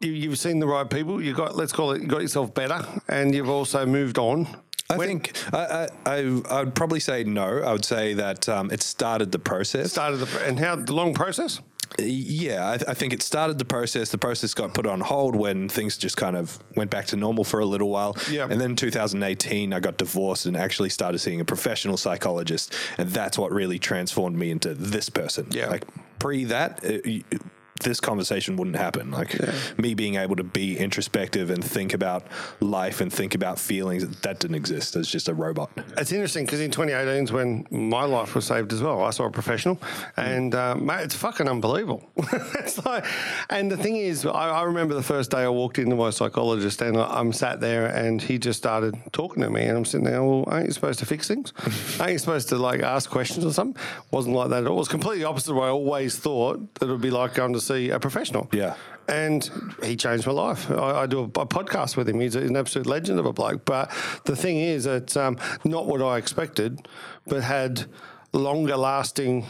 you, 0.00 0.12
you've 0.12 0.38
seen 0.38 0.58
the 0.58 0.66
right 0.66 0.88
people. 0.88 1.22
You 1.22 1.34
got 1.34 1.56
let's 1.56 1.72
call 1.72 1.92
it. 1.92 2.02
You 2.02 2.08
got 2.08 2.22
yourself 2.22 2.54
better, 2.54 2.80
and 3.08 3.34
you've 3.34 3.50
also 3.50 3.86
moved 3.86 4.18
on. 4.18 4.46
I 4.90 4.98
think 4.98 5.32
I, 5.52 5.88
I, 6.04 6.20
I, 6.50 6.62
would 6.62 6.74
probably 6.74 7.00
say 7.00 7.24
no. 7.24 7.62
I 7.62 7.72
would 7.72 7.86
say 7.86 8.12
that 8.14 8.48
um, 8.50 8.70
it 8.70 8.82
started 8.82 9.32
the 9.32 9.38
process. 9.38 9.92
Started 9.92 10.18
the 10.18 10.46
and 10.46 10.58
how 10.58 10.76
the 10.76 10.92
long 10.92 11.14
process. 11.14 11.60
Yeah, 11.98 12.66
I, 12.66 12.90
I 12.90 12.94
think 12.94 13.12
it 13.12 13.22
started 13.22 13.58
the 13.58 13.64
process. 13.64 14.10
The 14.10 14.18
process 14.18 14.52
got 14.52 14.74
put 14.74 14.86
on 14.86 15.00
hold 15.00 15.36
when 15.36 15.68
things 15.68 15.96
just 15.96 16.16
kind 16.16 16.36
of 16.36 16.58
went 16.76 16.90
back 16.90 17.06
to 17.06 17.16
normal 17.16 17.44
for 17.44 17.60
a 17.60 17.64
little 17.64 17.88
while. 17.88 18.16
Yeah. 18.30 18.48
And 18.50 18.60
then 18.60 18.70
in 18.70 18.76
2018, 18.76 19.72
I 19.72 19.80
got 19.80 19.96
divorced 19.96 20.46
and 20.46 20.56
actually 20.56 20.88
started 20.88 21.18
seeing 21.18 21.40
a 21.40 21.44
professional 21.44 21.96
psychologist. 21.96 22.74
And 22.98 23.10
that's 23.10 23.38
what 23.38 23.52
really 23.52 23.78
transformed 23.78 24.36
me 24.36 24.50
into 24.50 24.74
this 24.74 25.08
person. 25.08 25.46
Yeah. 25.50 25.68
Like 25.68 25.84
pre 26.18 26.44
that, 26.44 26.82
it, 26.82 27.24
it- 27.30 27.42
this 27.82 28.00
conversation 28.00 28.56
wouldn't 28.56 28.76
happen. 28.76 29.10
Like 29.10 29.36
me 29.78 29.94
being 29.94 30.14
able 30.14 30.36
to 30.36 30.44
be 30.44 30.78
introspective 30.78 31.50
and 31.50 31.64
think 31.64 31.92
about 31.92 32.24
life 32.60 33.00
and 33.00 33.12
think 33.12 33.34
about 33.34 33.58
feelings, 33.58 34.06
that 34.20 34.38
didn't 34.38 34.54
exist. 34.54 34.94
It's 34.96 35.10
just 35.10 35.28
a 35.28 35.34
robot. 35.34 35.70
It's 35.98 36.12
interesting 36.12 36.44
because 36.44 36.60
in 36.60 36.70
2018 36.70 37.24
is 37.24 37.32
when 37.32 37.66
my 37.70 38.04
life 38.04 38.34
was 38.34 38.44
saved 38.44 38.72
as 38.72 38.80
well. 38.80 39.02
I 39.02 39.10
saw 39.10 39.24
a 39.24 39.30
professional, 39.30 39.80
and 40.16 40.54
uh, 40.54 40.76
mate, 40.76 41.02
it's 41.02 41.14
fucking 41.14 41.48
unbelievable. 41.48 42.08
it's 42.16 42.84
like, 42.84 43.04
and 43.50 43.70
the 43.70 43.76
thing 43.76 43.96
is, 43.96 44.24
I, 44.24 44.50
I 44.50 44.62
remember 44.62 44.94
the 44.94 45.02
first 45.02 45.30
day 45.30 45.38
I 45.38 45.48
walked 45.48 45.78
into 45.78 45.96
my 45.96 46.10
psychologist, 46.10 46.80
and 46.80 46.96
I, 46.96 47.06
I'm 47.18 47.32
sat 47.32 47.60
there, 47.60 47.86
and 47.86 48.22
he 48.22 48.38
just 48.38 48.58
started 48.58 48.94
talking 49.12 49.42
to 49.42 49.50
me, 49.50 49.62
and 49.64 49.76
I'm 49.76 49.84
sitting 49.84 50.04
there. 50.04 50.22
Well, 50.22 50.44
aren't 50.46 50.66
you 50.66 50.72
supposed 50.72 51.00
to 51.00 51.06
fix 51.06 51.26
things? 51.26 51.52
aren't 52.00 52.12
you 52.12 52.18
supposed 52.18 52.48
to 52.50 52.56
like 52.56 52.82
ask 52.82 53.10
questions 53.10 53.44
or 53.44 53.52
something? 53.52 53.80
Wasn't 54.12 54.34
like 54.34 54.50
that 54.50 54.62
at 54.62 54.66
all. 54.68 54.76
It 54.76 54.78
was 54.78 54.88
completely 54.88 55.24
opposite 55.24 55.50
of 55.50 55.56
what 55.56 55.66
I 55.66 55.70
always 55.70 56.16
thought 56.16 56.74
that 56.76 56.88
it 56.88 56.92
would 56.92 57.00
be 57.00 57.10
like 57.10 57.34
going 57.34 57.52
to 57.54 57.60
see 57.60 57.73
a 57.74 57.98
professional. 57.98 58.48
Yeah. 58.52 58.74
And 59.06 59.50
he 59.82 59.96
changed 59.96 60.26
my 60.26 60.32
life. 60.32 60.70
I, 60.70 61.02
I 61.02 61.06
do 61.06 61.20
a, 61.20 61.24
a 61.24 61.46
podcast 61.46 61.96
with 61.96 62.08
him. 62.08 62.20
He's 62.20 62.36
an 62.36 62.56
absolute 62.56 62.86
legend 62.86 63.18
of 63.18 63.26
a 63.26 63.32
bloke. 63.32 63.64
But 63.64 63.90
the 64.24 64.36
thing 64.36 64.56
is, 64.56 64.86
it's 64.86 65.16
um, 65.16 65.38
not 65.64 65.86
what 65.86 66.00
I 66.00 66.16
expected, 66.16 66.88
but 67.26 67.42
had 67.42 67.86
longer 68.34 68.76
lasting 68.76 69.46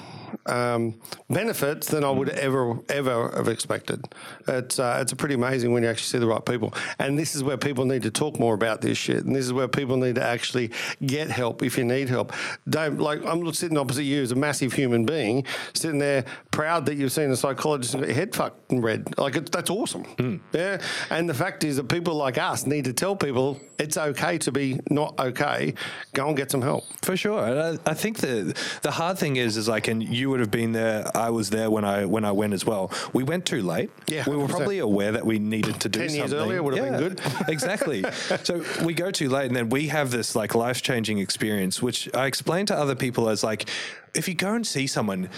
um, 0.46 0.94
benefits 1.30 1.88
than 1.88 2.04
I 2.04 2.10
would 2.10 2.28
ever 2.30 2.78
ever 2.88 3.30
have 3.36 3.48
expected. 3.48 4.04
It's 4.48 4.78
uh, 4.78 4.98
it's 5.00 5.12
pretty 5.14 5.34
amazing 5.34 5.72
when 5.72 5.82
you 5.82 5.88
actually 5.88 6.08
see 6.08 6.18
the 6.18 6.26
right 6.26 6.44
people, 6.44 6.74
and 6.98 7.18
this 7.18 7.34
is 7.34 7.42
where 7.42 7.56
people 7.56 7.84
need 7.84 8.02
to 8.02 8.10
talk 8.10 8.38
more 8.38 8.54
about 8.54 8.80
this 8.80 8.98
shit, 8.98 9.24
and 9.24 9.34
this 9.34 9.44
is 9.44 9.52
where 9.52 9.68
people 9.68 9.96
need 9.96 10.16
to 10.16 10.24
actually 10.24 10.70
get 11.04 11.30
help 11.30 11.62
if 11.62 11.78
you 11.78 11.84
need 11.84 12.08
help. 12.08 12.32
Don't 12.68 12.98
like 12.98 13.24
I'm 13.24 13.52
sitting 13.54 13.78
opposite 13.78 14.04
you 14.04 14.22
as 14.22 14.32
a 14.32 14.36
massive 14.36 14.72
human 14.72 15.04
being, 15.04 15.44
sitting 15.72 15.98
there 15.98 16.24
proud 16.50 16.86
that 16.86 16.96
you've 16.96 17.12
seen 17.12 17.30
a 17.30 17.36
psychologist 17.36 17.94
and 17.94 18.02
got 18.02 18.08
your 18.08 18.16
head 18.16 18.34
fucking 18.34 18.80
read. 18.80 19.18
Like 19.18 19.36
it's, 19.36 19.50
that's 19.50 19.70
awesome. 19.70 20.04
Hmm. 20.04 20.36
Yeah. 20.52 20.80
And 21.10 21.28
the 21.28 21.34
fact 21.34 21.64
is 21.64 21.76
that 21.76 21.88
people 21.88 22.14
like 22.14 22.38
us 22.38 22.66
need 22.66 22.84
to 22.84 22.92
tell 22.92 23.16
people 23.16 23.60
it's 23.78 23.96
okay 23.96 24.38
to 24.38 24.52
be 24.52 24.80
not 24.90 25.18
okay. 25.18 25.74
Go 26.12 26.28
and 26.28 26.36
get 26.36 26.50
some 26.50 26.62
help. 26.62 26.84
For 27.02 27.16
sure, 27.16 27.40
I, 27.40 27.78
I 27.86 27.94
think 27.94 28.18
the 28.18 28.54
the 28.82 28.90
hard 28.90 29.18
thing 29.18 29.36
is, 29.36 29.56
is 29.56 29.68
like, 29.68 29.88
and 29.88 30.02
you 30.02 30.30
would 30.30 30.40
have 30.40 30.50
been 30.50 30.72
there. 30.72 31.04
I 31.14 31.30
was 31.30 31.50
there 31.50 31.70
when 31.70 31.84
I 31.84 32.04
when 32.04 32.24
I 32.24 32.32
went 32.32 32.52
as 32.52 32.64
well. 32.64 32.92
We 33.12 33.22
went 33.22 33.46
too 33.46 33.62
late. 33.62 33.90
Yeah, 34.06 34.24
we 34.28 34.36
were 34.36 34.46
100%. 34.46 34.48
probably 34.50 34.78
aware 34.78 35.12
that 35.12 35.24
we 35.24 35.38
needed 35.38 35.80
to 35.80 35.88
do 35.88 36.00
10 36.00 36.10
years 36.10 36.30
something. 36.30 36.38
earlier 36.38 36.62
would 36.62 36.76
have 36.76 36.90
been 36.90 37.00
good. 37.00 37.20
exactly. 37.48 38.04
So 38.42 38.64
we 38.84 38.94
go 38.94 39.10
too 39.10 39.28
late, 39.28 39.46
and 39.46 39.56
then 39.56 39.68
we 39.68 39.88
have 39.88 40.10
this 40.10 40.34
like 40.36 40.54
life 40.54 40.82
changing 40.82 41.18
experience, 41.18 41.82
which 41.82 42.08
I 42.14 42.26
explain 42.26 42.66
to 42.66 42.76
other 42.76 42.94
people 42.94 43.28
as 43.28 43.42
like. 43.44 43.68
If 44.14 44.28
you 44.28 44.34
go 44.34 44.54
and 44.54 44.66
see 44.66 44.86
someone, 44.86 45.28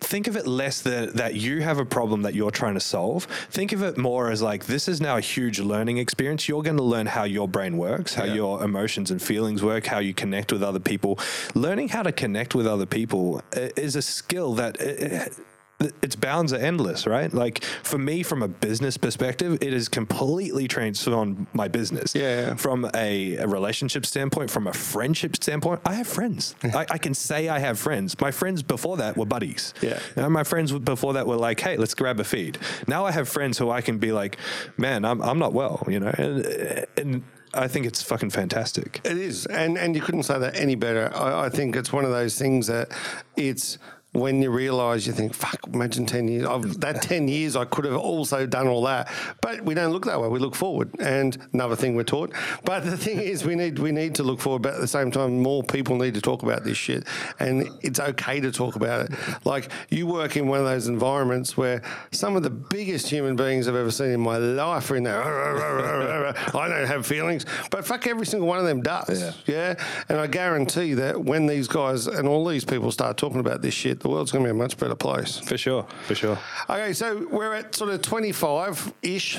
think 0.00 0.26
of 0.26 0.36
it 0.36 0.46
less 0.46 0.82
that, 0.82 1.14
that 1.14 1.34
you 1.34 1.62
have 1.62 1.78
a 1.78 1.84
problem 1.84 2.22
that 2.22 2.34
you're 2.34 2.50
trying 2.50 2.74
to 2.74 2.80
solve. 2.80 3.24
Think 3.50 3.72
of 3.72 3.82
it 3.82 3.96
more 3.96 4.30
as 4.30 4.42
like 4.42 4.66
this 4.66 4.88
is 4.88 5.00
now 5.00 5.16
a 5.16 5.20
huge 5.20 5.60
learning 5.60 5.98
experience. 5.98 6.48
You're 6.48 6.62
going 6.62 6.76
to 6.76 6.82
learn 6.82 7.06
how 7.06 7.24
your 7.24 7.48
brain 7.48 7.78
works, 7.78 8.14
how 8.14 8.24
your 8.24 8.62
emotions 8.62 9.10
and 9.10 9.20
feelings 9.20 9.62
work, 9.62 9.86
how 9.86 9.98
you 9.98 10.14
connect 10.14 10.52
with 10.52 10.62
other 10.62 10.80
people. 10.80 11.18
Learning 11.54 11.88
how 11.88 12.02
to 12.02 12.12
connect 12.12 12.54
with 12.54 12.66
other 12.66 12.86
people 12.86 13.42
uh, 13.56 13.68
is 13.76 13.96
a 13.96 14.02
skill 14.02 14.54
that. 14.54 14.80
uh, 14.80 15.42
its 15.80 16.16
bounds 16.16 16.52
are 16.52 16.56
endless, 16.56 17.06
right? 17.06 17.32
Like 17.32 17.62
for 17.62 17.98
me, 17.98 18.22
from 18.22 18.42
a 18.42 18.48
business 18.48 18.96
perspective, 18.96 19.58
it 19.60 19.72
has 19.72 19.88
completely 19.88 20.66
transformed 20.66 21.46
my 21.52 21.68
business. 21.68 22.14
Yeah. 22.14 22.54
From 22.56 22.90
a, 22.94 23.36
a 23.36 23.46
relationship 23.46 24.04
standpoint, 24.04 24.50
from 24.50 24.66
a 24.66 24.72
friendship 24.72 25.36
standpoint, 25.36 25.80
I 25.84 25.94
have 25.94 26.08
friends. 26.08 26.56
I, 26.62 26.86
I 26.90 26.98
can 26.98 27.14
say 27.14 27.48
I 27.48 27.60
have 27.60 27.78
friends. 27.78 28.20
My 28.20 28.32
friends 28.32 28.62
before 28.62 28.96
that 28.96 29.16
were 29.16 29.26
buddies. 29.26 29.72
Yeah. 29.80 30.00
And 30.16 30.32
my 30.32 30.44
friends 30.44 30.72
before 30.72 31.12
that 31.12 31.26
were 31.26 31.36
like, 31.36 31.60
hey, 31.60 31.76
let's 31.76 31.94
grab 31.94 32.18
a 32.18 32.24
feed. 32.24 32.58
Now 32.88 33.06
I 33.06 33.12
have 33.12 33.28
friends 33.28 33.58
who 33.58 33.70
I 33.70 33.80
can 33.80 33.98
be 33.98 34.10
like, 34.10 34.36
man, 34.76 35.04
I'm, 35.04 35.22
I'm 35.22 35.38
not 35.38 35.52
well, 35.52 35.84
you 35.86 36.00
know? 36.00 36.12
And, 36.18 36.86
and 36.96 37.22
I 37.54 37.68
think 37.68 37.86
it's 37.86 38.02
fucking 38.02 38.30
fantastic. 38.30 39.00
It 39.04 39.16
is, 39.16 39.46
and 39.46 39.78
and 39.78 39.96
you 39.96 40.02
couldn't 40.02 40.24
say 40.24 40.38
that 40.38 40.54
any 40.54 40.74
better. 40.74 41.10
I, 41.14 41.46
I 41.46 41.48
think 41.48 41.76
it's 41.76 41.90
one 41.90 42.04
of 42.04 42.10
those 42.10 42.38
things 42.38 42.66
that 42.66 42.92
it's 43.36 43.78
when 44.20 44.42
you 44.42 44.50
realise 44.50 45.06
you 45.06 45.12
think, 45.12 45.34
fuck, 45.34 45.60
imagine 45.72 46.06
ten 46.06 46.28
years. 46.28 46.46
I've, 46.46 46.80
that 46.80 47.02
ten 47.02 47.28
years, 47.28 47.56
I 47.56 47.64
could 47.64 47.84
have 47.84 47.96
also 47.96 48.46
done 48.46 48.66
all 48.66 48.82
that, 48.84 49.10
but 49.40 49.62
we 49.62 49.74
don't 49.74 49.92
look 49.92 50.06
that 50.06 50.20
way. 50.20 50.28
We 50.28 50.38
look 50.38 50.54
forward, 50.54 50.90
and 51.00 51.36
another 51.52 51.76
thing 51.76 51.94
we're 51.94 52.04
taught. 52.04 52.32
But 52.64 52.84
the 52.84 52.96
thing 52.96 53.18
is, 53.20 53.44
we 53.44 53.54
need 53.54 53.78
we 53.78 53.92
need 53.92 54.14
to 54.16 54.22
look 54.22 54.40
forward, 54.40 54.62
but 54.62 54.74
at 54.74 54.80
the 54.80 54.88
same 54.88 55.10
time, 55.10 55.40
more 55.40 55.62
people 55.62 55.96
need 55.96 56.14
to 56.14 56.20
talk 56.20 56.42
about 56.42 56.64
this 56.64 56.76
shit, 56.76 57.06
and 57.38 57.68
it's 57.82 58.00
okay 58.00 58.40
to 58.40 58.50
talk 58.52 58.76
about 58.76 59.06
it. 59.06 59.18
Like 59.44 59.70
you 59.90 60.06
work 60.06 60.36
in 60.36 60.48
one 60.48 60.60
of 60.60 60.66
those 60.66 60.88
environments 60.88 61.56
where 61.56 61.82
some 62.12 62.36
of 62.36 62.42
the 62.42 62.50
biggest 62.50 63.08
human 63.08 63.36
beings 63.36 63.68
I've 63.68 63.74
ever 63.74 63.90
seen 63.90 64.10
in 64.10 64.20
my 64.20 64.38
life 64.38 64.90
are 64.90 64.96
in 64.96 65.04
there. 65.04 65.22
I 66.54 66.68
don't 66.68 66.86
have 66.86 67.06
feelings, 67.06 67.44
but 67.70 67.84
fuck, 67.84 68.06
every 68.06 68.26
single 68.26 68.48
one 68.48 68.58
of 68.58 68.64
them 68.64 68.82
does. 68.82 69.20
Yeah. 69.46 69.58
Yeah. 69.58 69.84
And 70.08 70.18
I 70.18 70.26
guarantee 70.26 70.94
that 70.94 71.22
when 71.24 71.46
these 71.46 71.68
guys 71.68 72.06
and 72.06 72.28
all 72.28 72.46
these 72.46 72.64
people 72.64 72.90
start 72.92 73.16
talking 73.16 73.40
about 73.40 73.62
this 73.62 73.74
shit, 73.74 74.00
the 74.08 74.14
world's 74.14 74.32
going 74.32 74.42
to 74.42 74.48
be 74.48 74.50
a 74.50 74.54
much 74.54 74.78
better 74.78 74.94
place. 74.94 75.38
For 75.38 75.58
sure. 75.58 75.86
For 76.06 76.14
sure. 76.14 76.38
Okay, 76.70 76.94
so 76.94 77.26
we're 77.30 77.54
at 77.54 77.74
sort 77.74 77.90
of 77.90 78.00
25 78.00 78.94
ish. 79.02 79.36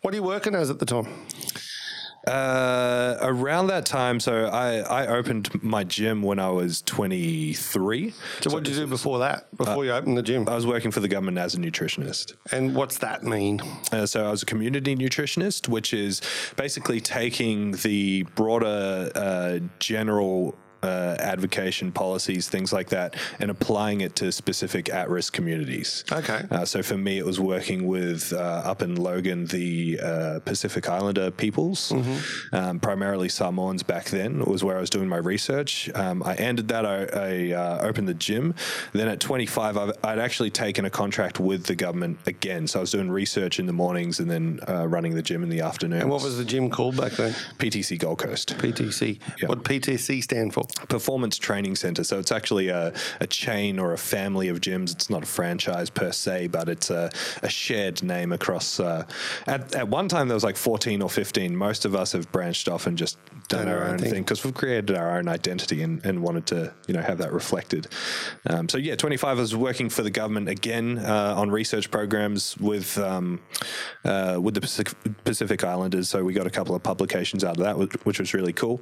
What 0.00 0.14
are 0.14 0.16
you 0.16 0.22
working 0.22 0.54
as 0.54 0.70
at 0.70 0.78
the 0.78 0.86
time? 0.86 1.06
Uh, 2.26 3.18
around 3.20 3.68
that 3.68 3.86
time, 3.86 4.18
so 4.18 4.46
I, 4.46 4.78
I 4.78 5.06
opened 5.06 5.62
my 5.62 5.84
gym 5.84 6.22
when 6.22 6.40
I 6.40 6.48
was 6.48 6.82
23. 6.82 8.14
So, 8.40 8.50
what 8.52 8.64
did 8.64 8.74
you 8.74 8.80
do 8.80 8.86
before 8.88 9.20
that, 9.20 9.54
before 9.56 9.84
you 9.84 9.92
opened 9.92 10.18
the 10.18 10.24
gym? 10.24 10.48
I 10.48 10.56
was 10.56 10.66
working 10.66 10.90
for 10.90 10.98
the 10.98 11.06
government 11.06 11.38
as 11.38 11.54
a 11.54 11.58
nutritionist. 11.58 12.32
And 12.50 12.74
what's 12.74 12.98
that 12.98 13.22
mean? 13.22 13.60
Uh, 13.92 14.06
so 14.06 14.26
I 14.26 14.30
was 14.32 14.42
a 14.42 14.46
community 14.46 14.96
nutritionist, 14.96 15.68
which 15.68 15.94
is 15.94 16.20
basically 16.56 17.00
taking 17.00 17.72
the 17.72 18.24
broader 18.34 19.12
uh, 19.14 19.58
general 19.78 20.56
uh, 20.82 21.16
advocation 21.18 21.92
policies, 21.92 22.48
things 22.48 22.72
like 22.72 22.88
that, 22.90 23.16
and 23.40 23.50
applying 23.50 24.00
it 24.00 24.16
to 24.16 24.32
specific 24.32 24.88
at-risk 24.88 25.32
communities. 25.32 26.04
Okay. 26.10 26.44
Uh, 26.50 26.64
so 26.64 26.82
for 26.82 26.96
me, 26.96 27.18
it 27.18 27.26
was 27.26 27.40
working 27.40 27.86
with 27.86 28.32
uh, 28.32 28.36
up 28.36 28.82
in 28.82 28.96
Logan 28.96 29.46
the 29.46 29.98
uh, 30.02 30.40
Pacific 30.44 30.88
Islander 30.88 31.30
peoples, 31.30 31.92
um, 32.52 32.80
primarily 32.80 33.28
Samoans 33.28 33.82
back 33.82 34.06
then. 34.06 34.44
Was 34.44 34.62
where 34.62 34.76
I 34.76 34.80
was 34.80 34.90
doing 34.90 35.08
my 35.08 35.16
research. 35.16 35.90
Um, 35.94 36.22
I 36.22 36.34
ended 36.34 36.68
that. 36.68 36.86
I, 36.86 37.04
I 37.04 37.52
uh, 37.52 37.78
opened 37.82 38.08
the 38.08 38.14
gym. 38.14 38.54
Then 38.92 39.08
at 39.08 39.20
25, 39.20 39.76
I've, 39.76 39.92
I'd 40.04 40.18
actually 40.18 40.50
taken 40.50 40.84
a 40.84 40.90
contract 40.90 41.40
with 41.40 41.64
the 41.64 41.74
government 41.74 42.18
again. 42.26 42.66
So 42.66 42.80
I 42.80 42.82
was 42.82 42.90
doing 42.90 43.10
research 43.10 43.58
in 43.58 43.66
the 43.66 43.72
mornings 43.72 44.20
and 44.20 44.30
then 44.30 44.60
uh, 44.68 44.86
running 44.86 45.14
the 45.14 45.22
gym 45.22 45.42
in 45.42 45.48
the 45.48 45.60
afternoon. 45.60 46.02
And 46.02 46.10
what 46.10 46.22
was 46.22 46.36
the 46.38 46.44
gym 46.44 46.70
called 46.70 46.96
back 46.96 47.12
then? 47.12 47.32
PTC 47.58 47.98
Gold 47.98 48.18
Coast? 48.18 48.56
PTC. 48.58 49.20
Yeah. 49.40 49.48
What 49.48 49.64
PTC 49.64 50.22
stand 50.22 50.54
for? 50.54 50.65
Performance 50.88 51.38
Training 51.38 51.76
Center. 51.76 52.04
So 52.04 52.18
it's 52.18 52.32
actually 52.32 52.68
a, 52.68 52.92
a 53.20 53.26
chain 53.26 53.78
or 53.78 53.92
a 53.92 53.98
family 53.98 54.48
of 54.48 54.60
gyms. 54.60 54.92
It's 54.92 55.10
not 55.10 55.22
a 55.22 55.26
franchise 55.26 55.90
per 55.90 56.12
se, 56.12 56.48
but 56.48 56.68
it's 56.68 56.90
a, 56.90 57.10
a 57.42 57.48
shared 57.48 58.02
name 58.02 58.32
across. 58.32 58.80
Uh, 58.80 59.04
at, 59.46 59.74
at 59.74 59.88
one 59.88 60.08
time, 60.08 60.28
there 60.28 60.34
was 60.34 60.44
like 60.44 60.56
14 60.56 61.02
or 61.02 61.10
15. 61.10 61.56
Most 61.56 61.84
of 61.84 61.94
us 61.94 62.12
have 62.12 62.30
branched 62.32 62.68
off 62.68 62.86
and 62.86 62.96
just 62.96 63.18
done 63.48 63.68
our 63.68 63.84
own 63.84 63.98
thing 63.98 64.22
because 64.22 64.44
we've 64.44 64.54
created 64.54 64.96
our 64.96 65.18
own 65.18 65.28
identity 65.28 65.82
and, 65.82 66.04
and 66.04 66.22
wanted 66.22 66.46
to, 66.46 66.74
you 66.88 66.94
know, 66.94 67.02
have 67.02 67.18
that 67.18 67.32
reflected. 67.32 67.86
Um, 68.48 68.68
so 68.68 68.78
yeah, 68.78 68.96
25 68.96 69.36
I 69.36 69.40
was 69.40 69.54
working 69.54 69.90
for 69.90 70.02
the 70.02 70.10
government 70.10 70.48
again 70.48 70.98
uh, 70.98 71.34
on 71.36 71.50
research 71.50 71.90
programs 71.90 72.56
with 72.58 72.96
um, 72.98 73.40
uh, 74.04 74.38
with 74.40 74.54
the 74.54 74.60
Pacific, 74.60 74.96
Pacific 75.24 75.64
Islanders. 75.64 76.08
So 76.08 76.24
we 76.24 76.32
got 76.32 76.46
a 76.46 76.50
couple 76.50 76.74
of 76.74 76.82
publications 76.82 77.44
out 77.44 77.58
of 77.58 77.64
that, 77.64 77.76
which, 77.76 77.92
which 78.04 78.20
was 78.20 78.32
really 78.32 78.52
cool. 78.52 78.80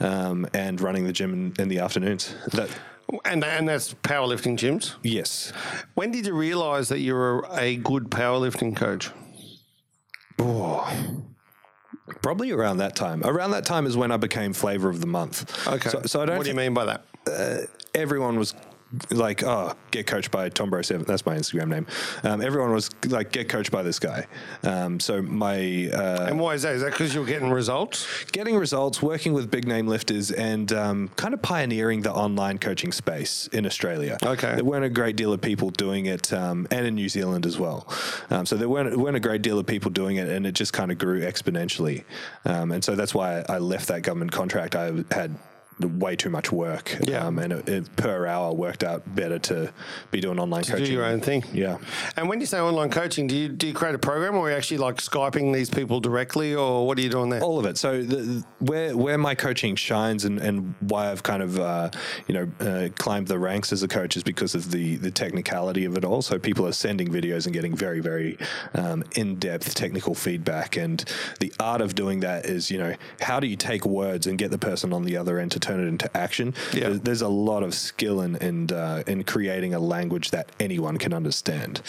Um, 0.00 0.46
and 0.52 0.80
running 0.80 1.04
the 1.04 1.12
gym 1.24 1.52
in, 1.58 1.62
in 1.62 1.68
the 1.68 1.78
afternoons. 1.78 2.34
That 2.52 2.70
And, 3.24 3.44
and 3.44 3.68
that's 3.68 3.94
powerlifting 3.94 4.56
gyms. 4.56 4.94
yes, 5.02 5.52
When 5.94 6.10
did 6.10 6.26
you 6.26 6.34
realise 6.34 6.88
that 6.88 7.00
you 7.00 7.14
were 7.14 7.46
a 7.52 7.76
good 7.76 8.04
powerlifting 8.10 8.76
coach? 8.76 9.10
Oh, 10.38 10.86
probably 12.22 12.50
around 12.50 12.78
that 12.78 12.96
time. 12.96 13.22
Around 13.24 13.52
that 13.52 13.64
time 13.64 13.86
is 13.86 13.96
when 13.96 14.10
I 14.10 14.16
became 14.16 14.52
flavor 14.52 14.88
of 14.88 15.00
the 15.00 15.06
month. 15.06 15.66
Okay. 15.68 15.88
So, 15.90 16.02
so 16.06 16.22
I 16.22 16.26
don't. 16.26 16.36
What 16.36 16.44
do 16.44 16.50
you 16.50 16.56
mean 16.56 16.74
by 16.74 16.84
that? 16.86 17.04
everyone 17.94 18.38
was 18.38 18.54
like, 19.10 19.42
oh, 19.42 19.74
get 19.90 20.06
coached 20.06 20.30
by 20.30 20.48
Tom 20.48 20.70
Bro 20.70 20.82
Seven. 20.82 21.04
That's 21.06 21.24
my 21.26 21.36
Instagram 21.36 21.68
name. 21.68 21.86
Um, 22.22 22.40
everyone 22.40 22.72
was 22.72 22.90
like, 23.08 23.32
get 23.32 23.48
coached 23.48 23.70
by 23.70 23.82
this 23.82 23.98
guy. 23.98 24.26
Um, 24.62 25.00
so 25.00 25.22
my 25.22 25.90
uh, 25.92 26.26
And 26.28 26.38
why 26.38 26.54
is 26.54 26.62
that? 26.62 26.74
Is 26.74 26.82
that 26.82 26.92
because 26.92 27.14
you're 27.14 27.26
getting 27.26 27.50
results? 27.50 28.06
getting 28.32 28.56
results, 28.56 29.02
working 29.02 29.32
with 29.32 29.50
big 29.50 29.66
name 29.66 29.86
lifters, 29.86 30.30
and 30.30 30.72
um, 30.72 31.08
kind 31.16 31.34
of 31.34 31.42
pioneering 31.42 32.02
the 32.02 32.12
online 32.12 32.58
coaching 32.58 32.92
space 32.92 33.48
in 33.48 33.66
Australia. 33.66 34.18
Okay. 34.22 34.54
there 34.54 34.64
weren't 34.64 34.84
a 34.84 34.90
great 34.90 35.16
deal 35.16 35.32
of 35.32 35.40
people 35.40 35.70
doing 35.70 36.06
it, 36.06 36.32
um, 36.32 36.66
and 36.70 36.86
in 36.86 36.94
New 36.94 37.08
Zealand 37.08 37.46
as 37.46 37.58
well. 37.58 37.86
Um, 38.30 38.46
so 38.46 38.56
there 38.56 38.68
weren't 38.68 38.96
weren't 38.96 39.16
a 39.16 39.20
great 39.20 39.42
deal 39.42 39.58
of 39.58 39.66
people 39.66 39.90
doing 39.90 40.16
it, 40.16 40.28
and 40.28 40.46
it 40.46 40.52
just 40.52 40.72
kind 40.72 40.90
of 40.90 40.98
grew 40.98 41.20
exponentially. 41.20 42.04
Um, 42.44 42.72
and 42.72 42.82
so 42.82 42.94
that's 42.94 43.14
why 43.14 43.44
I 43.48 43.58
left 43.58 43.88
that 43.88 44.02
government 44.02 44.32
contract. 44.32 44.74
I 44.74 45.04
had 45.10 45.36
way 45.80 46.14
too 46.16 46.30
much 46.30 46.52
work, 46.52 46.96
Yeah. 47.02 47.26
um, 47.26 47.38
and 47.38 47.52
it, 47.52 47.68
it, 47.68 47.96
per 47.96 48.26
hour 48.26 48.52
worked 48.52 48.84
out 48.84 49.02
better 49.14 49.38
to 49.40 49.72
be 50.10 50.20
doing 50.20 50.38
online 50.38 50.62
coaching. 50.64 50.84
Do 50.86 50.92
your 50.92 51.04
own 51.04 51.20
thing. 51.20 51.44
Yeah. 51.52 51.78
And 52.16 52.28
when 52.28 52.40
you 52.40 52.46
say 52.46 52.60
online 52.60 52.90
coaching, 52.90 53.26
do 53.26 53.36
you 53.36 53.48
do 53.48 53.66
you 53.66 53.74
create 53.74 53.94
a 53.94 53.98
program, 53.98 54.36
or 54.36 54.46
are 54.46 54.50
you 54.50 54.56
actually 54.56 54.78
like 54.78 54.96
skyping 54.96 55.52
these 55.52 55.70
people 55.70 56.00
directly, 56.00 56.54
or 56.54 56.86
what 56.86 56.98
are 56.98 57.02
you 57.02 57.08
doing 57.10 57.30
there? 57.30 57.40
all 57.42 57.58
of 57.58 57.66
it. 57.66 57.76
So 57.78 58.02
the, 58.02 58.44
where 58.60 58.96
where 58.96 59.18
my 59.18 59.34
coaching 59.34 59.74
shines 59.76 60.24
and, 60.24 60.38
and 60.38 60.74
why 60.80 61.10
I've 61.10 61.22
kind 61.22 61.42
of 61.42 61.58
uh, 61.58 61.90
you 62.28 62.34
know 62.34 62.50
uh, 62.60 62.88
climbed 62.96 63.26
the 63.28 63.38
ranks 63.38 63.72
as 63.72 63.82
a 63.82 63.88
coach 63.88 64.16
is 64.16 64.22
because 64.22 64.54
of 64.54 64.70
the 64.70 64.96
the 64.96 65.10
technicality 65.10 65.84
of 65.84 65.96
it 65.96 66.04
all. 66.04 66.22
So 66.22 66.38
people 66.38 66.66
are 66.66 66.72
sending 66.72 67.08
videos 67.08 67.46
and 67.46 67.52
getting 67.52 67.76
very 67.76 68.00
very 68.00 68.38
um, 68.74 69.02
in 69.16 69.36
depth 69.38 69.74
technical 69.74 70.14
feedback, 70.14 70.76
and 70.76 71.04
the 71.40 71.52
art 71.58 71.80
of 71.80 71.94
doing 71.94 72.20
that 72.20 72.46
is 72.46 72.70
you 72.70 72.78
know 72.78 72.94
how 73.20 73.40
do 73.40 73.46
you 73.46 73.56
take 73.56 73.84
words 73.84 74.26
and 74.26 74.38
get 74.38 74.50
the 74.50 74.58
person 74.58 74.92
on 74.92 75.04
the 75.04 75.16
other 75.16 75.38
end 75.38 75.50
to 75.52 75.60
turn 75.64 75.80
it 75.80 75.88
into 75.88 76.08
action? 76.16 76.54
Yeah. 76.72 76.80
There's, 76.88 77.00
there's 77.00 77.22
a 77.22 77.28
lot 77.28 77.62
of 77.62 77.74
skill 77.74 78.20
in 78.20 78.36
in, 78.36 78.70
uh, 78.72 79.02
in 79.06 79.24
creating 79.24 79.74
a 79.74 79.78
language 79.78 80.30
that 80.30 80.50
anyone 80.60 80.96
can 80.98 81.12
understand, 81.12 81.80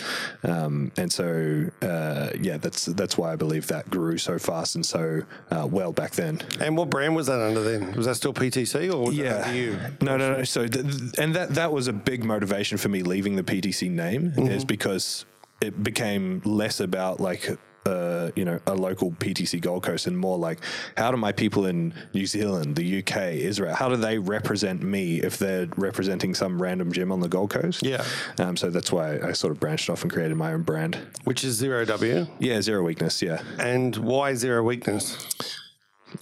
um, 0.44 0.92
and 0.98 1.12
so 1.12 1.66
uh, 1.82 2.30
yeah, 2.40 2.58
that's 2.58 2.86
that's 2.86 3.18
why 3.18 3.34
I 3.34 3.36
believe 3.36 3.68
that 3.68 3.90
grew 3.90 4.18
so 4.18 4.38
fast 4.40 4.76
and 4.76 4.86
so 4.86 5.22
uh, 5.52 5.68
well 5.70 5.92
back 5.92 6.12
then. 6.12 6.42
And 6.60 6.78
what 6.78 6.90
brand 6.90 7.16
was 7.16 7.28
that 7.28 7.40
under 7.42 7.64
then? 7.64 7.94
Was 7.94 8.06
that 8.06 8.16
still 8.16 8.34
PTC, 8.34 8.92
or 8.94 9.08
was 9.08 9.18
that 9.18 9.54
you? 9.56 9.78
No, 10.02 10.18
no, 10.18 10.38
no. 10.38 10.44
So, 10.44 10.68
th- 10.68 10.86
and 11.18 11.36
that 11.36 11.50
that 11.56 11.72
was 11.72 11.88
a 11.88 11.94
big 11.94 12.24
motivation 12.24 12.78
for 12.78 12.90
me 12.90 13.04
leaving 13.04 13.36
the 13.36 13.44
PTC 13.44 13.90
name 13.90 14.06
Mm-hmm. 14.36 14.48
is 14.48 14.66
because 14.66 15.26
it 15.62 15.84
became 15.84 16.42
less 16.46 16.80
about 16.80 17.20
like 17.20 17.58
uh, 17.86 18.32
you 18.36 18.46
know, 18.46 18.60
a 18.68 18.74
local 18.74 19.12
PTC 19.12 19.62
Gold 19.62 19.84
Coast, 19.84 20.08
and 20.08 20.18
more 20.18 20.38
like, 20.38 20.60
how 20.98 21.12
do 21.12 21.18
my 21.18 21.32
people 21.32 21.66
in 21.66 21.94
New 22.14 22.26
Zealand, 22.26 22.76
the 22.76 23.00
UK, 23.00 23.18
Israel, 23.34 23.76
how 23.76 23.90
do 23.90 23.96
they 23.96 24.18
represent 24.18 24.82
me 24.82 25.22
if 25.22 25.38
they're 25.38 25.68
representing 25.78 26.34
some 26.34 26.62
random 26.62 26.92
gym 26.92 27.12
on 27.12 27.20
the 27.20 27.30
Gold 27.30 27.52
Coast? 27.52 27.84
Yeah. 27.84 28.04
Um, 28.40 28.58
so 28.58 28.70
that's 28.70 28.92
why 28.92 29.20
I 29.20 29.32
sort 29.34 29.52
of 29.52 29.60
branched 29.60 29.90
off 29.90 30.02
and 30.04 30.12
created 30.12 30.36
my 30.36 30.54
own 30.54 30.64
brand. 30.64 30.98
Which 31.24 31.44
is 31.44 31.56
zero 31.56 31.86
W. 31.86 32.28
Yeah, 32.40 32.62
zero 32.62 32.84
weakness. 32.84 33.22
Yeah. 33.22 33.42
And 33.60 33.96
why 33.98 34.34
zero 34.34 34.64
weakness? 34.64 35.62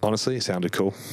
Honestly, 0.02 0.36
it 0.38 0.44
sounded 0.44 0.72
cool. 0.72 0.94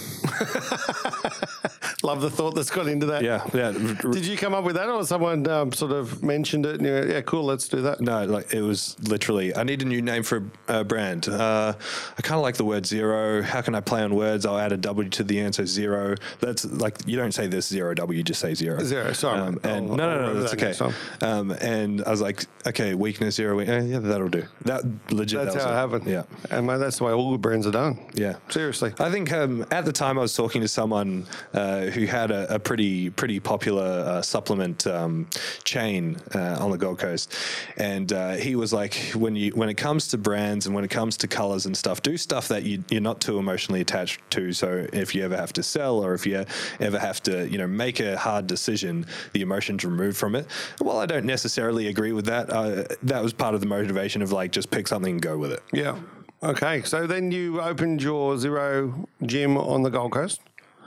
Love 2.02 2.22
the 2.22 2.30
thought 2.30 2.54
that's 2.54 2.70
got 2.70 2.86
into 2.88 3.06
that. 3.06 3.22
Yeah. 3.22 3.46
Yeah. 3.52 3.72
Did 3.72 4.24
you 4.26 4.36
come 4.36 4.54
up 4.54 4.64
with 4.64 4.76
that, 4.76 4.88
or 4.88 5.04
someone 5.04 5.46
um, 5.48 5.72
sort 5.72 5.92
of 5.92 6.22
mentioned 6.22 6.64
it? 6.64 6.76
And 6.76 6.86
you 6.86 6.92
went, 6.92 7.10
yeah, 7.10 7.20
cool, 7.20 7.44
let's 7.44 7.68
do 7.68 7.82
that. 7.82 8.00
No, 8.00 8.24
like 8.24 8.54
it 8.54 8.62
was 8.62 8.96
literally. 9.08 9.54
I 9.54 9.64
need 9.64 9.82
a 9.82 9.84
new 9.84 10.00
name 10.00 10.22
for 10.22 10.42
a 10.68 10.82
brand. 10.82 11.28
Uh, 11.28 11.74
I 12.16 12.22
kind 12.22 12.36
of 12.38 12.42
like 12.42 12.56
the 12.56 12.64
word 12.64 12.86
zero. 12.86 13.42
How 13.42 13.60
can 13.60 13.74
I 13.74 13.80
play 13.80 14.02
on 14.02 14.14
words? 14.14 14.46
I'll 14.46 14.58
add 14.58 14.72
a 14.72 14.76
W 14.78 15.08
to 15.10 15.24
the 15.24 15.38
end, 15.40 15.54
so 15.54 15.64
zero. 15.66 16.14
That's 16.40 16.64
like 16.64 16.96
you 17.06 17.16
don't 17.16 17.32
say 17.32 17.46
this 17.46 17.68
zero 17.68 17.94
W, 17.94 18.16
you 18.16 18.22
just 18.24 18.40
say 18.40 18.54
zero. 18.54 18.82
Zero, 18.82 19.12
sorry. 19.12 19.40
Um, 19.40 19.60
and 19.62 19.90
I'll- 19.90 19.96
no, 19.96 20.08
I'll 20.08 20.16
no, 20.20 20.32
no, 20.32 20.40
that's 20.40 20.54
that 20.54 20.82
okay. 20.82 20.94
Um, 21.26 21.50
and 21.50 22.02
I 22.04 22.10
was 22.10 22.22
like, 22.22 22.46
okay, 22.66 22.94
weakness 22.94 23.34
zero. 23.34 23.56
Weak, 23.56 23.68
eh, 23.68 23.80
yeah, 23.82 23.98
that'll 23.98 24.28
do. 24.28 24.44
That 24.64 24.82
legit. 25.10 25.42
That's 25.44 25.54
that 25.54 25.64
how 25.64 25.70
it 25.70 25.74
happened. 25.74 26.06
Yeah. 26.10 26.22
And 26.50 26.68
that's 26.68 26.98
the 26.98 27.04
way 27.04 27.12
all 27.12 27.32
good 27.32 27.42
brands 27.42 27.66
are 27.66 27.72
done. 27.72 27.98
Yeah, 28.14 28.36
Seriously. 28.48 28.69
I 29.00 29.10
think 29.10 29.32
um, 29.32 29.66
at 29.70 29.84
the 29.84 29.92
time 29.92 30.18
I 30.18 30.22
was 30.22 30.34
talking 30.34 30.60
to 30.60 30.68
someone 30.68 31.26
uh, 31.52 31.86
who 31.86 32.06
had 32.06 32.30
a, 32.30 32.54
a 32.54 32.58
pretty 32.58 33.10
pretty 33.10 33.40
popular 33.40 33.84
uh, 33.84 34.22
supplement 34.22 34.86
um, 34.86 35.28
chain 35.64 36.16
uh, 36.34 36.58
on 36.60 36.70
the 36.70 36.78
Gold 36.78 36.98
Coast, 36.98 37.34
and 37.76 38.12
uh, 38.12 38.32
he 38.32 38.56
was 38.56 38.72
like, 38.72 38.94
when 39.14 39.36
you 39.36 39.50
when 39.52 39.68
it 39.68 39.76
comes 39.76 40.08
to 40.08 40.18
brands 40.18 40.66
and 40.66 40.74
when 40.74 40.84
it 40.84 40.90
comes 40.90 41.16
to 41.18 41.28
colors 41.28 41.66
and 41.66 41.76
stuff, 41.76 42.02
do 42.02 42.16
stuff 42.16 42.48
that 42.48 42.62
you, 42.62 42.84
you're 42.90 43.00
not 43.00 43.20
too 43.20 43.38
emotionally 43.38 43.80
attached 43.80 44.20
to. 44.30 44.52
So 44.52 44.86
if 44.92 45.14
you 45.14 45.24
ever 45.24 45.36
have 45.36 45.52
to 45.54 45.62
sell 45.62 46.04
or 46.04 46.14
if 46.14 46.26
you 46.26 46.44
ever 46.80 46.98
have 46.98 47.22
to 47.24 47.48
you 47.48 47.58
know 47.58 47.66
make 47.66 48.00
a 48.00 48.16
hard 48.16 48.46
decision, 48.46 49.06
the 49.32 49.42
emotions 49.42 49.84
removed 49.84 50.16
from 50.16 50.34
it. 50.34 50.46
While 50.78 50.98
I 50.98 51.06
don't 51.06 51.26
necessarily 51.26 51.88
agree 51.88 52.12
with 52.12 52.26
that, 52.26 52.50
uh, 52.50 52.84
that 53.02 53.22
was 53.22 53.32
part 53.32 53.54
of 53.54 53.60
the 53.60 53.66
motivation 53.66 54.22
of 54.22 54.32
like 54.32 54.52
just 54.52 54.70
pick 54.70 54.88
something 54.88 55.12
and 55.12 55.22
go 55.22 55.38
with 55.38 55.52
it. 55.52 55.62
Yeah. 55.72 55.98
Okay. 56.42 56.82
So 56.82 57.06
then 57.06 57.30
you 57.30 57.60
opened 57.60 58.02
your 58.02 58.38
zero 58.38 59.06
gym 59.24 59.56
on 59.56 59.82
the 59.82 59.90
Gold 59.90 60.12
Coast 60.12 60.40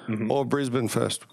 Mm-hmm. 0.09 0.29
or 0.31 0.43
Brisbane 0.43 0.89
first? 0.89 1.23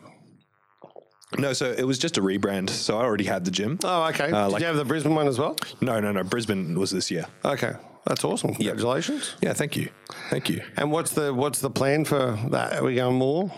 No, 1.39 1.53
so 1.53 1.73
it 1.77 1.83
was 1.85 1.99
just 1.99 2.19
a 2.19 2.21
rebrand. 2.23 2.71
So 2.71 2.99
I 2.99 3.03
already 3.03 3.25
had 3.25 3.45
the 3.45 3.51
gym. 3.51 3.79
Oh, 3.85 4.05
okay. 4.11 4.31
Uh, 4.31 4.45
Did 4.47 4.53
like- 4.53 4.61
you 4.61 4.67
have 4.67 4.77
the 4.77 4.85
Brisbane 4.85 5.15
one 5.17 5.27
as 5.27 5.39
well? 5.39 5.57
No, 5.81 5.99
no, 6.01 6.13
no. 6.13 6.23
Brisbane 6.23 6.79
was 6.79 6.91
this 6.93 7.11
year. 7.11 7.27
Okay. 7.45 7.73
That's 8.07 8.25
awesome. 8.25 8.55
Congratulations. 8.55 9.35
Yeah, 9.43 9.53
thank 9.53 9.77
you, 9.77 9.91
thank 10.31 10.49
you. 10.49 10.63
And 10.79 10.91
what's 10.91 11.11
the 11.13 11.35
what's 11.35 11.61
the 11.61 11.69
plan 11.69 12.05
for 12.07 12.39
that? 12.51 12.73
Are 12.79 12.83
we 12.83 12.95
going 12.95 13.17
more? 13.17 13.53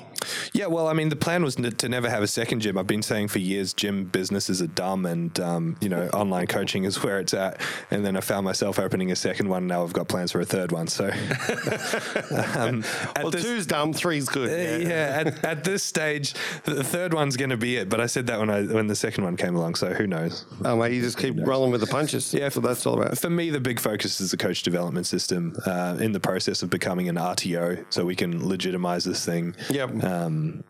Yeah, 0.53 0.67
well, 0.67 0.89
I 0.89 0.93
mean, 0.93 1.09
the 1.09 1.17
plan 1.17 1.43
was 1.43 1.57
n- 1.57 1.71
to 1.73 1.89
never 1.89 2.09
have 2.11 2.23
a 2.23 2.27
second 2.27 2.61
gym. 2.61 2.77
I've 2.79 2.87
been 2.87 3.03
saying 3.03 3.29
for 3.29 3.39
years, 3.39 3.73
gym 3.73 4.05
businesses 4.05 4.61
are 4.63 4.67
dumb, 4.67 5.07
and 5.07 5.39
um, 5.41 5.77
you 5.81 5.89
know, 5.89 6.09
online 6.09 6.47
coaching 6.47 6.85
is 6.85 7.03
where 7.03 7.19
it's 7.21 7.35
at. 7.35 7.61
And 7.91 8.05
then 8.05 8.17
I 8.17 8.21
found 8.21 8.45
myself 8.45 8.79
opening 8.79 9.11
a 9.13 9.17
second 9.17 9.49
one. 9.49 9.67
Now 9.67 9.83
I've 9.83 9.93
got 9.93 10.09
plans 10.09 10.33
for 10.33 10.41
a 10.41 10.45
third 10.45 10.73
one. 10.73 10.87
So, 10.89 11.07
um, 12.57 12.85
Well, 13.17 13.31
this- 13.31 13.43
two's 13.43 13.67
dumb, 13.67 13.93
three's 13.93 14.29
good. 14.29 14.49
Uh, 14.51 14.89
yeah, 14.89 15.23
at, 15.25 15.45
at 15.45 15.65
this 15.65 15.83
stage, 15.83 16.35
the 16.65 16.83
third 16.85 17.15
one's 17.15 17.37
going 17.37 17.51
to 17.51 17.57
be 17.57 17.77
it. 17.77 17.89
But 17.89 18.01
I 18.01 18.07
said 18.07 18.27
that 18.29 18.39
when 18.39 18.51
I 18.51 18.63
when 18.65 18.87
the 18.87 18.97
second 18.97 19.25
one 19.25 19.37
came 19.37 19.55
along, 19.57 19.75
so 19.77 19.93
who 19.93 20.07
knows? 20.07 20.45
Oh, 20.65 20.77
mate, 20.77 20.93
you 20.93 21.01
just 21.01 21.19
keep 21.19 21.35
rolling 21.39 21.71
with 21.71 21.81
the 21.81 21.87
punches. 21.87 22.33
Yeah, 22.33 22.49
so 22.49 22.61
that's 22.61 22.85
all 22.87 23.01
about. 23.01 23.19
For 23.19 23.31
me, 23.31 23.51
the 23.51 23.61
big 23.61 23.81
focus 23.81 24.21
is 24.21 24.31
the 24.31 24.37
coach 24.37 24.63
development 24.63 25.07
system 25.07 25.55
uh, 25.67 25.97
in 26.01 26.13
the 26.13 26.21
process 26.21 26.63
of 26.63 26.71
becoming 26.71 27.09
an 27.09 27.17
RTO, 27.17 27.85
so 27.91 28.05
we 28.05 28.17
can 28.17 28.47
legitimize 28.49 29.05
this 29.05 29.25
thing. 29.25 29.55
Yep. 29.71 29.91
Um, 29.91 30.01
um, 30.13 30.65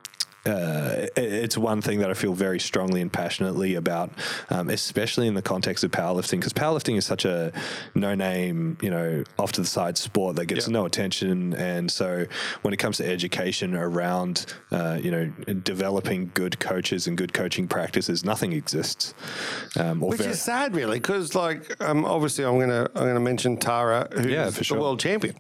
uh, 0.45 1.07
it's 1.17 1.57
one 1.57 1.81
thing 1.81 2.01
that 2.01 2.11
I 2.11 2.15
feel 2.15 2.33
very 2.35 2.59
strongly 2.59 3.01
and 3.01 3.13
passionately 3.13 3.75
about, 3.75 4.11
um, 4.51 4.71
especially 4.71 5.27
in 5.29 5.35
the 5.35 5.43
context 5.43 5.85
of 5.85 5.91
powerlifting, 5.93 6.39
because 6.41 6.53
powerlifting 6.53 6.97
is 6.97 7.07
such 7.07 7.25
a 7.25 7.53
no-name, 7.95 8.79
you 8.83 8.91
know, 8.91 9.23
off 9.39 9.53
to 9.53 9.61
the 9.61 9.67
side 9.67 9.97
sport 9.99 10.37
that 10.37 10.47
gets 10.47 10.69
no 10.69 10.85
attention, 10.87 11.55
and 11.55 11.91
so 11.91 12.27
when 12.63 12.75
it 12.75 12.79
comes 12.79 12.97
to 12.97 13.07
education 13.09 13.75
around, 13.77 14.47
uh, 14.71 14.99
you 15.01 15.11
know, 15.11 15.27
developing 15.63 16.31
good 16.35 16.59
coaches 16.59 17.07
and 17.07 17.17
good 17.17 17.33
coaching 17.33 17.69
practices, 17.69 18.25
nothing 18.25 18.53
exists. 18.53 19.15
Um, 19.77 20.03
or 20.03 20.11
Which 20.11 20.21
very- 20.21 20.33
is 20.33 20.43
sad, 20.43 20.75
really, 20.75 20.99
because 20.99 21.35
like 21.35 21.81
um, 21.83 22.05
obviously 22.05 22.45
I'm 22.45 22.59
gonna 22.59 22.89
I'm 22.95 23.07
gonna 23.07 23.21
mention 23.21 23.57
Tara, 23.57 24.09
who's 24.13 24.27
Yeah, 24.27 24.47
for 24.51 24.59
the 24.59 24.65
sure. 24.65 24.79
Mm. 24.79 24.81
world 24.81 25.01
champion. 25.01 25.37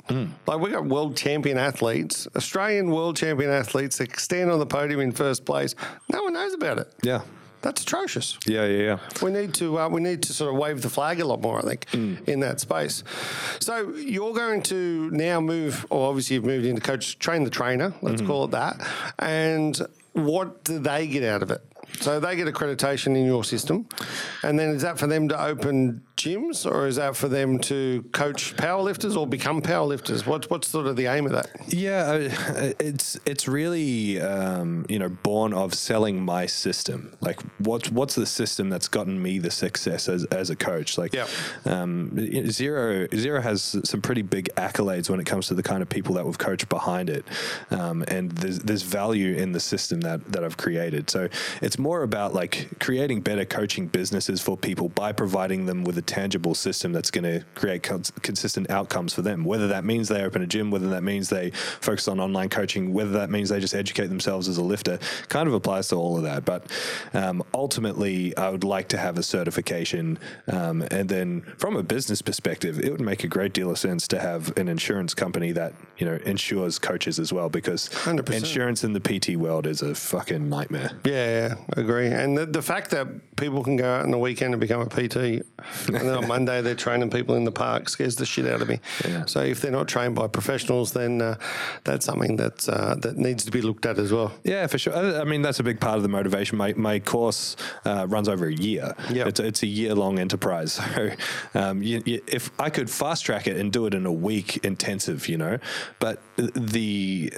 Like 0.46 0.60
we 0.60 0.70
got 0.70 0.84
world 0.86 1.16
champion 1.16 1.58
athletes, 1.58 2.28
Australian 2.36 2.90
world 2.90 3.16
champion 3.16 3.50
athletes 3.50 3.98
that 3.98 4.18
stand 4.18 4.50
on 4.50 4.58
the 4.58 4.66
podium 4.66 4.91
in 5.00 5.12
first 5.12 5.44
place. 5.44 5.74
No 6.10 6.22
one 6.24 6.32
knows 6.34 6.54
about 6.54 6.78
it. 6.78 6.92
yeah, 7.02 7.20
That's 7.62 7.82
atrocious. 7.82 8.38
yeah, 8.46 8.66
yeah, 8.66 8.82
yeah. 8.82 8.98
We 9.22 9.30
need 9.30 9.54
to 9.54 9.78
uh, 9.78 9.88
we 9.88 10.00
need 10.00 10.22
to 10.24 10.32
sort 10.32 10.52
of 10.52 10.58
wave 10.60 10.82
the 10.82 10.90
flag 10.90 11.20
a 11.20 11.24
lot 11.24 11.40
more, 11.40 11.58
I 11.58 11.62
think, 11.62 11.86
Mm. 11.92 12.28
in 12.28 12.40
that 12.40 12.60
space. 12.60 13.04
So 13.60 13.90
you're 13.94 14.34
going 14.34 14.62
to 14.64 15.10
now 15.12 15.40
move, 15.40 15.86
or 15.90 16.08
obviously 16.08 16.34
you've 16.34 16.44
moved 16.44 16.66
into 16.66 16.80
coach, 16.80 17.18
train 17.18 17.44
the 17.44 17.50
trainer, 17.50 17.94
let's 18.02 18.20
Mm-hmm. 18.20 18.26
call 18.30 18.44
it 18.46 18.50
that. 18.52 18.80
And 19.18 19.78
what 20.12 20.64
do 20.64 20.78
they 20.78 21.06
get 21.06 21.24
out 21.24 21.42
of 21.42 21.50
it? 21.50 21.60
So 22.00 22.18
they 22.20 22.36
get 22.36 22.48
accreditation 22.48 23.16
in 23.16 23.24
your 23.24 23.44
system, 23.44 23.86
and 24.42 24.58
then 24.58 24.70
is 24.70 24.82
that 24.82 24.98
for 24.98 25.06
them 25.06 25.28
to 25.28 25.40
open 25.40 26.02
gyms, 26.16 26.70
or 26.70 26.86
is 26.86 26.96
that 26.96 27.16
for 27.16 27.28
them 27.28 27.58
to 27.58 28.04
coach 28.12 28.56
powerlifters 28.56 29.16
or 29.16 29.26
become 29.26 29.62
powerlifters? 29.62 30.26
What's 30.26 30.48
what's 30.48 30.68
sort 30.68 30.86
of 30.86 30.96
the 30.96 31.06
aim 31.06 31.26
of 31.26 31.32
that? 31.32 31.50
Yeah, 31.68 32.12
it's 32.80 33.18
it's 33.26 33.46
really 33.46 34.20
um, 34.20 34.86
you 34.88 34.98
know 34.98 35.08
born 35.08 35.52
of 35.52 35.74
selling 35.74 36.22
my 36.22 36.46
system. 36.46 37.16
Like 37.20 37.40
what's 37.58 37.90
what's 37.90 38.14
the 38.14 38.26
system 38.26 38.68
that's 38.68 38.88
gotten 38.88 39.20
me 39.22 39.38
the 39.38 39.50
success 39.50 40.08
as, 40.08 40.24
as 40.26 40.50
a 40.50 40.56
coach? 40.56 40.98
Like 40.98 41.14
um, 41.64 42.16
zero 42.50 43.06
zero 43.14 43.40
has 43.40 43.76
some 43.84 44.00
pretty 44.00 44.22
big 44.22 44.48
accolades 44.56 45.10
when 45.10 45.20
it 45.20 45.26
comes 45.26 45.48
to 45.48 45.54
the 45.54 45.62
kind 45.62 45.82
of 45.82 45.88
people 45.88 46.14
that 46.14 46.24
we've 46.24 46.38
coached 46.38 46.68
behind 46.68 47.10
it, 47.10 47.24
um, 47.70 48.04
and 48.08 48.32
there's 48.32 48.60
there's 48.60 48.82
value 48.82 49.34
in 49.34 49.52
the 49.52 49.60
system 49.60 50.00
that 50.02 50.32
that 50.32 50.44
I've 50.44 50.56
created. 50.56 51.10
So 51.10 51.28
it's 51.60 51.71
more 51.78 52.02
about 52.02 52.34
like 52.34 52.68
creating 52.80 53.20
better 53.20 53.44
coaching 53.44 53.86
businesses 53.86 54.40
for 54.40 54.56
people 54.56 54.88
by 54.88 55.12
providing 55.12 55.66
them 55.66 55.84
with 55.84 55.98
a 55.98 56.02
tangible 56.02 56.54
system 56.54 56.92
that's 56.92 57.10
going 57.10 57.24
to 57.24 57.44
create 57.54 57.82
cons- 57.82 58.12
consistent 58.22 58.70
outcomes 58.70 59.12
for 59.14 59.22
them. 59.22 59.44
Whether 59.44 59.68
that 59.68 59.84
means 59.84 60.08
they 60.08 60.22
open 60.22 60.42
a 60.42 60.46
gym, 60.46 60.70
whether 60.70 60.88
that 60.90 61.02
means 61.02 61.28
they 61.28 61.50
focus 61.80 62.08
on 62.08 62.20
online 62.20 62.48
coaching, 62.48 62.92
whether 62.92 63.12
that 63.12 63.30
means 63.30 63.48
they 63.48 63.60
just 63.60 63.74
educate 63.74 64.08
themselves 64.08 64.48
as 64.48 64.56
a 64.56 64.62
lifter, 64.62 64.98
kind 65.28 65.48
of 65.48 65.54
applies 65.54 65.88
to 65.88 65.96
all 65.96 66.16
of 66.16 66.22
that. 66.24 66.44
But 66.44 66.66
um, 67.14 67.42
ultimately, 67.54 68.36
I 68.36 68.48
would 68.50 68.64
like 68.64 68.88
to 68.88 68.98
have 68.98 69.18
a 69.18 69.22
certification, 69.22 70.18
um, 70.48 70.82
and 70.90 71.08
then 71.08 71.42
from 71.58 71.76
a 71.76 71.82
business 71.82 72.22
perspective, 72.22 72.78
it 72.80 72.90
would 72.90 73.00
make 73.00 73.24
a 73.24 73.28
great 73.28 73.52
deal 73.52 73.70
of 73.70 73.78
sense 73.78 74.08
to 74.08 74.20
have 74.20 74.56
an 74.56 74.68
insurance 74.68 75.14
company 75.14 75.52
that 75.52 75.74
you 75.98 76.06
know 76.06 76.18
insures 76.24 76.78
coaches 76.78 77.18
as 77.18 77.32
well, 77.32 77.48
because 77.48 77.88
100%. 77.88 78.34
insurance 78.34 78.84
in 78.84 78.92
the 78.92 79.00
PT 79.00 79.36
world 79.36 79.66
is 79.66 79.82
a 79.82 79.94
fucking 79.94 80.48
nightmare. 80.48 80.92
Yeah, 81.04 81.48
yeah, 81.48 81.54
agree. 81.76 82.08
And 82.08 82.36
the, 82.36 82.46
the 82.46 82.62
fact 82.62 82.90
that 82.90 83.36
people 83.36 83.62
can 83.62 83.76
go 83.76 83.94
out 83.94 84.04
on 84.04 84.10
the 84.10 84.18
weekend 84.18 84.54
and 84.54 84.60
become 84.60 84.80
a 84.80 84.86
PT, 84.86 85.16
and 85.16 85.44
then 85.88 86.08
on 86.08 86.28
Monday 86.36 86.60
they're 86.60 86.74
training 86.74 87.10
people 87.10 87.34
in 87.34 87.44
the 87.44 87.52
park 87.52 87.88
scares 87.88 88.16
the 88.16 88.26
shit 88.26 88.46
out 88.46 88.62
of 88.62 88.68
me. 88.68 88.80
Yeah. 89.06 89.24
So 89.26 89.40
if 89.40 89.60
they're 89.60 89.72
not 89.72 89.88
trained 89.88 90.14
by 90.14 90.26
professionals, 90.28 90.92
then 90.92 91.22
uh, 91.22 91.36
that's 91.84 92.06
something 92.06 92.36
that 92.36 92.68
uh, 92.68 92.94
that 92.96 93.16
needs 93.16 93.44
to 93.44 93.50
be 93.50 93.62
looked 93.62 93.86
at 93.86 93.98
as 93.98 94.12
well. 94.12 94.32
Yeah, 94.44 94.66
for 94.66 94.78
sure. 94.78 94.94
I 94.94 95.24
mean, 95.24 95.42
that's 95.42 95.60
a 95.60 95.62
big 95.62 95.80
part 95.80 95.96
of 95.96 96.02
the 96.02 96.08
motivation. 96.08 96.58
My, 96.58 96.72
my 96.74 96.98
course 96.98 97.56
uh, 97.84 98.06
runs 98.08 98.28
over 98.28 98.46
a 98.46 98.54
year. 98.54 98.94
Yep. 99.10 99.26
It's, 99.26 99.40
it's 99.40 99.62
a 99.62 99.66
year 99.66 99.94
long 99.94 100.18
enterprise. 100.18 100.80
So 100.92 101.10
um, 101.54 101.82
you, 101.82 102.02
you, 102.04 102.22
if 102.26 102.50
I 102.60 102.68
could 102.68 102.90
fast 102.90 103.24
track 103.24 103.46
it 103.46 103.56
and 103.56 103.72
do 103.72 103.86
it 103.86 103.94
in 103.94 104.04
a 104.04 104.12
week 104.12 104.58
intensive, 104.58 105.28
you 105.28 105.38
know, 105.38 105.58
but 105.98 106.20
the. 106.36 107.32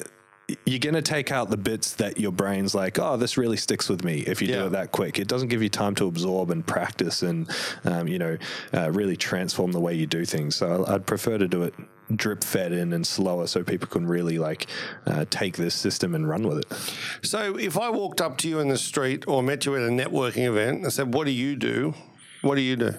You're 0.67 0.79
going 0.79 0.95
to 0.95 1.03
take 1.03 1.33
out 1.33 1.49
the 1.49 1.57
bits 1.57 1.95
that 1.95 2.21
your 2.21 2.33
brain's 2.33 2.75
like, 2.75 2.99
oh, 2.99 3.17
this 3.17 3.39
really 3.39 3.57
sticks 3.57 3.89
with 3.89 4.05
me 4.05 4.21
if 4.27 4.43
you 4.43 4.49
Yeah. 4.49 4.59
do 4.61 4.67
it 4.67 4.71
that 4.73 4.93
quick. 4.93 5.19
It 5.19 5.27
doesn't 5.27 5.49
give 5.49 5.63
you 5.63 5.71
time 5.71 5.95
to 5.97 6.07
absorb 6.07 6.51
and 6.51 6.67
practice 6.67 7.23
and, 7.23 7.49
um, 7.85 8.09
you 8.09 8.19
know, 8.19 8.37
uh, 8.75 8.91
really 8.91 9.17
transform 9.17 9.73
the 9.73 9.81
way 9.81 9.95
you 9.95 10.07
do 10.07 10.25
things. 10.27 10.55
So 10.57 10.85
I'd 10.87 11.07
prefer 11.07 11.39
to 11.39 11.49
do 11.49 11.63
it 11.63 11.75
drip 12.15 12.45
fed 12.45 12.71
in 12.73 12.93
and 12.93 13.07
slower 13.07 13.47
so 13.47 13.65
people 13.65 13.89
can 13.89 14.07
really 14.07 14.39
like 14.39 14.67
uh, 15.07 15.25
take 15.31 15.57
this 15.57 15.75
system 15.75 16.15
and 16.15 16.29
run 16.29 16.47
with 16.47 16.59
it. 16.59 17.27
So 17.27 17.57
if 17.57 17.79
I 17.79 17.89
walked 17.89 18.21
up 18.21 18.37
to 18.39 18.49
you 18.49 18.59
in 18.61 18.69
the 18.69 18.77
street 18.77 19.25
or 19.27 19.43
met 19.43 19.65
you 19.65 19.75
at 19.77 19.81
a 19.83 19.87
networking 19.91 20.45
event 20.47 20.83
and 20.83 20.93
said, 20.93 21.15
"What 21.15 21.25
do 21.25 21.31
you 21.31 21.57
do?" 21.57 21.95
What 22.43 22.57
do 22.57 22.61
you 22.61 22.77
do? 22.77 22.93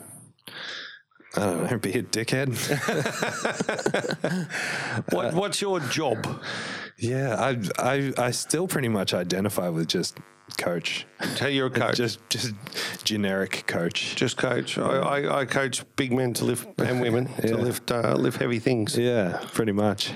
I 1.37 1.39
don't 1.41 1.69
know, 1.71 1.77
be 1.77 1.93
a 1.93 2.01
dickhead. 2.01 2.55
What, 5.11 5.33
what's 5.35 5.61
your 5.61 5.79
job? 5.81 6.41
Yeah, 6.97 7.35
I, 7.39 7.57
I, 7.77 8.13
I 8.17 8.31
still 8.31 8.67
pretty 8.67 8.89
much 8.89 9.13
identify 9.13 9.69
with 9.69 9.87
just 9.87 10.17
coach. 10.57 11.05
Tell 11.35 11.49
you're 11.49 11.67
a 11.67 11.69
coach. 11.81 11.97
Just 11.97 12.19
just 12.29 12.53
generic 13.03 13.63
coach. 13.67 14.15
Just 14.15 14.37
coach. 14.37 14.77
I, 14.77 14.81
I, 14.81 15.39
I 15.41 15.45
coach 15.45 15.83
big 15.95 16.13
men 16.13 16.33
to 16.35 16.45
lift 16.45 16.67
and 16.79 17.01
women 17.01 17.27
to 17.41 17.57
lift 17.67 17.91
uh, 17.91 18.15
lift 18.15 18.39
heavy 18.39 18.59
things. 18.59 18.97
Yeah, 18.97 19.41
pretty 19.53 19.71
much. 19.71 20.11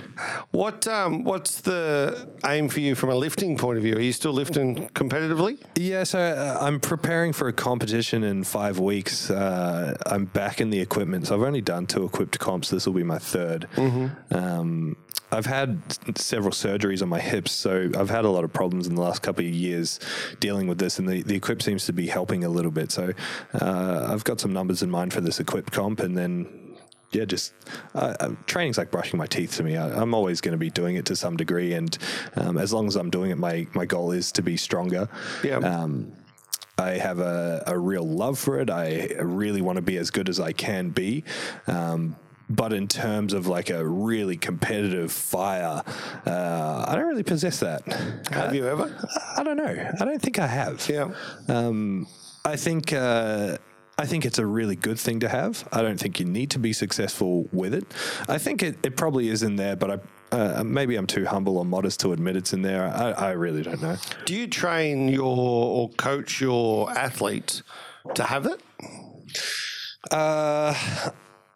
What 0.51 0.87
um 0.87 1.23
what's 1.23 1.61
the 1.61 2.29
aim 2.45 2.69
for 2.69 2.79
you 2.79 2.95
from 2.95 3.09
a 3.09 3.15
lifting 3.15 3.57
point 3.57 3.77
of 3.77 3.83
view? 3.83 3.95
Are 3.95 4.01
you 4.01 4.13
still 4.13 4.33
lifting 4.33 4.87
competitively? 4.89 5.59
Yeah, 5.75 6.03
so 6.03 6.19
uh, 6.19 6.57
I'm 6.61 6.79
preparing 6.79 7.33
for 7.33 7.47
a 7.47 7.53
competition 7.53 8.23
in 8.23 8.43
five 8.43 8.79
weeks. 8.79 9.29
Uh, 9.29 9.97
I'm 10.05 10.25
back 10.25 10.61
in 10.61 10.69
the 10.69 10.79
equipment, 10.79 11.27
so 11.27 11.35
I've 11.35 11.43
only 11.43 11.61
done 11.61 11.87
two 11.87 12.05
equipped 12.05 12.39
comps. 12.39 12.69
This 12.69 12.85
will 12.85 12.93
be 12.93 13.03
my 13.03 13.17
3rd 13.17 13.67
Um, 14.33 14.95
I've 15.31 15.45
had 15.45 15.81
several 16.17 16.51
surgeries 16.51 17.01
on 17.01 17.09
my 17.09 17.19
hips, 17.19 17.51
so 17.51 17.89
I've 17.97 18.09
had 18.09 18.25
a 18.25 18.29
lot 18.29 18.43
of 18.43 18.51
problems 18.51 18.87
in 18.87 18.95
the 18.95 19.01
last 19.01 19.21
couple 19.21 19.45
of 19.45 19.51
years 19.51 19.99
dealing 20.39 20.67
with 20.67 20.79
this, 20.79 20.99
and 20.99 21.07
the, 21.07 21.21
the 21.21 21.35
equip 21.35 21.61
seems 21.61 21.85
to 21.85 21.93
be 21.93 22.07
helping 22.07 22.43
a 22.43 22.49
little 22.49 22.71
bit. 22.71 22.91
So 22.91 23.13
uh, 23.53 24.07
I've 24.09 24.23
got 24.23 24.39
some 24.39 24.53
numbers 24.53 24.81
in 24.81 24.89
mind 24.89 25.13
for 25.13 25.21
this 25.21 25.39
equipped 25.39 25.71
comp, 25.71 25.99
and 25.99 26.17
then 26.17 26.77
yeah, 27.11 27.25
just 27.25 27.53
uh, 27.95 28.15
uh, 28.19 28.29
training's 28.45 28.77
like 28.77 28.91
brushing 28.91 29.17
my 29.17 29.25
teeth 29.25 29.55
to 29.57 29.63
me. 29.63 29.77
I, 29.77 30.01
I'm 30.01 30.13
always 30.13 30.41
going 30.41 30.53
to 30.53 30.57
be 30.57 30.69
doing 30.69 30.95
it 30.95 31.05
to 31.05 31.15
some 31.15 31.37
degree, 31.37 31.73
and 31.73 31.97
um, 32.35 32.57
as 32.57 32.73
long 32.73 32.87
as 32.87 32.95
I'm 32.95 33.09
doing 33.09 33.31
it, 33.31 33.37
my 33.37 33.67
my 33.73 33.85
goal 33.85 34.11
is 34.11 34.31
to 34.33 34.41
be 34.41 34.57
stronger. 34.57 35.09
Yeah. 35.43 35.57
Um, 35.57 36.13
I 36.77 36.91
have 36.91 37.19
a, 37.19 37.63
a 37.67 37.77
real 37.77 38.07
love 38.07 38.39
for 38.39 38.59
it. 38.59 38.69
I 38.69 39.15
really 39.19 39.61
want 39.61 39.75
to 39.75 39.81
be 39.81 39.97
as 39.97 40.11
good 40.11 40.29
as 40.29 40.39
I 40.39 40.53
can 40.53 40.89
be. 40.89 41.25
Um, 41.67 42.15
but 42.49 42.73
in 42.73 42.87
terms 42.87 43.33
of 43.33 43.47
like 43.47 43.69
a 43.69 43.85
really 43.85 44.35
competitive 44.37 45.11
fire, 45.11 45.83
uh, 46.25 46.85
I 46.87 46.95
don't 46.95 47.07
really 47.07 47.23
possess 47.23 47.59
that. 47.59 47.85
Have 48.31 48.55
you 48.55 48.67
ever? 48.67 48.91
I 49.37 49.43
don't 49.43 49.57
know. 49.57 49.91
I 49.99 50.05
don't 50.05 50.21
think 50.21 50.39
I 50.39 50.47
have. 50.47 50.87
Yeah. 50.89 51.11
Um, 51.47 52.07
I 52.43 52.55
think 52.55 52.91
uh, 52.93 53.57
I 53.97 54.05
think 54.05 54.25
it's 54.25 54.39
a 54.39 54.45
really 54.45 54.75
good 54.75 54.99
thing 54.99 55.19
to 55.19 55.29
have. 55.29 55.67
I 55.71 55.81
don't 55.81 55.99
think 55.99 56.19
you 56.19 56.25
need 56.25 56.51
to 56.51 56.59
be 56.59 56.73
successful 56.73 57.47
with 57.51 57.73
it. 57.73 57.85
I 58.27 58.37
think 58.37 58.63
it, 58.63 58.77
it 58.83 58.97
probably 58.97 59.29
is 59.29 59.43
in 59.43 59.55
there, 59.55 59.75
but 59.75 59.91
I. 59.91 59.99
Uh, 60.31 60.63
maybe 60.63 60.95
I'm 60.95 61.07
too 61.07 61.25
humble 61.25 61.57
or 61.57 61.65
modest 61.65 62.01
to 62.01 62.13
admit 62.13 62.35
it's 62.35 62.53
in 62.53 62.61
there. 62.61 62.85
I, 62.85 63.13
I 63.13 63.31
really 63.31 63.63
don't 63.63 63.81
know. 63.81 63.97
Do 64.25 64.35
you 64.35 64.45
train 64.45 65.07
your 65.09 65.35
or 65.35 65.89
coach 65.89 66.39
your 66.39 66.91
athletes 66.91 67.63
to 68.13 68.23
have 68.23 68.45
it? 68.45 68.61
Uh, 70.11 70.75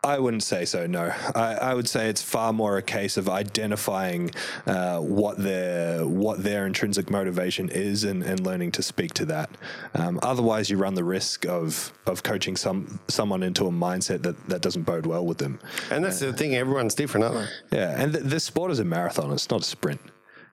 I 0.06 0.20
wouldn't 0.20 0.44
say 0.44 0.66
so. 0.66 0.86
No, 0.86 1.14
I, 1.34 1.54
I 1.56 1.74
would 1.74 1.88
say 1.88 2.10
it's 2.10 2.22
far 2.22 2.52
more 2.52 2.78
a 2.78 2.82
case 2.82 3.16
of 3.16 3.30
identifying 3.30 4.32
uh, 4.68 5.00
what 5.00 5.38
their 5.38 6.06
what 6.06 6.44
their 6.44 6.66
intrinsic 6.66 7.10
motivation 7.10 7.70
is 7.70 8.04
and, 8.04 8.22
and 8.22 8.46
learning 8.46 8.74
to 8.74 8.84
speak 8.84 9.14
to 9.14 9.26
that. 9.26 9.50
Um, 9.96 10.20
otherwise, 10.22 10.70
you 10.70 10.78
run 10.78 10.96
the 10.96 11.06
risk 11.06 11.46
of 11.46 11.94
of 12.06 12.22
coaching 12.22 12.58
some 12.58 13.00
someone 13.08 13.44
into 13.44 13.66
a 13.66 13.72
mindset 13.72 14.24
that, 14.24 14.50
that 14.50 14.62
doesn't 14.62 14.84
bode 14.84 15.06
well 15.06 15.26
with 15.26 15.38
them. 15.38 15.60
And 15.90 16.04
that's 16.04 16.20
the 16.20 16.34
thing. 16.34 16.54
Everyone's 16.54 16.96
different, 16.96 17.26
aren't 17.26 17.50
they? 17.70 17.78
Yeah, 17.78 18.02
and 18.02 18.12
th- 18.12 18.26
this 18.26 18.44
sport 18.44 18.72
is 18.72 18.80
a 18.80 18.86
marathon. 18.86 19.32
It's 19.32 19.50
not 19.50 19.62
a 19.62 19.66
sprint. 19.66 20.02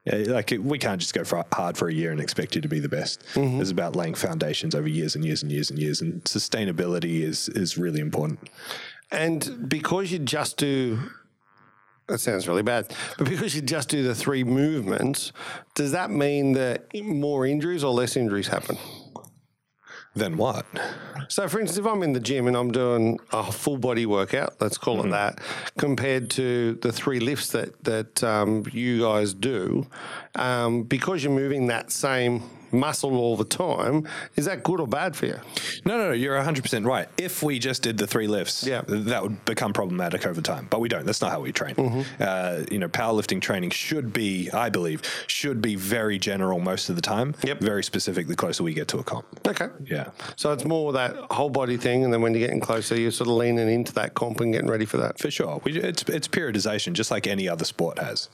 Like 0.07 0.53
it, 0.53 0.63
we 0.63 0.79
can't 0.79 1.01
just 1.01 1.13
go 1.13 1.25
for 1.25 1.45
hard 1.53 1.77
for 1.77 1.89
a 1.89 1.93
year 1.93 2.11
and 2.11 2.21
expect 2.21 2.55
you 2.55 2.63
to 2.63 2.69
be 2.69 2.79
the 2.79 2.89
best. 2.89 3.23
It's 3.61 3.71
about 3.71 3.97
laying 3.97 4.15
foundations 4.15 4.75
over 4.75 4.89
years 4.89 5.15
and 5.15 5.25
years 5.25 5.43
and 5.43 5.53
years 5.53 5.71
and 5.71 5.79
years, 5.79 6.01
and 6.01 6.23
sustainability 6.25 7.23
is 7.23 7.49
is 7.51 7.77
really 7.77 8.01
important. 8.01 8.49
And 9.13 9.69
because 9.69 10.13
you 10.13 10.19
just 10.19 10.57
do, 10.57 10.99
that 12.07 12.19
sounds 12.19 12.47
really 12.47 12.63
bad, 12.63 12.95
but 13.19 13.29
because 13.29 13.55
you 13.55 13.63
just 13.63 13.89
do 13.89 14.03
the 14.03 14.15
three 14.15 14.45
movements, 14.45 15.33
does 15.75 15.93
that 15.93 16.11
mean 16.11 16.53
that 16.53 16.87
more 16.95 17.47
injuries 17.47 17.83
or 17.83 17.93
less 17.93 18.17
injuries 18.17 18.49
happen? 18.49 18.79
Then 20.15 20.37
what? 20.37 20.67
So, 21.29 21.47
for 21.47 21.61
instance, 21.61 21.79
if 21.79 21.87
I'm 21.87 22.03
in 22.03 22.15
the 22.15 22.21
gym 22.21 22.49
and 22.49 22.57
I'm 22.57 22.73
doing 22.73 23.21
a 23.33 23.51
full 23.53 23.79
body 23.79 24.07
workout, 24.07 24.57
let's 24.61 24.77
call 24.77 25.05
it 25.07 25.11
that, 25.11 25.41
compared 25.79 26.31
to 26.31 26.75
the 26.83 26.91
three 26.91 27.21
lifts 27.21 27.51
that 27.51 27.85
that 27.85 28.25
um, 28.25 28.65
you 28.73 29.03
guys 29.03 29.35
do, 29.35 29.87
um, 30.35 30.83
because 30.83 31.23
you're 31.23 31.33
moving 31.33 31.69
that 31.69 31.93
same 31.93 32.43
muscle 32.73 33.17
all 33.17 33.37
the 33.37 33.45
time, 33.45 34.07
is 34.37 34.45
that 34.47 34.63
good 34.63 34.81
or 34.81 34.87
bad 34.87 35.17
for 35.17 35.27
you? 35.27 35.39
No, 35.85 35.97
no, 35.99 36.07
no. 36.09 36.13
You're 36.13 36.37
100 36.37 36.63
percent 36.63 36.85
right. 36.87 37.09
If 37.19 37.43
we 37.43 37.59
just 37.59 37.83
did 37.83 37.99
the 37.99 38.07
three 38.07 38.27
lifts, 38.27 38.65
Yeah. 38.67 38.83
that 38.87 39.23
would 39.23 39.45
become 39.45 39.73
problematic 39.73 40.27
over 40.27 40.41
time. 40.41 40.67
But 40.71 40.81
we 40.81 40.89
don't. 40.89 41.07
That's 41.07 41.21
not 41.21 41.31
how 41.31 41.41
we 41.41 41.53
train. 41.53 41.75
Uh, 42.21 42.65
you 42.71 42.79
know, 42.79 42.89
powerlifting 42.89 43.41
training 43.41 43.71
should 43.71 44.13
be, 44.13 44.51
I 44.51 44.69
believe, 44.69 45.03
should 45.27 45.61
be 45.63 45.75
very 45.77 46.19
general 46.19 46.59
most 46.61 46.89
of 46.91 46.97
the 46.97 47.03
time. 47.03 47.35
Yep. 47.45 47.61
Very 47.61 47.85
specific 47.85 48.27
the 48.29 48.37
closer 48.37 48.63
we 48.63 48.75
get 48.75 48.89
to 48.89 48.99
a 48.99 49.05
comp. 49.05 49.27
Okay. 49.47 49.69
Yeah. 49.87 50.11
So 50.37 50.53
it's 50.53 50.65
more 50.65 50.93
that 50.93 51.17
whole 51.31 51.51
body 51.51 51.77
thing, 51.77 52.05
and 52.05 52.13
then 52.13 52.23
when 52.23 52.33
you're 52.35 52.47
getting 52.47 52.61
closer, 52.61 52.99
you're 52.99 53.11
sort 53.11 53.29
of 53.29 53.35
leaning 53.37 53.69
into 53.71 53.93
that 53.95 54.15
comp 54.15 54.41
and 54.41 54.53
getting 54.53 54.69
ready 54.71 54.85
for 54.85 54.97
that. 54.99 55.19
For 55.19 55.31
sure. 55.31 55.61
We, 55.65 55.79
it's 55.81 56.03
it's 56.05 56.29
periodization, 56.29 56.93
just 56.93 57.11
like 57.11 57.27
any 57.27 57.49
other 57.49 57.65
sport 57.65 57.99
has. 57.99 58.29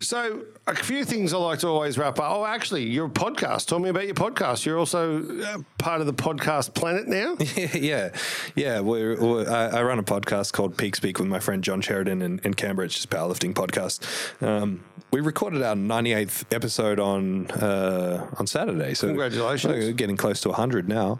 So 0.00 0.44
a 0.68 0.76
few 0.76 1.04
things 1.04 1.34
I 1.34 1.38
like 1.38 1.58
to 1.60 1.66
always 1.68 1.98
wrap 1.98 2.20
up. 2.20 2.30
Oh, 2.30 2.44
actually, 2.44 2.84
your 2.84 3.08
podcast. 3.08 3.66
Tell 3.66 3.80
me 3.80 3.88
about 3.88 4.06
your 4.06 4.14
podcast. 4.14 4.64
You're 4.64 4.78
also 4.78 5.24
uh, 5.42 5.58
part 5.78 6.00
of 6.00 6.06
the 6.06 6.12
podcast 6.12 6.72
planet 6.74 7.08
now. 7.08 7.36
yeah, 7.74 8.10
yeah. 8.54 8.78
We're, 8.78 9.20
we're, 9.20 9.50
I, 9.50 9.78
I 9.78 9.82
run 9.82 9.98
a 9.98 10.04
podcast 10.04 10.52
called 10.52 10.76
Peak 10.78 10.94
Speak 10.94 11.18
with 11.18 11.26
my 11.26 11.40
friend 11.40 11.64
John 11.64 11.80
Sheridan 11.80 12.22
in, 12.22 12.38
in 12.44 12.54
Canberra. 12.54 12.86
It's 12.86 12.94
just 12.94 13.10
powerlifting 13.10 13.54
podcast. 13.54 14.00
Um, 14.40 14.84
we 15.10 15.20
recorded 15.20 15.62
our 15.62 15.74
98th 15.74 16.54
episode 16.54 17.00
on 17.00 17.50
uh, 17.50 18.28
on 18.38 18.46
Saturday. 18.46 18.94
So 18.94 19.08
Congratulations. 19.08 19.72
we're 19.72 19.92
getting 19.92 20.16
close 20.16 20.40
to 20.42 20.48
100 20.48 20.88
now. 20.88 21.18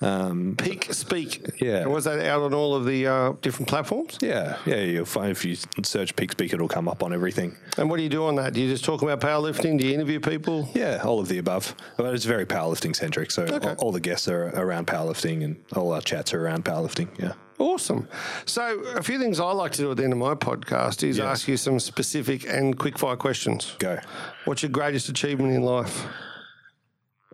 Um, 0.00 0.54
Peak 0.56 0.92
Speak. 0.92 1.60
Yeah. 1.60 1.78
And 1.78 1.90
was 1.90 2.04
that 2.04 2.20
out 2.20 2.42
on 2.42 2.54
all 2.54 2.74
of 2.76 2.84
the 2.84 3.06
uh, 3.06 3.32
different 3.40 3.68
platforms? 3.68 4.18
yeah, 4.20 4.58
yeah. 4.66 4.76
You'll 4.76 5.04
find 5.04 5.30
if 5.30 5.44
you 5.44 5.56
search 5.82 6.14
Peak 6.14 6.32
Speak, 6.32 6.52
it'll 6.52 6.68
come 6.68 6.86
up 6.86 7.02
on 7.02 7.12
everything. 7.12 7.56
And 7.78 7.88
what 7.90 7.96
do 7.96 8.02
you 8.02 8.08
do 8.08 8.19
on 8.26 8.36
that? 8.36 8.52
Do 8.54 8.60
you 8.60 8.68
just 8.70 8.84
talk 8.84 9.02
about 9.02 9.20
powerlifting? 9.20 9.78
Do 9.78 9.86
you 9.86 9.94
interview 9.94 10.20
people? 10.20 10.68
Yeah, 10.74 11.00
all 11.04 11.20
of 11.20 11.28
the 11.28 11.38
above. 11.38 11.74
But 11.96 12.14
it's 12.14 12.24
very 12.24 12.46
powerlifting 12.46 12.94
centric. 12.96 13.30
So 13.30 13.46
all, 13.46 13.74
all 13.86 13.92
the 13.92 14.00
guests 14.00 14.28
are 14.28 14.48
around 14.48 14.86
powerlifting, 14.86 15.44
and 15.44 15.62
all 15.74 15.92
our 15.92 16.00
chats 16.00 16.32
are 16.34 16.44
around 16.44 16.64
powerlifting. 16.64 17.08
Yeah. 17.18 17.32
Awesome. 17.58 18.08
So 18.46 18.80
a 18.96 19.02
few 19.02 19.18
things 19.18 19.38
I 19.38 19.52
like 19.52 19.72
to 19.72 19.82
do 19.82 19.90
at 19.90 19.98
the 19.98 20.04
end 20.04 20.14
of 20.14 20.18
my 20.18 20.34
podcast 20.34 21.02
is 21.06 21.20
ask 21.20 21.46
you 21.46 21.58
some 21.58 21.78
specific 21.78 22.48
and 22.48 22.78
quick 22.78 22.98
fire 22.98 23.16
questions. 23.16 23.76
Go. 23.78 23.98
What's 24.46 24.62
your 24.62 24.70
greatest 24.70 25.10
achievement 25.10 25.52
in 25.52 25.62
life? 25.62 26.06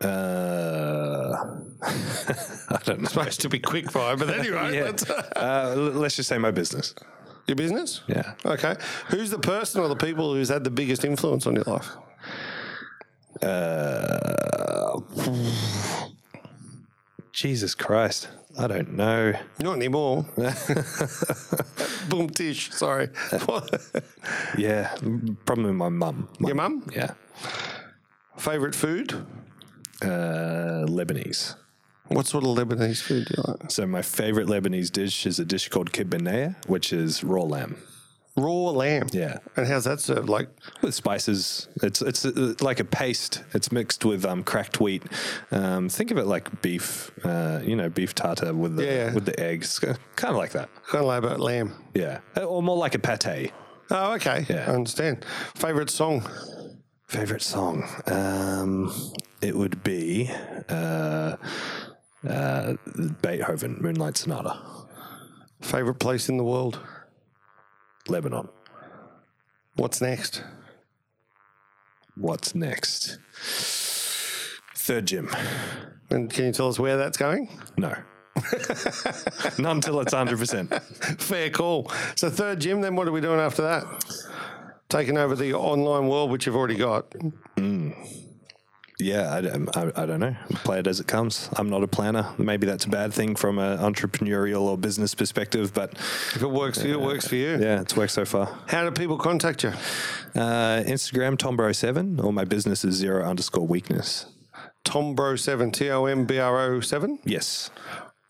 Uh, 0.02 1.36
I 1.82 2.78
don't 2.84 3.00
know. 3.02 3.08
Supposed 3.08 3.40
to 3.42 3.48
be 3.48 3.60
quick 3.60 3.90
fire, 3.90 4.16
but 4.16 4.30
anyway, 4.38 4.74
Yeah. 4.74 4.92
Uh, 5.36 5.74
let's 5.76 6.16
just 6.16 6.28
say 6.28 6.38
my 6.38 6.50
business. 6.50 6.94
Your 7.46 7.56
business. 7.56 8.00
Yeah. 8.08 8.34
Okay. 8.44 8.74
Who's 9.08 9.30
the 9.30 9.38
person 9.38 9.80
or 9.80 9.88
the 9.88 9.96
people 9.96 10.34
who's 10.34 10.48
had 10.48 10.64
the 10.64 10.70
biggest 10.70 11.04
influence 11.04 11.46
on 11.46 11.54
your 11.54 11.64
life? 11.64 11.88
Uh, 13.42 15.00
Jesus 17.32 17.74
Christ. 17.74 18.28
I 18.58 18.66
don't 18.66 18.94
know. 18.94 19.34
Not 19.60 19.76
anymore. 19.76 20.24
Boom 22.08 22.30
tish. 22.30 22.72
Sorry. 22.72 23.08
Yeah. 24.58 24.94
Probably 25.44 25.72
my 25.72 25.90
mum. 25.90 26.28
Your 26.40 26.54
mum? 26.54 26.88
Yeah. 26.94 27.12
Favorite 28.38 28.74
food? 28.74 29.12
Uh, 30.00 30.86
Lebanese. 30.88 31.54
What 32.08 32.26
sort 32.26 32.44
of 32.44 32.50
Lebanese 32.50 33.02
food 33.02 33.26
do 33.26 33.34
you 33.36 33.44
like? 33.46 33.70
So 33.70 33.86
my 33.86 34.02
favorite 34.02 34.46
Lebanese 34.46 34.90
dish 34.90 35.26
is 35.26 35.38
a 35.38 35.44
dish 35.44 35.68
called 35.68 35.92
kibbeh 35.92 36.20
nayyeh, 36.20 36.66
which 36.68 36.92
is 36.92 37.24
raw 37.24 37.42
lamb. 37.42 37.76
Raw 38.36 38.70
lamb. 38.70 39.08
Yeah. 39.12 39.38
And 39.56 39.66
how's 39.66 39.84
that 39.84 39.98
served? 39.98 40.28
Like, 40.28 40.48
with 40.82 40.94
spices. 40.94 41.68
It's 41.82 42.02
it's 42.02 42.24
uh, 42.26 42.52
like 42.60 42.80
a 42.80 42.84
paste. 42.84 43.42
It's 43.54 43.72
mixed 43.72 44.04
with 44.04 44.26
um, 44.26 44.44
cracked 44.44 44.78
wheat. 44.78 45.02
Um, 45.50 45.88
think 45.88 46.10
of 46.10 46.18
it 46.18 46.26
like 46.26 46.60
beef, 46.60 47.10
uh, 47.24 47.60
you 47.64 47.74
know, 47.74 47.88
beef 47.88 48.14
tartar 48.14 48.52
with 48.52 48.76
the 48.76 48.84
Yeah, 48.84 48.92
yeah. 49.06 49.14
with 49.14 49.24
the 49.24 49.40
eggs, 49.40 49.78
kind 49.78 49.96
of 50.30 50.36
like 50.36 50.52
that. 50.52 50.68
kind 50.86 51.02
of 51.02 51.08
like 51.08 51.18
about 51.24 51.40
lamb. 51.40 51.72
Yeah, 51.94 52.18
or 52.36 52.62
more 52.62 52.76
like 52.76 52.94
a 52.94 52.98
pate. 52.98 53.52
Oh, 53.90 54.12
okay. 54.14 54.44
Yeah. 54.50 54.66
I 54.70 54.74
understand. 54.74 55.24
Favorite 55.54 55.88
song? 55.90 56.28
Favorite 57.06 57.42
song? 57.42 57.88
Um, 58.06 58.92
it 59.40 59.56
would 59.56 59.82
be 59.84 60.28
uh, 60.68 61.36
uh, 62.28 62.74
Beethoven, 63.22 63.78
Moonlight 63.80 64.16
Sonata, 64.16 64.58
Favorite 65.60 65.98
place 65.98 66.28
in 66.28 66.36
the 66.36 66.44
world? 66.44 66.78
Lebanon. 68.08 68.48
What's 69.74 70.00
next? 70.00 70.42
What's 72.14 72.54
next? 72.54 73.18
Third 74.74 75.06
gym. 75.06 75.30
And 76.10 76.30
can 76.30 76.46
you 76.46 76.52
tell 76.52 76.68
us 76.68 76.78
where 76.78 76.96
that's 76.96 77.16
going? 77.16 77.48
No. 77.76 77.94
Not 79.58 79.76
until 79.76 80.00
it's 80.00 80.14
100%. 80.14 80.82
Fair 81.20 81.50
call. 81.50 81.90
So, 82.14 82.30
third 82.30 82.60
gym, 82.60 82.80
then 82.80 82.94
what 82.94 83.08
are 83.08 83.12
we 83.12 83.20
doing 83.20 83.40
after 83.40 83.62
that? 83.62 83.84
Taking 84.88 85.18
over 85.18 85.34
the 85.34 85.54
online 85.54 86.06
world, 86.06 86.30
which 86.30 86.46
you've 86.46 86.54
already 86.54 86.76
got. 86.76 87.12
Yeah, 88.98 89.34
I, 89.34 89.40
don't- 89.40 89.76
I, 89.76 89.92
I 89.94 90.06
don't 90.06 90.20
know. 90.20 90.34
Play 90.64 90.78
it 90.80 90.86
as 90.86 91.00
it 91.00 91.06
comes. 91.06 91.48
I'm 91.56 91.68
not 91.70 91.82
a 91.82 91.88
planner. 91.88 92.26
Maybe 92.38 92.66
that's 92.66 92.84
a 92.84 92.88
bad 92.88 93.12
thing 93.12 93.36
from 93.36 93.58
an 93.58 93.78
entrepreneurial 93.78 94.62
or 94.62 94.78
business 94.78 95.14
perspective, 95.14 95.72
but 95.74 95.92
If 96.34 96.42
it 96.42 96.50
works 96.50 96.80
for 96.80 96.88
you, 96.88 96.94
it 96.94 97.00
works 97.04 97.26
for 97.28 97.36
you. 97.36 97.58
yeah, 97.58 97.80
it's 97.80 97.96
worked 97.96 98.12
so 98.12 98.24
far. 98.24 98.48
How 98.68 98.84
do 98.84 98.90
people 98.90 99.18
contact 99.18 99.62
you? 99.64 99.70
Uh, 100.34 100.82
Instagram 100.86 101.36
Tombro7 101.36 102.22
or 102.22 102.32
my 102.32 102.44
business 102.44 102.84
is 102.84 102.94
zero 102.94 103.24
underscore 103.24 103.66
weakness. 103.66 104.26
Tombro7, 104.84 105.72
T 105.72 105.90
O 105.90 106.04
M 106.06 106.24
B 106.26 106.38
R 106.38 106.60
O 106.74 106.80
7. 106.80 107.18
Yes. 107.24 107.70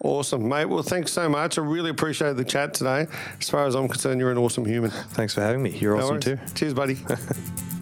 Awesome, 0.03 0.47
mate. 0.49 0.67
Well, 0.67 0.83
thanks 0.83 1.13
so 1.13 1.29
much. 1.29 1.59
I 1.59 1.63
really 1.63 1.91
appreciate 1.91 2.37
the 2.37 2.45
chat 2.45 2.75
today. 2.75 3.07
As 3.41 3.49
far 3.49 3.67
as 3.67 3.75
I'm 3.75 3.89
concerned, 3.89 4.21
you're 4.21 4.31
an 4.31 4.39
awesome 4.39 4.65
human. 4.67 4.91
Thanks 4.91 5.33
for 5.35 5.41
having 5.41 5.63
me. 5.63 5.71
You're 5.71 5.97
No 5.97 6.03
awesome 6.03 6.15
worries. 6.17 6.25
too. 6.25 6.39
Cheers, 6.55 6.75
buddy. 6.75 6.99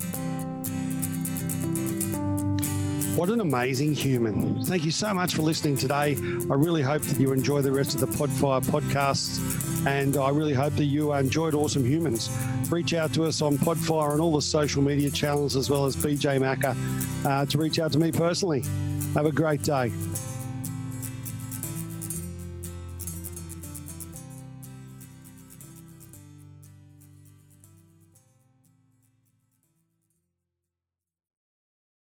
What 3.16 3.28
an 3.28 3.40
amazing 3.40 3.94
human. 3.94 4.64
Thank 4.64 4.84
you 4.84 4.90
so 4.90 5.14
much 5.14 5.36
for 5.36 5.42
listening 5.42 5.76
today. 5.76 6.16
I 6.50 6.54
really 6.54 6.82
hope 6.82 7.02
that 7.02 7.20
you 7.20 7.32
enjoy 7.32 7.62
the 7.62 7.70
rest 7.70 7.94
of 7.94 8.00
the 8.00 8.08
Podfire 8.08 8.60
podcasts, 8.64 9.86
and 9.86 10.16
I 10.16 10.30
really 10.30 10.52
hope 10.52 10.74
that 10.74 10.86
you 10.86 11.12
enjoyed 11.12 11.54
Awesome 11.54 11.84
Humans. 11.84 12.28
Reach 12.70 12.92
out 12.92 13.14
to 13.14 13.24
us 13.24 13.40
on 13.40 13.56
Podfire 13.56 14.10
and 14.10 14.20
all 14.20 14.32
the 14.32 14.42
social 14.42 14.82
media 14.82 15.10
channels, 15.10 15.54
as 15.54 15.70
well 15.70 15.86
as 15.86 15.94
BJ 15.94 16.40
Macker, 16.40 16.74
uh, 17.24 17.46
to 17.46 17.56
reach 17.56 17.78
out 17.78 17.92
to 17.92 18.00
me 18.00 18.10
personally. 18.10 18.64
Have 19.14 19.26
a 19.26 19.32
great 19.32 19.62
day. 19.62 19.92